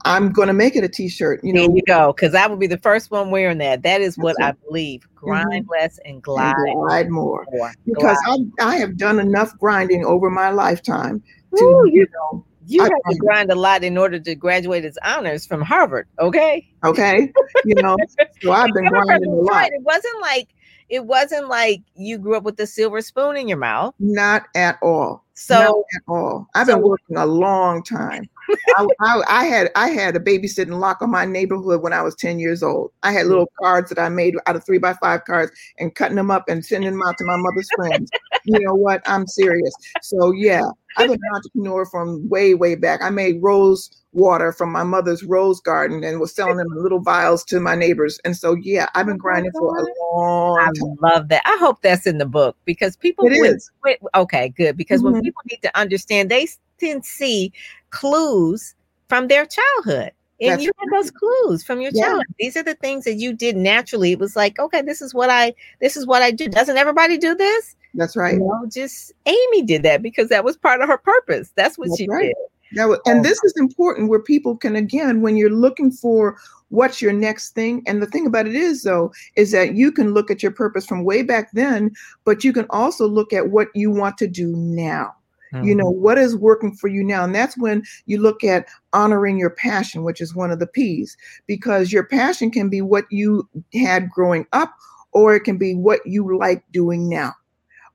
I'm 0.06 0.32
going 0.32 0.48
to 0.48 0.54
make 0.54 0.76
it 0.76 0.84
a 0.84 0.90
T-shirt. 0.90 1.44
You 1.44 1.54
know, 1.54 1.68
there 1.68 1.76
you 1.78 1.82
go 1.88 2.14
because 2.14 2.36
i 2.36 2.46
will 2.48 2.58
be 2.58 2.68
the 2.68 2.78
first 2.78 3.12
one 3.12 3.32
wearing 3.32 3.58
that 3.60 3.84
that 3.84 4.02
is 4.02 4.18
what 4.18 4.36
i 4.42 4.52
believe 4.52 5.08
grind 5.16 5.66
mm-hmm. 5.66 5.72
less 5.72 5.98
and 6.06 6.16
and 6.16 6.24
glide 6.24 6.56
glide 6.74 7.10
more 7.10 7.46
more 7.52 7.74
because 7.86 8.18
Glide. 8.26 8.52
I 8.60 8.74
I 8.74 8.76
have 8.78 8.98
done 8.98 9.20
enough 9.20 9.58
grinding 9.58 10.06
over 10.06 10.30
my 10.30 10.50
lifetime 10.50 11.24
to 11.56 11.64
Ooh, 11.64 11.84
you 11.88 12.02
you, 12.02 12.08
know. 12.14 12.46
you 12.68 12.82
I 12.82 12.86
have 12.86 12.92
to 12.92 13.18
grind. 13.18 13.20
grind 13.20 13.52
a 13.52 13.56
lot 13.56 13.84
in 13.84 13.98
order 13.98 14.20
to 14.20 14.36
graduate 14.36 14.86
as 14.86 14.98
honors 15.04 15.46
from 15.46 15.62
harvard 15.62 16.08
okay 16.20 16.70
Okay, 16.84 17.32
you 17.66 17.76
know. 17.76 17.98
So 18.42 18.52
I've 18.52 18.74
been 18.74 18.86
grinding 18.86 19.32
a 19.32 19.36
lot. 19.36 19.68
it 19.68 19.82
wasn't 19.82 20.22
like 20.22 20.48
it 20.90 21.06
wasn't 21.06 21.48
like 21.48 21.82
you 21.96 22.18
grew 22.18 22.36
up 22.36 22.44
with 22.44 22.60
a 22.60 22.68
silver 22.68 23.02
spoon 23.02 23.38
in 23.38 23.48
your 23.48 23.58
mouth 23.58 23.94
Not 24.00 24.48
at 24.56 24.78
all. 24.82 25.24
so 25.36 25.56
Not 25.56 25.68
at 25.96 26.02
all. 26.08 26.48
I've 26.56 26.68
been 26.68 26.82
working 26.82 27.18
a 27.18 27.26
long 27.26 27.84
time. 27.84 28.30
I, 28.78 28.88
I, 29.00 29.22
I 29.28 29.46
had 29.46 29.72
I 29.76 29.90
had 29.90 30.16
a 30.16 30.20
babysitting 30.20 30.80
lock 30.80 31.02
on 31.02 31.12
my 31.12 31.26
neighborhood 31.26 31.82
when 31.82 31.94
I 31.94 32.02
was 32.02 32.16
10 32.16 32.40
years 32.40 32.64
old. 32.64 32.92
I 33.04 33.12
had 33.12 33.26
mm. 33.26 33.30
little 33.30 33.52
cards 33.62 33.90
that 33.90 34.00
I 34.00 34.10
made 34.10 34.36
out 34.48 34.56
of 34.56 34.66
three 34.66 34.80
by 34.80 34.94
five 34.94 35.26
cards 35.26 35.52
and 35.78 35.94
cutting 35.94 36.16
them 36.16 36.32
up 36.32 36.50
and 36.50 36.66
sending 36.66 36.92
them 36.92 37.02
out 37.06 37.18
to 37.18 37.26
my 37.26 37.38
mother's 37.38 37.70
friends. 37.76 38.10
You 38.50 38.66
know 38.66 38.74
what? 38.76 39.02
I'm 39.06 39.28
serious. 39.28 39.74
So 40.02 40.32
yeah, 40.32 40.64
I've 40.98 41.08
been 41.08 41.20
an 41.22 41.36
entrepreneur 41.36 41.86
from 41.86 42.28
way, 42.30 42.54
way 42.56 42.76
back. 42.76 43.02
I 43.04 43.10
made 43.10 43.42
rose 43.42 43.90
water 44.12 44.52
from 44.52 44.72
my 44.72 44.84
mother's 44.84 45.24
rose 45.24 45.62
garden 45.62 46.04
and 46.04 46.20
was 46.20 46.34
selling 46.34 46.58
them 46.58 46.68
in 46.76 46.82
little 46.82 47.00
vials 47.02 47.44
to 47.46 47.60
my 47.60 47.76
neighbors. 47.76 48.20
And 48.26 48.36
so 48.36 48.56
yeah, 48.56 48.88
I've 48.96 49.06
been 49.06 49.18
grinding 49.18 49.52
for 49.52 49.78
a 49.78 49.86
long 50.16 50.60
I 50.60 50.66
time. 50.66 50.96
love 51.02 51.28
that. 51.30 51.44
I 51.46 51.58
hope 51.60 51.82
that's 51.82 52.08
in 52.08 52.18
the 52.18 52.26
book 52.26 52.56
because 52.66 52.96
people 52.96 53.28
It 53.28 53.40
when- 53.40 53.56
is. 53.56 53.70
when- 53.82 53.98
okay, 54.16 54.50
good. 54.50 54.76
Because 54.78 55.04
when 55.04 55.14
Mhm. 55.14 55.24
people 55.24 55.42
need 55.52 55.62
to 55.62 55.78
understand, 55.80 56.32
they 56.32 56.48
can 56.80 57.04
see 57.04 57.54
clues 57.92 58.74
from 59.10 59.28
their 59.28 59.46
childhood. 59.46 60.12
And 60.42 60.52
That's 60.54 60.64
you 60.64 60.72
had 60.80 60.88
those 60.98 61.12
clues 61.12 61.64
from 61.64 61.82
your 61.82 61.92
Yeah. 61.94 62.06
childhood. 62.06 62.26
These 62.40 62.56
are 62.56 62.64
the 62.64 62.76
things 62.76 63.04
that 63.04 63.16
you 63.16 63.34
did 63.34 63.58
naturally. 63.58 64.14
It 64.14 64.20
was 64.20 64.38
like, 64.38 64.58
okay, 64.58 64.82
this 64.82 65.02
is 65.02 65.14
what 65.14 65.30
I 65.30 65.54
this 65.82 65.98
is 65.98 66.08
what 66.08 66.22
I 66.22 66.32
do. 66.32 66.48
Doesn't 66.48 66.78
everybody 66.78 67.18
do 67.18 67.36
this? 67.36 67.76
That's 67.94 68.16
right. 68.16 68.36
You 68.36 68.40
know, 68.40 68.68
just 68.72 69.14
Amy 69.26 69.64
did 69.64 69.84
that 69.84 70.02
because 70.02 70.30
that 70.30 70.44
was 70.44 70.58
part 70.58 70.82
of 70.82 70.88
her 70.88 70.98
purpose. 70.98 71.52
That's 71.56 71.78
what 71.78 71.90
That's 71.90 71.98
she 71.98 72.08
right. 72.08 72.28
did. 72.28 72.36
That 72.74 72.88
was, 72.88 73.00
and 73.08 73.26
this 73.26 73.44
is 73.44 73.54
important 73.58 74.10
where 74.10 74.20
people 74.20 74.56
can 74.56 74.76
again 74.76 75.22
when 75.22 75.36
you're 75.36 75.50
looking 75.50 75.92
for 75.92 76.38
what's 76.70 77.02
your 77.02 77.14
next 77.14 77.56
thing 77.56 77.82
and 77.88 78.02
the 78.02 78.06
thing 78.06 78.28
about 78.28 78.48
it 78.48 78.56
is 78.56 78.84
though 78.84 79.12
is 79.36 79.52
that 79.52 79.74
you 79.74 79.92
can 79.92 80.14
look 80.14 80.30
at 80.30 80.44
your 80.44 80.52
purpose 80.52 80.86
from 80.86 81.04
way 81.04 81.24
back 81.24 81.50
then 81.54 81.92
but 82.26 82.44
you 82.44 82.54
can 82.54 82.68
also 82.70 83.08
look 83.08 83.34
at 83.34 83.50
what 83.50 83.70
you 83.74 83.90
want 83.90 84.20
to 84.20 84.28
do 84.28 84.56
now 84.56 85.16
you 85.52 85.58
mm-hmm. 85.60 85.80
know 85.80 85.90
what 85.90 86.20
is 86.20 86.36
working 86.36 86.76
for 86.76 86.88
you 86.88 87.04
now 87.04 87.24
and 87.24 87.34
that's 87.34 87.58
when 87.58 87.82
you 88.06 88.22
look 88.22 88.44
at 88.44 88.68
honoring 88.94 89.40
your 89.40 89.50
passion 89.50 90.04
which 90.04 90.22
is 90.22 90.36
one 90.36 90.52
of 90.52 90.60
the 90.60 90.68
p's 90.68 91.18
because 91.48 91.92
your 91.92 92.04
passion 92.04 92.52
can 92.52 92.70
be 92.70 92.82
what 92.82 93.06
you 93.10 93.50
had 93.74 94.12
growing 94.12 94.46
up 94.54 94.72
or 95.12 95.36
it 95.36 95.40
can 95.40 95.58
be 95.58 95.74
what 95.74 96.06
you 96.06 96.38
like 96.38 96.64
doing 96.72 97.10
now 97.10 97.34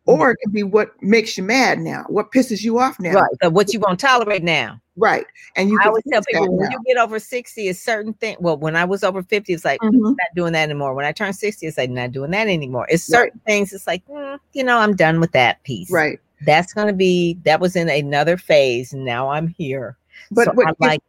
or 0.06 0.32
it 0.32 0.36
can 0.42 0.52
be 0.52 0.62
what 0.62 0.90
makes 1.02 1.36
you 1.38 1.42
mad 1.44 1.78
now 1.78 2.04
what 2.08 2.30
pisses 2.32 2.62
you 2.62 2.78
off 2.78 2.98
now 3.00 3.12
Right. 3.14 3.30
So 3.42 3.50
what 3.50 3.72
you 3.72 3.80
won't 3.80 3.98
tolerate 4.00 4.42
now. 4.42 4.80
Right. 4.96 5.26
And 5.56 5.70
you 5.70 5.78
I 5.82 5.86
always 5.86 6.04
tell 6.10 6.22
people 6.22 6.56
when 6.56 6.68
now. 6.68 6.76
you 6.76 6.82
get 6.94 6.98
over 7.02 7.18
60, 7.18 7.68
a 7.68 7.74
certain 7.74 8.12
thing. 8.14 8.36
Well, 8.38 8.56
when 8.56 8.76
I 8.76 8.84
was 8.84 9.02
over 9.02 9.22
50, 9.24 9.52
it's 9.52 9.64
like, 9.64 9.80
Mhm. 9.80 9.92
not 10.02 10.16
doing 10.36 10.52
that 10.52 10.62
anymore. 10.64 10.94
When 10.94 11.04
I 11.04 11.10
turned 11.10 11.34
60, 11.34 11.66
it's 11.66 11.76
like, 11.78 11.90
not 11.90 12.12
doing 12.12 12.30
that 12.30 12.46
anymore. 12.46 12.86
It's 12.88 13.10
Right. 13.10 13.18
certain 13.26 13.40
things, 13.46 13.72
it's 13.72 13.86
like, 13.88 14.06
mm, 14.06 14.38
you 14.52 14.62
know, 14.62 14.78
I'm 14.78 14.94
done 14.94 15.18
with 15.20 15.32
that 15.32 15.60
piece. 15.64 15.90
Right. 15.90 16.20
That's 16.46 16.72
going 16.72 16.86
to 16.86 16.92
be, 16.92 17.38
that 17.44 17.58
was 17.60 17.74
in 17.74 17.88
another 17.88 18.36
phase. 18.36 18.92
Now 18.92 19.30
I'm 19.30 19.48
here. 19.48 19.96
But, 20.30 20.44
so 20.44 20.52
but 20.52 20.66
I 20.66 20.70
if- 20.70 20.76
like, 20.80 21.00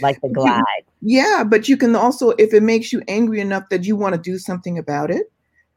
like 0.00 0.20
the 0.20 0.28
you- 0.28 0.34
glide. 0.34 0.64
yeah, 1.02 1.44
but 1.46 1.68
you 1.68 1.76
can 1.76 1.94
also, 1.94 2.30
if 2.38 2.52
it 2.52 2.62
makes 2.64 2.92
you 2.92 3.02
angry 3.08 3.40
enough 3.40 3.68
that 3.68 3.84
you 3.84 3.94
want 3.94 4.14
to 4.16 4.20
do 4.20 4.38
something 4.38 4.78
about 4.78 5.10
it, 5.12 5.30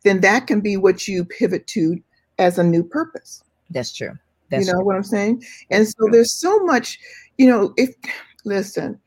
then 0.03 0.21
that 0.21 0.47
can 0.47 0.61
be 0.61 0.77
what 0.77 1.07
you 1.07 1.23
pivot 1.25 1.67
to 1.67 1.99
as 2.41 2.57
a 2.57 2.63
new 2.63 2.83
purpose. 2.83 3.43
That's 3.69 3.93
true. 3.93 4.17
That's 4.49 4.65
you 4.65 4.71
know 4.71 4.79
true. 4.79 4.85
what 4.85 4.95
I'm 4.97 5.03
saying? 5.03 5.43
And 5.69 5.87
so 5.87 6.09
there's 6.11 6.33
so 6.33 6.59
much, 6.59 6.99
you 7.37 7.47
know, 7.47 7.73
if 7.77 7.95
listen, 8.43 8.99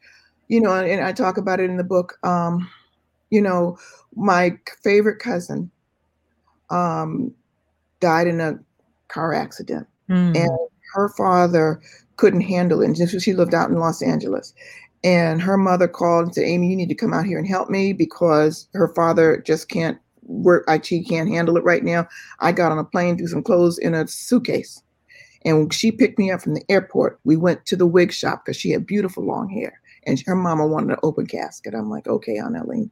you 0.49 0.61
know, 0.61 0.73
and 0.73 1.05
I 1.05 1.13
talk 1.13 1.37
about 1.37 1.61
it 1.61 1.69
in 1.69 1.77
the 1.77 1.85
book. 1.85 2.19
Um, 2.23 2.71
you 3.31 3.43
know, 3.43 3.77
my 4.15 4.57
favorite 4.83 5.19
cousin 5.19 5.71
um 6.71 7.35
died 8.01 8.27
in 8.27 8.41
a 8.41 8.59
car 9.09 9.35
accident. 9.35 9.87
Mm. 10.09 10.37
and 10.37 10.59
her 10.93 11.09
father 11.17 11.81
couldn't 12.17 12.43
handle 12.43 12.83
it. 12.83 12.99
And 12.99 13.23
she 13.23 13.33
lived 13.33 13.55
out 13.55 13.71
in 13.71 13.79
Los 13.79 14.03
Angeles. 14.03 14.53
And 15.03 15.43
her 15.43 15.57
mother 15.57 15.89
called 15.89 16.27
and 16.27 16.35
said, 16.35 16.45
Amy, 16.45 16.69
you 16.69 16.77
need 16.77 16.89
to 16.89 16.95
come 16.95 17.13
out 17.13 17.27
here 17.27 17.39
and 17.39 17.47
help 17.47 17.69
me 17.69 17.93
because 17.93 18.69
her 18.75 18.89
father 18.89 19.43
just 19.45 19.69
can't 19.69 19.99
work. 20.27 20.65
I, 20.69 20.81
she 20.81 21.03
can't 21.03 21.29
handle 21.29 21.57
it 21.57 21.65
right 21.65 21.85
now. 21.85 22.09
I 22.41 22.53
got 22.53 22.73
on 22.73 22.79
a 22.79 22.85
plane, 22.85 23.17
threw 23.17 23.27
some 23.27 23.43
clothes 23.43 23.79
in 23.79 23.95
a 23.95 24.07
suitcase. 24.07 24.83
And 25.45 25.73
she 25.73 25.93
picked 25.93 26.19
me 26.19 26.31
up 26.31 26.41
from 26.41 26.55
the 26.55 26.65
airport. 26.71 27.21
We 27.25 27.37
went 27.37 27.67
to 27.67 27.77
the 27.77 27.87
wig 27.87 28.13
shop 28.13 28.45
because 28.45 28.57
she 28.57 28.71
had 28.71 28.87
beautiful 28.87 29.25
long 29.25 29.49
hair. 29.49 29.81
And 30.07 30.23
her 30.27 30.35
mama 30.35 30.67
wanted 30.67 30.91
an 30.91 30.99
open 31.03 31.27
casket. 31.27 31.75
I'm 31.75 31.91
like, 31.91 32.07
okay, 32.07 32.39
Aunt 32.39 32.57
Eileen. 32.57 32.91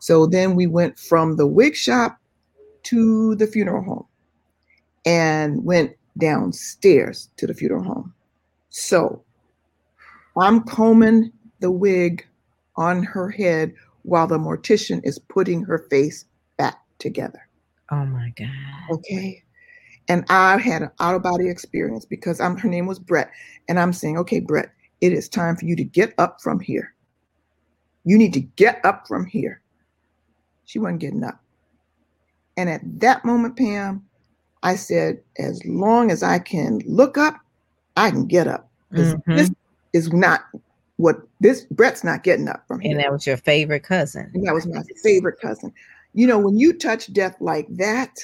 So 0.00 0.26
then 0.26 0.54
we 0.54 0.66
went 0.66 0.98
from 0.98 1.36
the 1.36 1.46
wig 1.46 1.74
shop 1.74 2.18
to 2.84 3.34
the 3.36 3.46
funeral 3.46 3.82
home 3.82 4.06
and 5.06 5.64
went 5.64 5.96
downstairs 6.18 7.28
to 7.36 7.46
the 7.46 7.54
funeral 7.54 7.82
home. 7.82 8.14
So 8.70 9.22
I'm 10.36 10.62
combing 10.64 11.32
the 11.60 11.70
wig 11.70 12.26
on 12.76 13.02
her 13.02 13.30
head 13.30 13.72
while 14.02 14.26
the 14.26 14.38
mortician 14.38 15.00
is 15.04 15.18
putting 15.18 15.62
her 15.62 15.86
face 15.90 16.26
together. 17.04 17.46
oh 17.92 18.04
my 18.06 18.32
God. 18.36 18.48
Okay. 18.90 19.42
And 20.08 20.24
I 20.28 20.58
had 20.58 20.82
an 20.82 20.90
out 21.00 21.14
of 21.14 21.22
body 21.22 21.48
experience 21.48 22.04
because 22.04 22.40
I'm 22.40 22.56
her 22.58 22.68
name 22.68 22.86
was 22.86 22.98
Brett. 22.98 23.30
And 23.68 23.78
I'm 23.78 23.92
saying, 23.92 24.18
okay, 24.18 24.40
Brett, 24.40 24.70
it 25.00 25.12
is 25.12 25.28
time 25.28 25.56
for 25.56 25.64
you 25.66 25.76
to 25.76 25.84
get 25.84 26.12
up 26.18 26.40
from 26.42 26.60
here. 26.60 26.94
You 28.04 28.18
need 28.18 28.32
to 28.34 28.40
get 28.40 28.84
up 28.84 29.06
from 29.06 29.24
here. 29.24 29.62
She 30.66 30.78
wasn't 30.78 31.00
getting 31.00 31.24
up. 31.24 31.40
And 32.56 32.68
at 32.68 32.82
that 33.00 33.24
moment, 33.24 33.56
Pam, 33.56 34.04
I 34.62 34.76
said, 34.76 35.20
as 35.38 35.62
long 35.64 36.10
as 36.10 36.22
I 36.22 36.38
can 36.38 36.80
look 36.86 37.16
up, 37.16 37.36
I 37.96 38.10
can 38.10 38.26
get 38.26 38.46
up. 38.46 38.70
Mhm. 38.92 39.22
This 39.26 39.50
is 39.92 40.12
not 40.12 40.42
what 40.96 41.16
this 41.40 41.62
Brett's 41.70 42.04
not 42.04 42.22
getting 42.24 42.48
up 42.48 42.66
from 42.68 42.80
here. 42.80 42.92
And 42.92 43.00
that 43.00 43.12
was 43.12 43.26
your 43.26 43.36
favorite 43.36 43.82
cousin. 43.82 44.30
And 44.34 44.46
that 44.46 44.54
was 44.54 44.66
my 44.66 44.82
favorite 45.02 45.40
cousin. 45.40 45.72
You 46.14 46.26
know, 46.26 46.38
when 46.38 46.58
you 46.58 46.72
touch 46.72 47.12
death 47.12 47.36
like 47.40 47.66
that, 47.76 48.18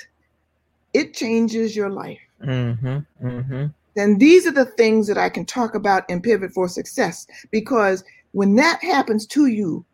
it 0.95 1.15
changes 1.15 1.77
your 1.77 1.91
life. 1.91 2.21
Mm-hmm. 2.43 3.27
Mm-hmm. 3.27 3.67
Then 3.95 4.19
these 4.19 4.47
are 4.47 4.53
the 4.53 4.65
things 4.65 5.07
that 5.09 5.19
I 5.19 5.29
can 5.29 5.45
talk 5.45 5.75
about 5.75 6.05
and 6.09 6.23
Pivot 6.23 6.53
for 6.53 6.69
Success. 6.69 7.27
Because 7.51 8.05
when 8.33 8.55
that 8.57 8.83
happens 8.83 9.27
to 9.27 9.47
you, 9.47 9.85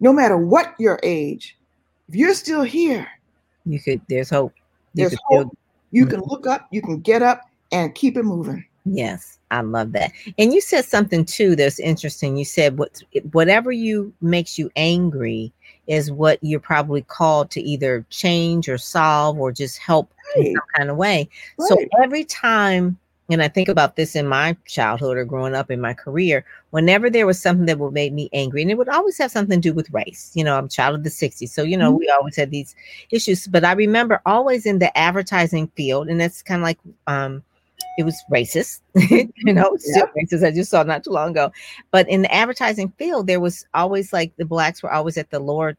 no 0.00 0.12
matter 0.12 0.38
what 0.38 0.74
your 0.78 0.98
age, 1.02 1.56
if 2.08 2.14
you're 2.14 2.34
still 2.34 2.62
here, 2.62 3.06
You 3.66 3.78
could, 3.78 4.00
there's 4.08 4.30
hope. 4.30 4.54
You 4.94 5.02
there's 5.02 5.10
could 5.10 5.20
still 5.28 5.44
hope. 5.44 5.58
You 5.92 6.06
can 6.06 6.20
look 6.20 6.46
up, 6.46 6.68
you 6.70 6.80
can 6.80 7.00
get 7.00 7.22
up 7.22 7.42
and 7.72 7.94
keep 7.94 8.16
it 8.16 8.24
moving. 8.24 8.64
Yes, 8.86 9.38
I 9.50 9.60
love 9.60 9.92
that. 9.92 10.12
And 10.38 10.54
you 10.54 10.60
said 10.60 10.84
something 10.84 11.24
too 11.24 11.54
that's 11.54 11.78
interesting. 11.78 12.36
You 12.36 12.44
said 12.44 12.78
what 12.78 13.02
whatever 13.32 13.70
you 13.70 14.12
makes 14.22 14.58
you 14.58 14.70
angry 14.76 15.52
is 15.86 16.10
what 16.10 16.38
you're 16.42 16.60
probably 16.60 17.02
called 17.02 17.50
to 17.50 17.60
either 17.60 18.04
change 18.10 18.68
or 18.68 18.78
solve 18.78 19.38
or 19.38 19.52
just 19.52 19.78
help 19.78 20.12
right. 20.36 20.46
in 20.46 20.54
some 20.54 20.62
kind 20.76 20.90
of 20.90 20.96
way. 20.96 21.28
Right. 21.58 21.68
So 21.68 21.76
every 22.02 22.24
time 22.24 22.98
and 23.32 23.42
I 23.42 23.48
think 23.48 23.68
about 23.68 23.94
this 23.94 24.16
in 24.16 24.26
my 24.26 24.56
childhood 24.66 25.16
or 25.16 25.24
growing 25.24 25.54
up 25.54 25.70
in 25.70 25.80
my 25.80 25.94
career, 25.94 26.44
whenever 26.70 27.08
there 27.08 27.26
was 27.26 27.40
something 27.40 27.66
that 27.66 27.78
would 27.78 27.92
make 27.92 28.12
me 28.12 28.28
angry, 28.32 28.60
and 28.62 28.70
it 28.70 28.78
would 28.78 28.88
always 28.88 29.18
have 29.18 29.30
something 29.30 29.60
to 29.60 29.68
do 29.68 29.74
with 29.74 29.92
race. 29.92 30.32
You 30.34 30.42
know, 30.42 30.58
I'm 30.58 30.64
a 30.64 30.68
child 30.68 30.96
of 30.96 31.04
the 31.04 31.10
60s. 31.10 31.48
So, 31.48 31.62
you 31.62 31.76
know, 31.76 31.90
mm-hmm. 31.90 32.00
we 32.00 32.10
always 32.10 32.34
had 32.34 32.50
these 32.50 32.74
issues. 33.10 33.46
But 33.46 33.64
I 33.64 33.72
remember 33.72 34.20
always 34.26 34.66
in 34.66 34.80
the 34.80 34.96
advertising 34.98 35.68
field, 35.76 36.08
and 36.08 36.20
that's 36.20 36.42
kind 36.42 36.60
of 36.60 36.64
like 36.64 36.78
um 37.06 37.42
it 37.98 38.04
was 38.04 38.22
racist, 38.30 38.80
you 38.94 39.52
know, 39.52 39.76
still 39.78 40.06
racist. 40.16 40.46
I 40.46 40.50
just 40.50 40.70
saw 40.70 40.82
not 40.82 41.04
too 41.04 41.10
long 41.10 41.30
ago. 41.30 41.52
But 41.90 42.08
in 42.08 42.22
the 42.22 42.32
advertising 42.32 42.92
field, 42.98 43.26
there 43.26 43.40
was 43.40 43.66
always 43.74 44.12
like 44.12 44.32
the 44.36 44.44
blacks 44.44 44.82
were 44.82 44.92
always 44.92 45.16
at 45.16 45.30
the 45.30 45.40
lower 45.40 45.76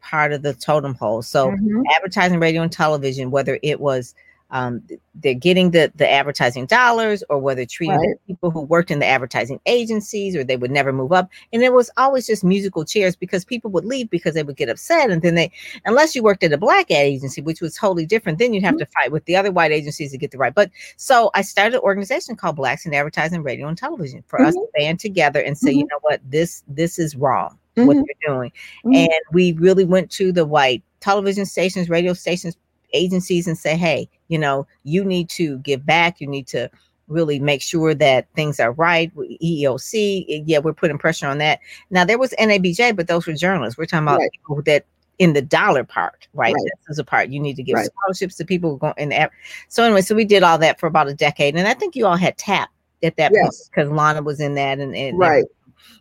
part 0.00 0.32
of 0.32 0.42
the 0.42 0.54
totem 0.54 0.94
pole. 0.94 1.22
So 1.22 1.48
mm-hmm. 1.50 1.82
advertising, 1.96 2.40
radio, 2.40 2.62
and 2.62 2.72
television, 2.72 3.30
whether 3.30 3.58
it 3.62 3.80
was 3.80 4.14
um, 4.54 4.80
they're 5.16 5.34
getting 5.34 5.72
the 5.72 5.92
the 5.96 6.08
advertising 6.08 6.64
dollars 6.66 7.24
or 7.28 7.38
whether 7.38 7.66
treating 7.66 7.96
right. 7.96 8.16
people 8.26 8.52
who 8.52 8.60
worked 8.60 8.90
in 8.90 9.00
the 9.00 9.06
advertising 9.06 9.60
agencies 9.66 10.36
or 10.36 10.44
they 10.44 10.56
would 10.56 10.70
never 10.70 10.92
move 10.92 11.12
up 11.12 11.28
and 11.52 11.62
it 11.62 11.72
was 11.72 11.90
always 11.96 12.24
just 12.24 12.44
musical 12.44 12.84
chairs 12.84 13.16
because 13.16 13.44
people 13.44 13.68
would 13.72 13.84
leave 13.84 14.08
because 14.10 14.34
they 14.34 14.44
would 14.44 14.56
get 14.56 14.68
upset 14.68 15.10
and 15.10 15.22
then 15.22 15.34
they 15.34 15.50
unless 15.86 16.14
you 16.14 16.22
worked 16.22 16.44
at 16.44 16.52
a 16.52 16.56
black 16.56 16.88
ad 16.92 16.98
agency 16.98 17.42
which 17.42 17.60
was 17.60 17.74
totally 17.74 18.06
different 18.06 18.38
then 18.38 18.54
you'd 18.54 18.62
have 18.62 18.74
mm-hmm. 18.74 18.84
to 18.84 18.86
fight 18.86 19.10
with 19.10 19.24
the 19.24 19.34
other 19.34 19.50
white 19.50 19.72
agencies 19.72 20.12
to 20.12 20.18
get 20.18 20.30
the 20.30 20.38
right 20.38 20.54
but 20.54 20.70
so 20.96 21.30
i 21.34 21.42
started 21.42 21.74
an 21.74 21.80
organization 21.80 22.36
called 22.36 22.54
blacks 22.54 22.86
in 22.86 22.94
advertising 22.94 23.42
radio 23.42 23.66
and 23.66 23.76
television 23.76 24.22
for 24.28 24.38
mm-hmm. 24.38 24.48
us 24.48 24.54
to 24.54 24.68
band 24.74 25.00
together 25.00 25.40
and 25.40 25.58
say 25.58 25.70
mm-hmm. 25.70 25.80
you 25.80 25.86
know 25.86 25.98
what 26.02 26.20
this 26.30 26.62
this 26.68 26.98
is 26.98 27.16
wrong 27.16 27.58
what 27.74 27.96
mm-hmm. 27.96 28.04
you're 28.06 28.34
doing 28.36 28.52
mm-hmm. 28.84 28.94
and 28.94 29.20
we 29.32 29.52
really 29.54 29.84
went 29.84 30.12
to 30.12 30.30
the 30.30 30.44
white 30.44 30.80
television 31.00 31.44
stations 31.44 31.88
radio 31.90 32.12
stations 32.12 32.56
agencies 32.94 33.46
and 33.46 33.58
say, 33.58 33.76
hey, 33.76 34.08
you 34.28 34.38
know, 34.38 34.66
you 34.84 35.04
need 35.04 35.28
to 35.30 35.58
give 35.58 35.84
back. 35.84 36.20
You 36.20 36.26
need 36.26 36.46
to 36.48 36.70
really 37.08 37.38
make 37.38 37.62
sure 37.62 37.94
that 37.94 38.26
things 38.34 38.58
are 38.60 38.72
right. 38.72 39.14
EEOC, 39.16 40.24
eh, 40.28 40.42
yeah, 40.46 40.58
we're 40.58 40.72
putting 40.72 40.98
pressure 40.98 41.26
on 41.26 41.38
that. 41.38 41.60
Now 41.90 42.04
there 42.04 42.18
was 42.18 42.32
NABJ, 42.38 42.96
but 42.96 43.08
those 43.08 43.26
were 43.26 43.34
journalists. 43.34 43.76
We're 43.76 43.86
talking 43.86 44.04
about 44.06 44.20
right. 44.20 44.30
people 44.32 44.62
that 44.62 44.86
in 45.18 45.32
the 45.32 45.42
dollar 45.42 45.84
part, 45.84 46.26
right? 46.34 46.54
right. 46.54 46.64
This 46.64 46.94
is 46.94 46.98
a 46.98 47.04
part 47.04 47.28
you 47.28 47.38
need 47.38 47.56
to 47.56 47.62
give 47.62 47.74
right. 47.74 47.86
scholarships 47.86 48.36
to 48.36 48.44
people 48.44 48.70
who 48.70 48.78
go 48.78 48.94
in 48.96 49.10
the 49.10 49.30
So 49.68 49.84
anyway, 49.84 50.00
so 50.00 50.14
we 50.14 50.24
did 50.24 50.42
all 50.42 50.58
that 50.58 50.80
for 50.80 50.86
about 50.86 51.08
a 51.08 51.14
decade, 51.14 51.56
and 51.56 51.68
I 51.68 51.74
think 51.74 51.94
you 51.94 52.06
all 52.06 52.16
had 52.16 52.36
TAP 52.36 52.68
at 53.02 53.16
that 53.16 53.32
yes. 53.32 53.42
point 53.42 53.70
because 53.70 53.90
Lana 53.90 54.22
was 54.22 54.40
in 54.40 54.54
that, 54.54 54.78
and, 54.78 54.94
and 54.96 55.18
right. 55.18 55.44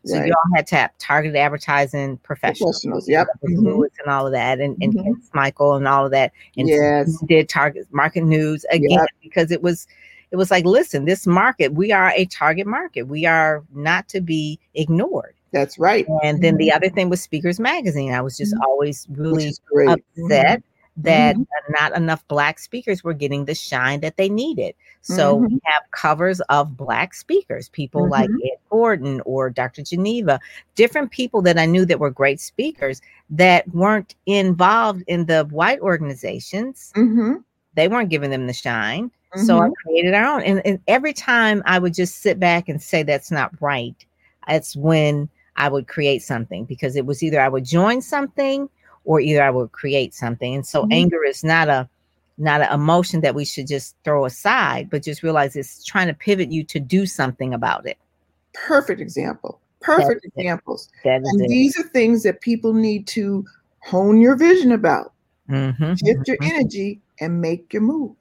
So 0.05 0.17
right. 0.17 0.27
you 0.27 0.33
all 0.33 0.55
had 0.55 0.67
to 0.67 0.75
have 0.75 0.97
targeted 0.97 1.35
advertising 1.35 2.17
professionals, 2.17 2.81
professionals 2.81 3.07
yep, 3.07 3.27
mm-hmm. 3.45 3.83
and 3.99 4.07
all 4.07 4.27
of 4.27 4.33
that, 4.33 4.59
and 4.59 4.77
and 4.81 4.93
mm-hmm. 4.93 5.11
Michael 5.33 5.75
and 5.75 5.87
all 5.87 6.05
of 6.05 6.11
that, 6.11 6.31
and 6.57 6.67
yes, 6.67 7.17
did 7.27 7.47
target 7.47 7.87
market 7.91 8.23
news 8.23 8.65
again 8.71 8.89
yep. 8.91 9.07
because 9.21 9.51
it 9.51 9.61
was 9.61 9.87
it 10.31 10.35
was 10.35 10.49
like, 10.49 10.65
listen, 10.65 11.05
this 11.05 11.27
market, 11.27 11.73
we 11.73 11.91
are 11.91 12.09
a 12.09 12.25
target 12.25 12.65
market. 12.65 13.03
We 13.03 13.25
are 13.27 13.63
not 13.71 14.09
to 14.09 14.19
be 14.19 14.59
ignored. 14.73 15.35
That's 15.51 15.77
right. 15.77 16.07
And 16.23 16.43
then 16.43 16.57
the 16.57 16.69
mm-hmm. 16.69 16.75
other 16.75 16.89
thing 16.89 17.09
was 17.09 17.21
Speakers 17.21 17.59
Magazine. 17.59 18.11
I 18.11 18.21
was 18.21 18.35
just 18.35 18.55
mm-hmm. 18.55 18.63
always 18.63 19.07
really 19.11 19.49
upset 19.49 19.99
mm-hmm. 20.17 20.72
That 20.97 21.35
mm-hmm. 21.35 21.73
not 21.73 21.95
enough 21.95 22.27
Black 22.27 22.59
speakers 22.59 23.03
were 23.03 23.13
getting 23.13 23.45
the 23.45 23.55
shine 23.55 24.01
that 24.01 24.17
they 24.17 24.29
needed. 24.29 24.75
So 25.01 25.35
mm-hmm. 25.35 25.45
we 25.45 25.59
have 25.63 25.83
covers 25.91 26.39
of 26.41 26.77
Black 26.77 27.13
speakers, 27.13 27.69
people 27.69 28.03
mm-hmm. 28.03 28.11
like 28.11 28.29
Ed 28.29 28.57
Gordon 28.69 29.21
or 29.25 29.49
Dr. 29.49 29.81
Geneva, 29.83 30.39
different 30.75 31.11
people 31.11 31.41
that 31.43 31.57
I 31.57 31.65
knew 31.65 31.85
that 31.85 31.99
were 31.99 32.11
great 32.11 32.39
speakers 32.39 33.01
that 33.31 33.67
weren't 33.69 34.15
involved 34.25 35.03
in 35.07 35.25
the 35.25 35.45
white 35.45 35.79
organizations. 35.79 36.91
Mm-hmm. 36.95 37.35
They 37.75 37.87
weren't 37.87 38.09
giving 38.09 38.29
them 38.29 38.47
the 38.47 38.53
shine. 38.53 39.09
So 39.35 39.57
I 39.57 39.61
mm-hmm. 39.63 39.73
created 39.83 40.13
our 40.13 40.35
own. 40.35 40.43
And, 40.43 40.61
and 40.63 40.79
every 40.87 41.13
time 41.13 41.63
I 41.65 41.79
would 41.79 41.95
just 41.95 42.21
sit 42.21 42.39
back 42.39 42.69
and 42.69 42.79
say, 42.79 43.01
that's 43.01 43.31
not 43.31 43.51
right, 43.59 43.95
it's 44.47 44.75
when 44.75 45.27
I 45.55 45.69
would 45.69 45.87
create 45.87 46.21
something 46.21 46.65
because 46.65 46.95
it 46.95 47.07
was 47.07 47.23
either 47.23 47.41
I 47.41 47.49
would 47.49 47.65
join 47.65 48.01
something 48.01 48.69
or 49.05 49.19
either 49.19 49.43
I 49.43 49.49
would 49.49 49.71
create 49.71 50.13
something. 50.13 50.55
And 50.55 50.65
so 50.65 50.83
mm-hmm. 50.83 50.93
anger 50.93 51.23
is 51.23 51.43
not 51.43 51.69
a 51.69 51.89
not 52.39 52.61
an 52.61 52.73
emotion 52.73 53.21
that 53.21 53.35
we 53.35 53.45
should 53.45 53.67
just 53.67 53.95
throw 54.03 54.25
aside, 54.25 54.89
but 54.89 55.03
just 55.03 55.21
realize 55.21 55.55
it's 55.55 55.83
trying 55.85 56.07
to 56.07 56.15
pivot 56.15 56.51
you 56.51 56.63
to 56.63 56.79
do 56.79 57.05
something 57.05 57.53
about 57.53 57.85
it. 57.85 57.97
Perfect 58.53 58.99
example. 58.99 59.59
Perfect 59.81 60.25
examples. 60.25 60.89
and 61.03 61.41
it. 61.41 61.47
these 61.47 61.77
are 61.77 61.83
things 61.83 62.23
that 62.23 62.41
people 62.41 62.73
need 62.73 63.05
to 63.07 63.45
hone 63.81 64.19
your 64.19 64.35
vision 64.35 64.71
about. 64.71 65.13
Mm-hmm, 65.47 65.93
Shift 65.93 66.01
mm-hmm. 66.01 66.21
your 66.25 66.37
energy 66.41 67.01
and 67.19 67.39
make 67.39 67.71
your 67.71 67.83
move. 67.83 68.15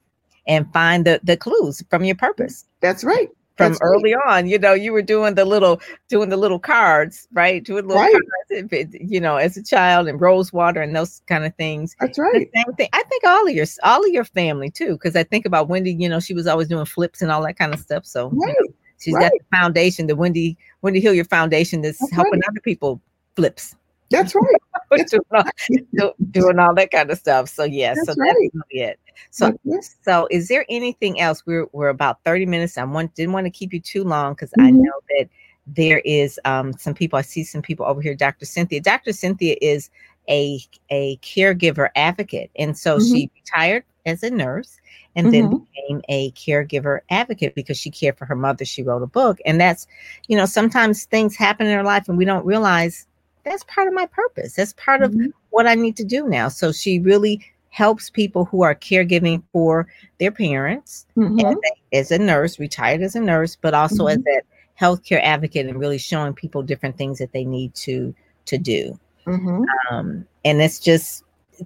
And 0.45 0.71
find 0.73 1.05
the, 1.05 1.19
the 1.23 1.37
clues 1.37 1.83
from 1.89 2.03
your 2.03 2.17
purpose. 2.17 2.65
That's 2.81 3.03
right 3.03 3.29
from 3.55 3.71
That's 3.71 3.81
early 3.81 4.13
great. 4.13 4.23
on. 4.27 4.47
You 4.47 4.57
know, 4.57 4.73
you 4.73 4.91
were 4.91 5.01
doing 5.01 5.35
the 5.35 5.45
little 5.45 5.79
doing 6.09 6.29
the 6.29 6.37
little 6.37 6.59
cards, 6.59 7.27
right? 7.33 7.63
Doing 7.63 7.87
little 7.87 8.01
right. 8.01 8.15
cards, 8.59 8.95
you 8.99 9.19
know, 9.19 9.37
as 9.37 9.57
a 9.57 9.63
child 9.63 10.07
and 10.07 10.19
Rosewater 10.19 10.81
and 10.81 10.95
those 10.95 11.21
kind 11.27 11.45
of 11.45 11.55
things. 11.55 11.95
That's 11.99 12.17
right. 12.17 12.49
The 12.51 12.61
same 12.63 12.75
thing. 12.75 12.89
I 12.93 13.03
think 13.03 13.23
all 13.23 13.47
of 13.47 13.53
your 13.53 13.65
all 13.83 14.03
of 14.03 14.11
your 14.11 14.25
family 14.25 14.71
too, 14.71 14.93
because 14.93 15.15
I 15.15 15.23
think 15.23 15.45
about 15.45 15.69
Wendy. 15.69 15.93
You 15.93 16.09
know, 16.09 16.19
she 16.19 16.33
was 16.33 16.47
always 16.47 16.67
doing 16.67 16.85
flips 16.85 17.21
and 17.21 17.31
all 17.31 17.43
that 17.43 17.57
kind 17.57 17.73
of 17.73 17.79
stuff. 17.79 18.05
So 18.05 18.29
right. 18.29 18.47
you 18.47 18.67
know, 18.67 18.73
she's 18.99 19.13
right. 19.13 19.23
got 19.23 19.31
the 19.31 19.57
foundation, 19.57 20.07
the 20.07 20.15
Wendy 20.15 20.57
Wendy 20.81 20.99
Hilliard 20.99 21.29
Foundation, 21.29 21.81
that's, 21.81 21.99
that's 21.99 22.11
helping 22.11 22.33
right. 22.39 22.49
other 22.49 22.61
people 22.61 23.01
flips. 23.35 23.75
That's 24.13 24.35
right. 24.35 24.45
doing, 25.09 25.21
all, 25.31 26.13
doing, 26.31 26.59
all, 26.59 26.75
that 26.75 26.91
kind 26.91 27.09
of 27.09 27.17
stuff. 27.17 27.49
So 27.49 27.63
yeah, 27.63 27.93
that's 27.95 28.05
so 28.05 28.13
right. 28.17 28.27
that's 28.27 28.55
really 28.69 28.87
it. 28.87 28.99
So 29.31 29.57
so 30.03 30.27
is 30.31 30.47
there 30.47 30.65
anything 30.69 31.19
else? 31.19 31.43
We're 31.45 31.67
we're 31.71 31.89
about 31.89 32.23
30 32.23 32.45
minutes. 32.45 32.77
I 32.77 32.83
want 32.83 33.15
didn't 33.15 33.33
want 33.33 33.45
to 33.45 33.51
keep 33.51 33.73
you 33.73 33.79
too 33.79 34.03
long 34.03 34.33
because 34.33 34.51
mm-hmm. 34.51 34.67
I 34.67 34.69
know 34.71 34.93
that 35.17 35.29
there 35.65 35.99
is 35.99 36.39
um, 36.45 36.73
some 36.73 36.93
people. 36.93 37.17
I 37.17 37.21
see 37.21 37.43
some 37.43 37.61
people 37.61 37.85
over 37.85 38.01
here. 38.01 38.15
Dr. 38.15 38.45
Cynthia. 38.45 38.81
Dr. 38.81 39.13
Cynthia 39.13 39.55
is 39.61 39.89
a 40.29 40.59
a 40.89 41.17
caregiver 41.17 41.89
advocate, 41.95 42.51
and 42.55 42.77
so 42.77 42.97
mm-hmm. 42.97 43.13
she 43.13 43.31
retired 43.35 43.83
as 44.05 44.21
a 44.23 44.29
nurse 44.29 44.79
and 45.15 45.27
mm-hmm. 45.27 45.49
then 45.49 45.67
became 45.73 46.01
a 46.09 46.31
caregiver 46.31 46.99
advocate 47.09 47.55
because 47.55 47.77
she 47.77 47.89
cared 47.89 48.17
for 48.17 48.25
her 48.25 48.35
mother. 48.35 48.65
She 48.65 48.83
wrote 48.83 49.03
a 49.03 49.07
book, 49.07 49.39
and 49.45 49.59
that's 49.59 49.87
you 50.27 50.37
know 50.37 50.45
sometimes 50.45 51.05
things 51.05 51.35
happen 51.35 51.67
in 51.67 51.75
her 51.75 51.83
life 51.83 52.07
and 52.07 52.17
we 52.17 52.25
don't 52.25 52.45
realize 52.45 53.07
that's 53.43 53.63
part 53.65 53.87
of 53.87 53.93
my 53.93 54.05
purpose. 54.05 54.55
That's 54.55 54.73
part 54.73 55.01
mm-hmm. 55.01 55.25
of 55.25 55.33
what 55.49 55.67
I 55.67 55.75
need 55.75 55.95
to 55.97 56.03
do 56.03 56.27
now. 56.27 56.47
So 56.47 56.71
she 56.71 56.99
really 56.99 57.41
helps 57.69 58.09
people 58.09 58.45
who 58.45 58.61
are 58.61 58.75
caregiving 58.75 59.41
for 59.51 59.87
their 60.19 60.31
parents 60.31 61.07
mm-hmm. 61.17 61.57
as 61.91 62.11
a 62.11 62.19
nurse, 62.19 62.59
retired 62.59 63.01
as 63.01 63.15
a 63.15 63.19
nurse, 63.19 63.55
but 63.55 63.73
also 63.73 64.05
mm-hmm. 64.05 64.27
as 64.27 64.43
a 64.43 64.81
healthcare 64.81 65.21
advocate 65.23 65.65
and 65.65 65.79
really 65.79 65.97
showing 65.97 66.33
people 66.33 66.61
different 66.61 66.97
things 66.97 67.19
that 67.19 67.31
they 67.31 67.43
need 67.43 67.73
to 67.75 68.13
to 68.45 68.57
do. 68.57 68.97
Mm-hmm. 69.25 69.63
Um, 69.89 70.27
and 70.45 70.61
it's 70.61 70.79
just 70.79 71.23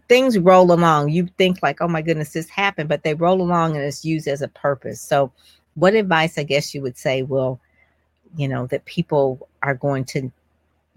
things 0.07 0.37
roll 0.37 0.71
along. 0.71 1.09
You 1.09 1.27
think 1.37 1.59
like, 1.61 1.81
oh 1.81 1.87
my 1.87 2.01
goodness, 2.01 2.33
this 2.33 2.49
happened, 2.49 2.89
but 2.89 3.03
they 3.03 3.13
roll 3.13 3.41
along 3.41 3.75
and 3.75 3.83
it's 3.83 4.05
used 4.05 4.27
as 4.27 4.41
a 4.41 4.47
purpose. 4.47 5.01
So, 5.01 5.31
what 5.75 5.93
advice 5.93 6.37
I 6.37 6.43
guess 6.43 6.73
you 6.73 6.81
would 6.81 6.97
say 6.97 7.21
will, 7.21 7.59
you 8.35 8.47
know, 8.47 8.67
that 8.67 8.85
people 8.85 9.47
are 9.61 9.75
going 9.75 10.05
to 10.05 10.31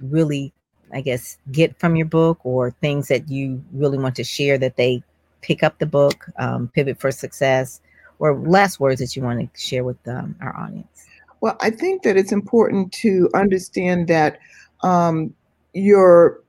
really 0.01 0.53
I 0.93 1.01
guess, 1.01 1.39
get 1.53 1.79
from 1.79 1.97
your 1.97 2.07
book 2.07 2.41
or 2.45 2.73
things 2.81 3.09
that 3.09 3.29
you 3.29 3.63
really 3.73 3.99
want 3.99 4.17
to 4.17 4.25
share 4.25 4.59
that 4.59 4.77
they 4.77 5.03
pick 5.41 5.63
up 5.63 5.79
the 5.79 5.87
book, 5.87 6.27
um, 6.39 6.69
Pivot 6.69 7.01
for 7.01 7.11
Success, 7.11 7.81
or 8.19 8.39
last 8.39 8.81
words 8.81 9.01
that 9.01 9.17
you 9.17 9.23
want 9.23 9.41
to 9.41 9.61
share 9.61 9.85
with 9.85 9.97
um, 10.07 10.37
our 10.41 10.57
audience? 10.57 11.07
Well, 11.41 11.57
I 11.61 11.71
think 11.71 12.03
that 12.03 12.17
it's 12.17 12.33
important 12.33 12.93
to 12.95 13.31
understand 13.35 14.09
that 14.09 14.39
um, 14.83 15.35
your 15.73 16.43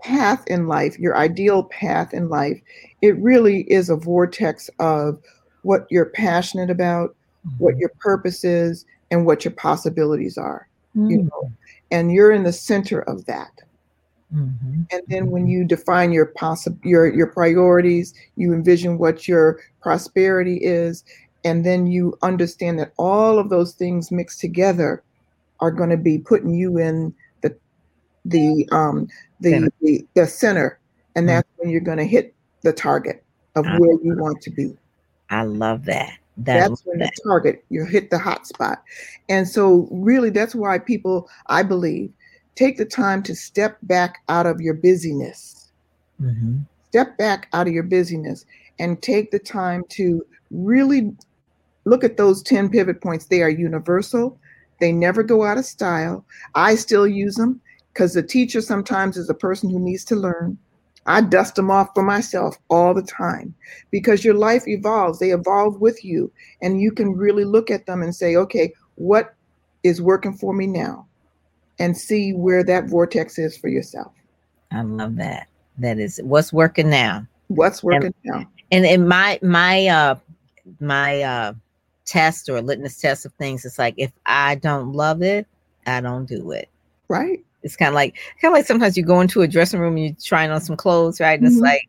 path 0.00 0.44
in 0.46 0.68
life, 0.68 0.98
your 0.98 1.16
ideal 1.16 1.64
path 1.64 2.14
in 2.14 2.28
life, 2.28 2.60
it 3.02 3.16
really 3.18 3.62
is 3.62 3.90
a 3.90 3.96
vortex 3.96 4.70
of 4.78 5.20
what 5.62 5.86
you're 5.90 6.06
passionate 6.06 6.70
about, 6.70 7.14
mm-hmm. 7.46 7.62
what 7.62 7.76
your 7.76 7.90
purpose 8.00 8.44
is, 8.44 8.86
and 9.10 9.26
what 9.26 9.44
your 9.44 9.52
possibilities 9.52 10.38
are. 10.38 10.68
Mm-hmm. 10.96 11.10
You 11.10 11.22
know, 11.24 11.52
and 11.90 12.12
you're 12.12 12.32
in 12.32 12.42
the 12.42 12.52
center 12.52 13.00
of 13.02 13.26
that. 13.26 13.50
Mm-hmm. 14.34 14.82
And 14.90 15.02
then 15.06 15.30
when 15.30 15.46
you 15.46 15.64
define 15.64 16.12
your 16.12 16.26
possible 16.26 16.78
your 16.82 17.12
your 17.12 17.28
priorities, 17.28 18.12
you 18.36 18.52
envision 18.52 18.98
what 18.98 19.28
your 19.28 19.60
prosperity 19.80 20.56
is, 20.56 21.04
and 21.44 21.64
then 21.64 21.86
you 21.86 22.18
understand 22.22 22.78
that 22.80 22.92
all 22.98 23.38
of 23.38 23.50
those 23.50 23.72
things 23.72 24.10
mixed 24.10 24.40
together 24.40 25.02
are 25.60 25.70
going 25.70 25.90
to 25.90 25.96
be 25.96 26.18
putting 26.18 26.54
you 26.54 26.76
in 26.76 27.14
the 27.42 27.56
the 28.24 28.68
um 28.72 29.06
the 29.40 29.50
center. 29.50 29.72
the, 29.80 30.06
the 30.14 30.26
center, 30.26 30.80
and 31.14 31.22
mm-hmm. 31.22 31.36
that's 31.36 31.48
when 31.58 31.70
you're 31.70 31.80
going 31.80 31.98
to 31.98 32.04
hit 32.04 32.34
the 32.62 32.72
target 32.72 33.24
of 33.54 33.64
I 33.64 33.78
where 33.78 33.92
you 34.02 34.16
want 34.16 34.42
to 34.42 34.50
be. 34.50 34.76
I 35.30 35.44
love 35.44 35.84
that. 35.84 36.18
That, 36.38 36.68
that's 36.68 36.84
when 36.84 36.98
the 36.98 37.10
target 37.24 37.64
you 37.70 37.86
hit 37.86 38.10
the 38.10 38.18
hot 38.18 38.46
spot 38.46 38.82
and 39.30 39.48
so 39.48 39.88
really 39.90 40.28
that's 40.28 40.54
why 40.54 40.78
people 40.78 41.30
i 41.46 41.62
believe 41.62 42.12
take 42.56 42.78
the 42.78 42.84
time 42.84 43.22
to 43.22 43.36
step 43.36 43.78
back 43.82 44.22
out 44.28 44.46
of 44.46 44.60
your 44.60 44.74
busyness. 44.74 45.70
Mm-hmm. 46.20 46.60
Step 46.88 47.16
back 47.18 47.48
out 47.52 47.68
of 47.68 47.72
your 47.72 47.84
busyness 47.84 48.46
and 48.78 49.00
take 49.00 49.30
the 49.30 49.38
time 49.38 49.84
to 49.90 50.26
really 50.50 51.14
look 51.84 52.02
at 52.02 52.16
those 52.16 52.42
10 52.42 52.70
pivot 52.70 53.00
points. 53.00 53.26
They 53.26 53.42
are 53.42 53.50
universal, 53.50 54.38
they 54.80 54.90
never 54.90 55.22
go 55.22 55.44
out 55.44 55.58
of 55.58 55.66
style. 55.66 56.24
I 56.54 56.74
still 56.74 57.06
use 57.06 57.36
them 57.36 57.60
because 57.92 58.14
the 58.14 58.22
teacher 58.22 58.60
sometimes 58.60 59.16
is 59.16 59.30
a 59.30 59.34
person 59.34 59.70
who 59.70 59.78
needs 59.78 60.04
to 60.06 60.16
learn. 60.16 60.58
I 61.06 61.20
dust 61.20 61.54
them 61.54 61.70
off 61.70 61.90
for 61.94 62.02
myself 62.02 62.56
all 62.68 62.92
the 62.92 63.02
time 63.02 63.54
because 63.90 64.24
your 64.24 64.34
life 64.34 64.66
evolves. 64.66 65.18
They 65.18 65.30
evolve 65.30 65.80
with 65.80 66.04
you, 66.04 66.30
and 66.60 66.80
you 66.80 66.90
can 66.90 67.12
really 67.12 67.44
look 67.44 67.70
at 67.70 67.86
them 67.86 68.02
and 68.02 68.14
say, 68.14 68.36
okay, 68.36 68.72
what 68.96 69.34
is 69.84 70.02
working 70.02 70.34
for 70.34 70.52
me 70.52 70.66
now? 70.66 71.06
And 71.78 71.96
see 71.96 72.32
where 72.32 72.64
that 72.64 72.88
vortex 72.88 73.38
is 73.38 73.56
for 73.56 73.68
yourself. 73.68 74.12
I 74.72 74.82
love 74.82 75.16
that. 75.16 75.48
That 75.78 75.98
is 75.98 76.20
what's 76.24 76.52
working 76.52 76.90
now. 76.90 77.26
What's 77.48 77.82
working 77.82 78.14
and, 78.24 78.24
now. 78.24 78.50
And 78.72 78.84
in 78.84 79.06
my 79.06 79.38
my 79.42 79.86
uh 79.86 80.16
my 80.80 81.22
uh 81.22 81.52
test 82.06 82.48
or 82.48 82.60
litmus 82.62 82.98
test 82.98 83.26
of 83.26 83.32
things, 83.34 83.64
it's 83.64 83.78
like 83.78 83.94
if 83.98 84.10
I 84.24 84.56
don't 84.56 84.92
love 84.92 85.22
it, 85.22 85.46
I 85.86 86.00
don't 86.00 86.26
do 86.26 86.50
it. 86.52 86.68
Right. 87.08 87.44
It's 87.66 87.76
kind 87.76 87.88
of 87.88 87.94
like 87.94 88.14
kind 88.40 88.52
of 88.52 88.56
like 88.56 88.64
sometimes 88.64 88.96
you 88.96 89.04
go 89.04 89.20
into 89.20 89.42
a 89.42 89.48
dressing 89.48 89.80
room 89.80 89.96
and 89.96 90.06
you're 90.06 90.16
trying 90.22 90.50
on 90.50 90.60
some 90.60 90.76
clothes, 90.76 91.20
right? 91.20 91.38
And 91.38 91.42
mm-hmm. 91.48 91.56
it's 91.56 91.62
like, 91.62 91.82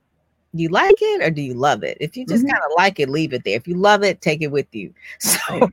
do 0.55 0.63
you 0.63 0.69
like 0.69 0.95
it 0.99 1.21
or 1.21 1.29
do 1.29 1.41
you 1.41 1.53
love 1.53 1.83
it? 1.83 1.97
If 2.01 2.17
you 2.17 2.25
just 2.25 2.43
mm-hmm. 2.43 2.51
kind 2.51 2.63
of 2.65 2.71
like 2.77 2.99
it, 2.99 3.09
leave 3.09 3.31
it 3.31 3.43
there. 3.43 3.55
If 3.55 3.67
you 3.67 3.75
love 3.75 4.03
it, 4.03 4.21
take 4.21 4.41
it 4.41 4.51
with 4.51 4.67
you. 4.73 4.93
So, 5.47 5.69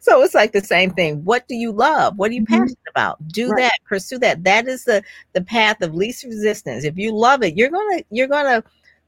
so 0.00 0.22
it's 0.22 0.34
like 0.34 0.52
the 0.52 0.62
same 0.62 0.90
thing. 0.90 1.22
What 1.24 1.46
do 1.46 1.54
you 1.54 1.70
love? 1.70 2.16
What 2.16 2.30
are 2.30 2.34
you 2.34 2.42
mm-hmm. 2.42 2.54
passionate 2.54 2.78
about? 2.88 3.26
Do 3.28 3.50
right. 3.50 3.64
that. 3.64 3.78
Pursue 3.86 4.18
that. 4.20 4.42
That 4.42 4.66
is 4.66 4.84
the 4.84 5.02
the 5.34 5.42
path 5.42 5.82
of 5.82 5.94
least 5.94 6.24
resistance. 6.24 6.84
If 6.84 6.96
you 6.96 7.14
love 7.14 7.42
it, 7.42 7.56
you're 7.56 7.70
gonna 7.70 8.02
you're 8.10 8.26
gonna 8.26 8.64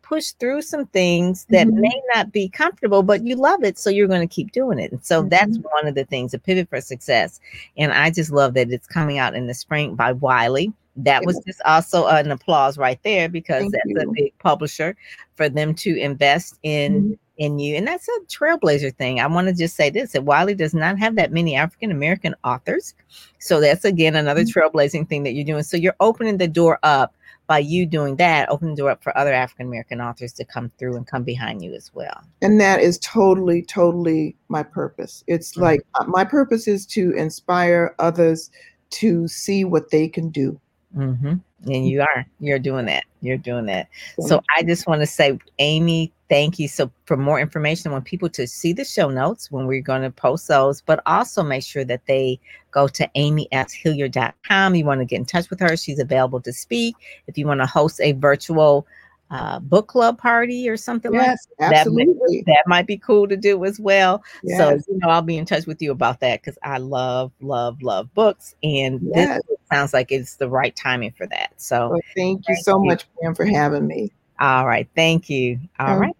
push 0.07 0.33
through 0.33 0.63
some 0.63 0.87
things 0.87 1.47
that 1.51 1.67
mm-hmm. 1.67 1.81
may 1.81 2.03
not 2.15 2.33
be 2.33 2.49
comfortable, 2.49 3.03
but 3.03 3.27
you 3.27 3.35
love 3.35 3.65
it. 3.65 3.79
So 3.79 3.91
you're 3.91 4.09
going 4.09 4.27
to 4.27 4.35
keep 4.35 4.53
doing 4.53 4.79
it. 4.79 4.93
And 4.93 5.05
so 5.05 5.21
mm-hmm. 5.21 5.31
that's 5.31 5.59
one 5.59 5.87
of 5.87 5.95
the 5.95 6.05
things, 6.05 6.33
a 6.33 6.39
pivot 6.39 6.69
for 6.69 6.81
success. 6.81 7.41
And 7.77 7.93
I 7.93 8.11
just 8.11 8.31
love 8.31 8.55
that 8.55 8.71
it's 8.71 8.87
coming 8.87 9.19
out 9.19 9.35
in 9.35 9.47
the 9.47 9.55
spring 9.55 9.95
by 9.95 10.13
Wiley. 10.13 10.73
That 10.99 11.27
was 11.27 11.39
just 11.47 11.61
also 11.67 12.07
an 12.07 12.31
applause 12.31 12.79
right 12.79 12.99
there 13.03 13.29
because 13.29 13.63
Thank 13.63 13.73
that's 13.73 13.85
you. 13.87 13.97
a 13.99 14.13
big 14.13 14.39
publisher 14.39 14.97
for 15.35 15.49
them 15.49 15.75
to 15.75 15.95
invest 15.99 16.59
in 16.63 17.03
mm-hmm. 17.03 17.13
in 17.37 17.59
you. 17.59 17.77
And 17.77 17.87
that's 17.87 18.09
a 18.09 18.21
trailblazer 18.29 18.97
thing. 18.97 19.21
I 19.21 19.27
want 19.27 19.49
to 19.49 19.53
just 19.53 19.77
say 19.77 19.91
this 19.91 20.13
that 20.13 20.25
Wiley 20.25 20.55
does 20.55 20.73
not 20.73 20.99
have 20.99 21.17
that 21.17 21.33
many 21.33 21.55
African 21.55 21.91
American 21.91 22.35
authors. 22.45 22.95
So 23.41 23.61
that's 23.61 23.85
again 23.85 24.17
another 24.17 24.43
mm-hmm. 24.43 24.59
trailblazing 24.59 25.07
thing 25.09 25.25
that 25.25 25.33
you're 25.33 25.45
doing. 25.45 25.65
So 25.65 25.77
you're 25.77 25.97
opening 26.01 26.39
the 26.39 26.49
door 26.49 26.79
up 26.83 27.15
by 27.47 27.59
you 27.59 27.86
doing 27.86 28.16
that, 28.16 28.49
open 28.49 28.70
the 28.70 28.76
door 28.76 28.90
up 28.90 29.03
for 29.03 29.16
other 29.16 29.32
African 29.32 29.66
American 29.66 30.01
authors 30.01 30.32
to 30.34 30.44
come 30.44 30.70
through 30.78 30.97
and 30.97 31.07
come 31.07 31.22
behind 31.22 31.62
you 31.62 31.74
as 31.74 31.92
well. 31.94 32.22
And 32.42 32.61
that 32.61 32.80
is 32.80 32.99
totally, 32.99 33.62
totally 33.62 34.36
my 34.49 34.62
purpose. 34.62 35.22
It's 35.26 35.53
mm-hmm. 35.53 35.62
like 35.62 35.80
uh, 35.94 36.05
my 36.07 36.24
purpose 36.24 36.66
is 36.66 36.86
to 36.86 37.12
inspire 37.12 37.94
others 37.99 38.51
to 38.90 39.28
see 39.28 39.64
what 39.64 39.90
they 39.90 40.09
can 40.09 40.30
do. 40.30 40.61
Mm-hmm. 40.97 41.34
And 41.65 41.89
you 41.89 42.03
are, 42.03 42.27
you're 42.39 42.59
doing 42.59 42.87
that. 42.87 43.05
You're 43.23 43.39
doing 43.39 43.67
that. 43.67 43.89
So 44.21 44.43
I 44.57 44.63
just 44.63 44.87
want 44.87 45.01
to 45.01 45.07
say, 45.07 45.39
Amy, 45.59 46.13
thank 46.29 46.59
you. 46.59 46.69
So 46.69 46.91
for 47.07 47.17
more 47.17 47.41
information, 47.41 47.91
I 47.91 47.95
want 47.95 48.05
people 48.05 48.29
to 48.29 48.47
see 48.47 48.73
the 48.73 48.85
show 48.85 49.09
notes 49.09 49.51
when 49.51 49.67
we're 49.67 49.81
going 49.81 50.03
to 50.03 50.11
post 50.11 50.49
those, 50.49 50.83
but 50.83 51.03
also 51.07 51.43
make 51.43 51.65
sure 51.65 51.85
that 51.85 52.03
they 52.07 52.39
go 52.71 52.89
to 52.89 53.09
amyshilliard.com. 53.17 54.75
You 54.75 54.85
want 54.85 55.01
to 55.01 55.07
get 55.07 55.17
in 55.17 55.25
touch 55.25 55.51
with 55.51 55.61
her. 55.61 55.77
She's 55.77 55.99
available 55.99 56.41
to 56.43 56.53
speak. 56.53 56.95
If 57.27 57.39
you 57.39 57.47
want 57.47 57.61
to 57.61 57.67
host 57.67 58.01
a 58.01 58.13
virtual 58.13 58.87
uh, 59.31 59.59
book 59.61 59.89
club 59.89 60.18
party 60.18 60.68
or 60.68 60.77
something 60.77 61.12
yes, 61.12 61.47
like 61.59 61.70
that. 61.70 61.79
Absolutely. 61.81 62.43
That, 62.47 62.53
that 62.53 62.62
might 62.66 62.87
be 62.87 62.97
cool 62.97 63.27
to 63.29 63.37
do 63.37 63.64
as 63.64 63.81
well. 63.81 64.22
Yes. 64.43 64.59
So, 64.59 64.93
you 64.93 64.99
know, 64.99 65.09
I'll 65.09 65.22
be 65.22 65.37
in 65.37 65.45
touch 65.45 65.66
with 65.66 65.83
you 65.83 65.91
about 65.91 66.20
that 66.20 66.41
because 66.43 66.59
I 66.62 66.79
love, 66.79 67.33
love, 67.41 67.83
love 67.83 68.12
books. 68.14 68.55
And 68.62 69.01
yes. 69.14 69.43
this 69.49 69.59
sounds 69.70 69.93
like 69.93 70.12
it's 70.12 70.37
the 70.37 70.49
right 70.49 70.74
timing 70.77 71.12
for 71.12 71.27
that. 71.27 71.53
So, 71.57 71.91
well, 71.91 72.01
thank 72.14 72.49
you 72.49 72.55
thank 72.55 72.64
so 72.64 72.81
you. 72.83 72.89
much, 72.89 73.07
Pam, 73.20 73.35
for 73.35 73.45
having 73.45 73.87
me. 73.87 74.12
All 74.39 74.66
right. 74.66 74.89
Thank 74.95 75.31
you. 75.31 75.59
All 75.79 75.97
right. 75.97 76.14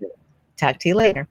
Talk 0.57 0.79
to 0.81 0.89
you 0.89 0.95
later. 0.95 1.29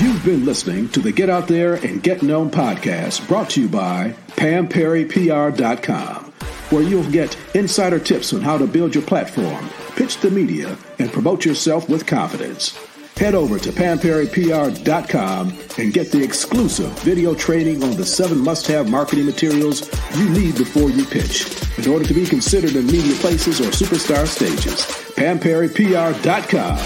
You've 0.00 0.24
been 0.24 0.44
listening 0.44 0.88
to 0.90 1.00
the 1.00 1.12
Get 1.12 1.30
Out 1.30 1.48
There 1.48 1.74
and 1.74 2.02
Get 2.02 2.22
Known 2.22 2.50
podcast 2.50 3.26
brought 3.28 3.50
to 3.50 3.62
you 3.62 3.68
by 3.68 4.14
PamPerryPR.com, 4.36 6.23
where 6.70 6.82
you'll 6.82 7.10
get 7.10 7.36
insider 7.54 7.98
tips 7.98 8.32
on 8.32 8.40
how 8.40 8.58
to 8.58 8.66
build 8.66 8.94
your 8.94 9.04
platform, 9.04 9.68
pitch 9.96 10.18
the 10.18 10.30
media, 10.30 10.76
and 10.98 11.12
promote 11.12 11.44
yourself 11.44 11.88
with 11.88 12.06
confidence. 12.06 12.78
Head 13.16 13.34
over 13.36 13.60
to 13.60 13.70
PamPerryPR.com 13.70 15.58
and 15.78 15.92
get 15.92 16.10
the 16.10 16.22
exclusive 16.22 16.90
video 17.00 17.32
training 17.34 17.84
on 17.84 17.96
the 17.96 18.04
seven 18.04 18.38
must 18.38 18.66
have 18.66 18.90
marketing 18.90 19.26
materials 19.26 19.88
you 20.16 20.28
need 20.30 20.56
before 20.56 20.90
you 20.90 21.04
pitch 21.04 21.46
in 21.78 21.88
order 21.88 22.04
to 22.04 22.14
be 22.14 22.26
considered 22.26 22.74
in 22.74 22.86
media 22.86 23.14
places 23.16 23.60
or 23.60 23.70
superstar 23.70 24.26
stages. 24.26 24.80
PamPerryPR.com, 25.14 26.78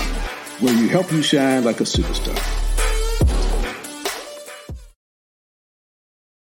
where 0.61 0.74
you 0.74 0.88
help 0.88 1.11
you 1.12 1.22
shine 1.22 1.64
like 1.64 1.80
a 1.80 1.84
superstar. 1.84 2.67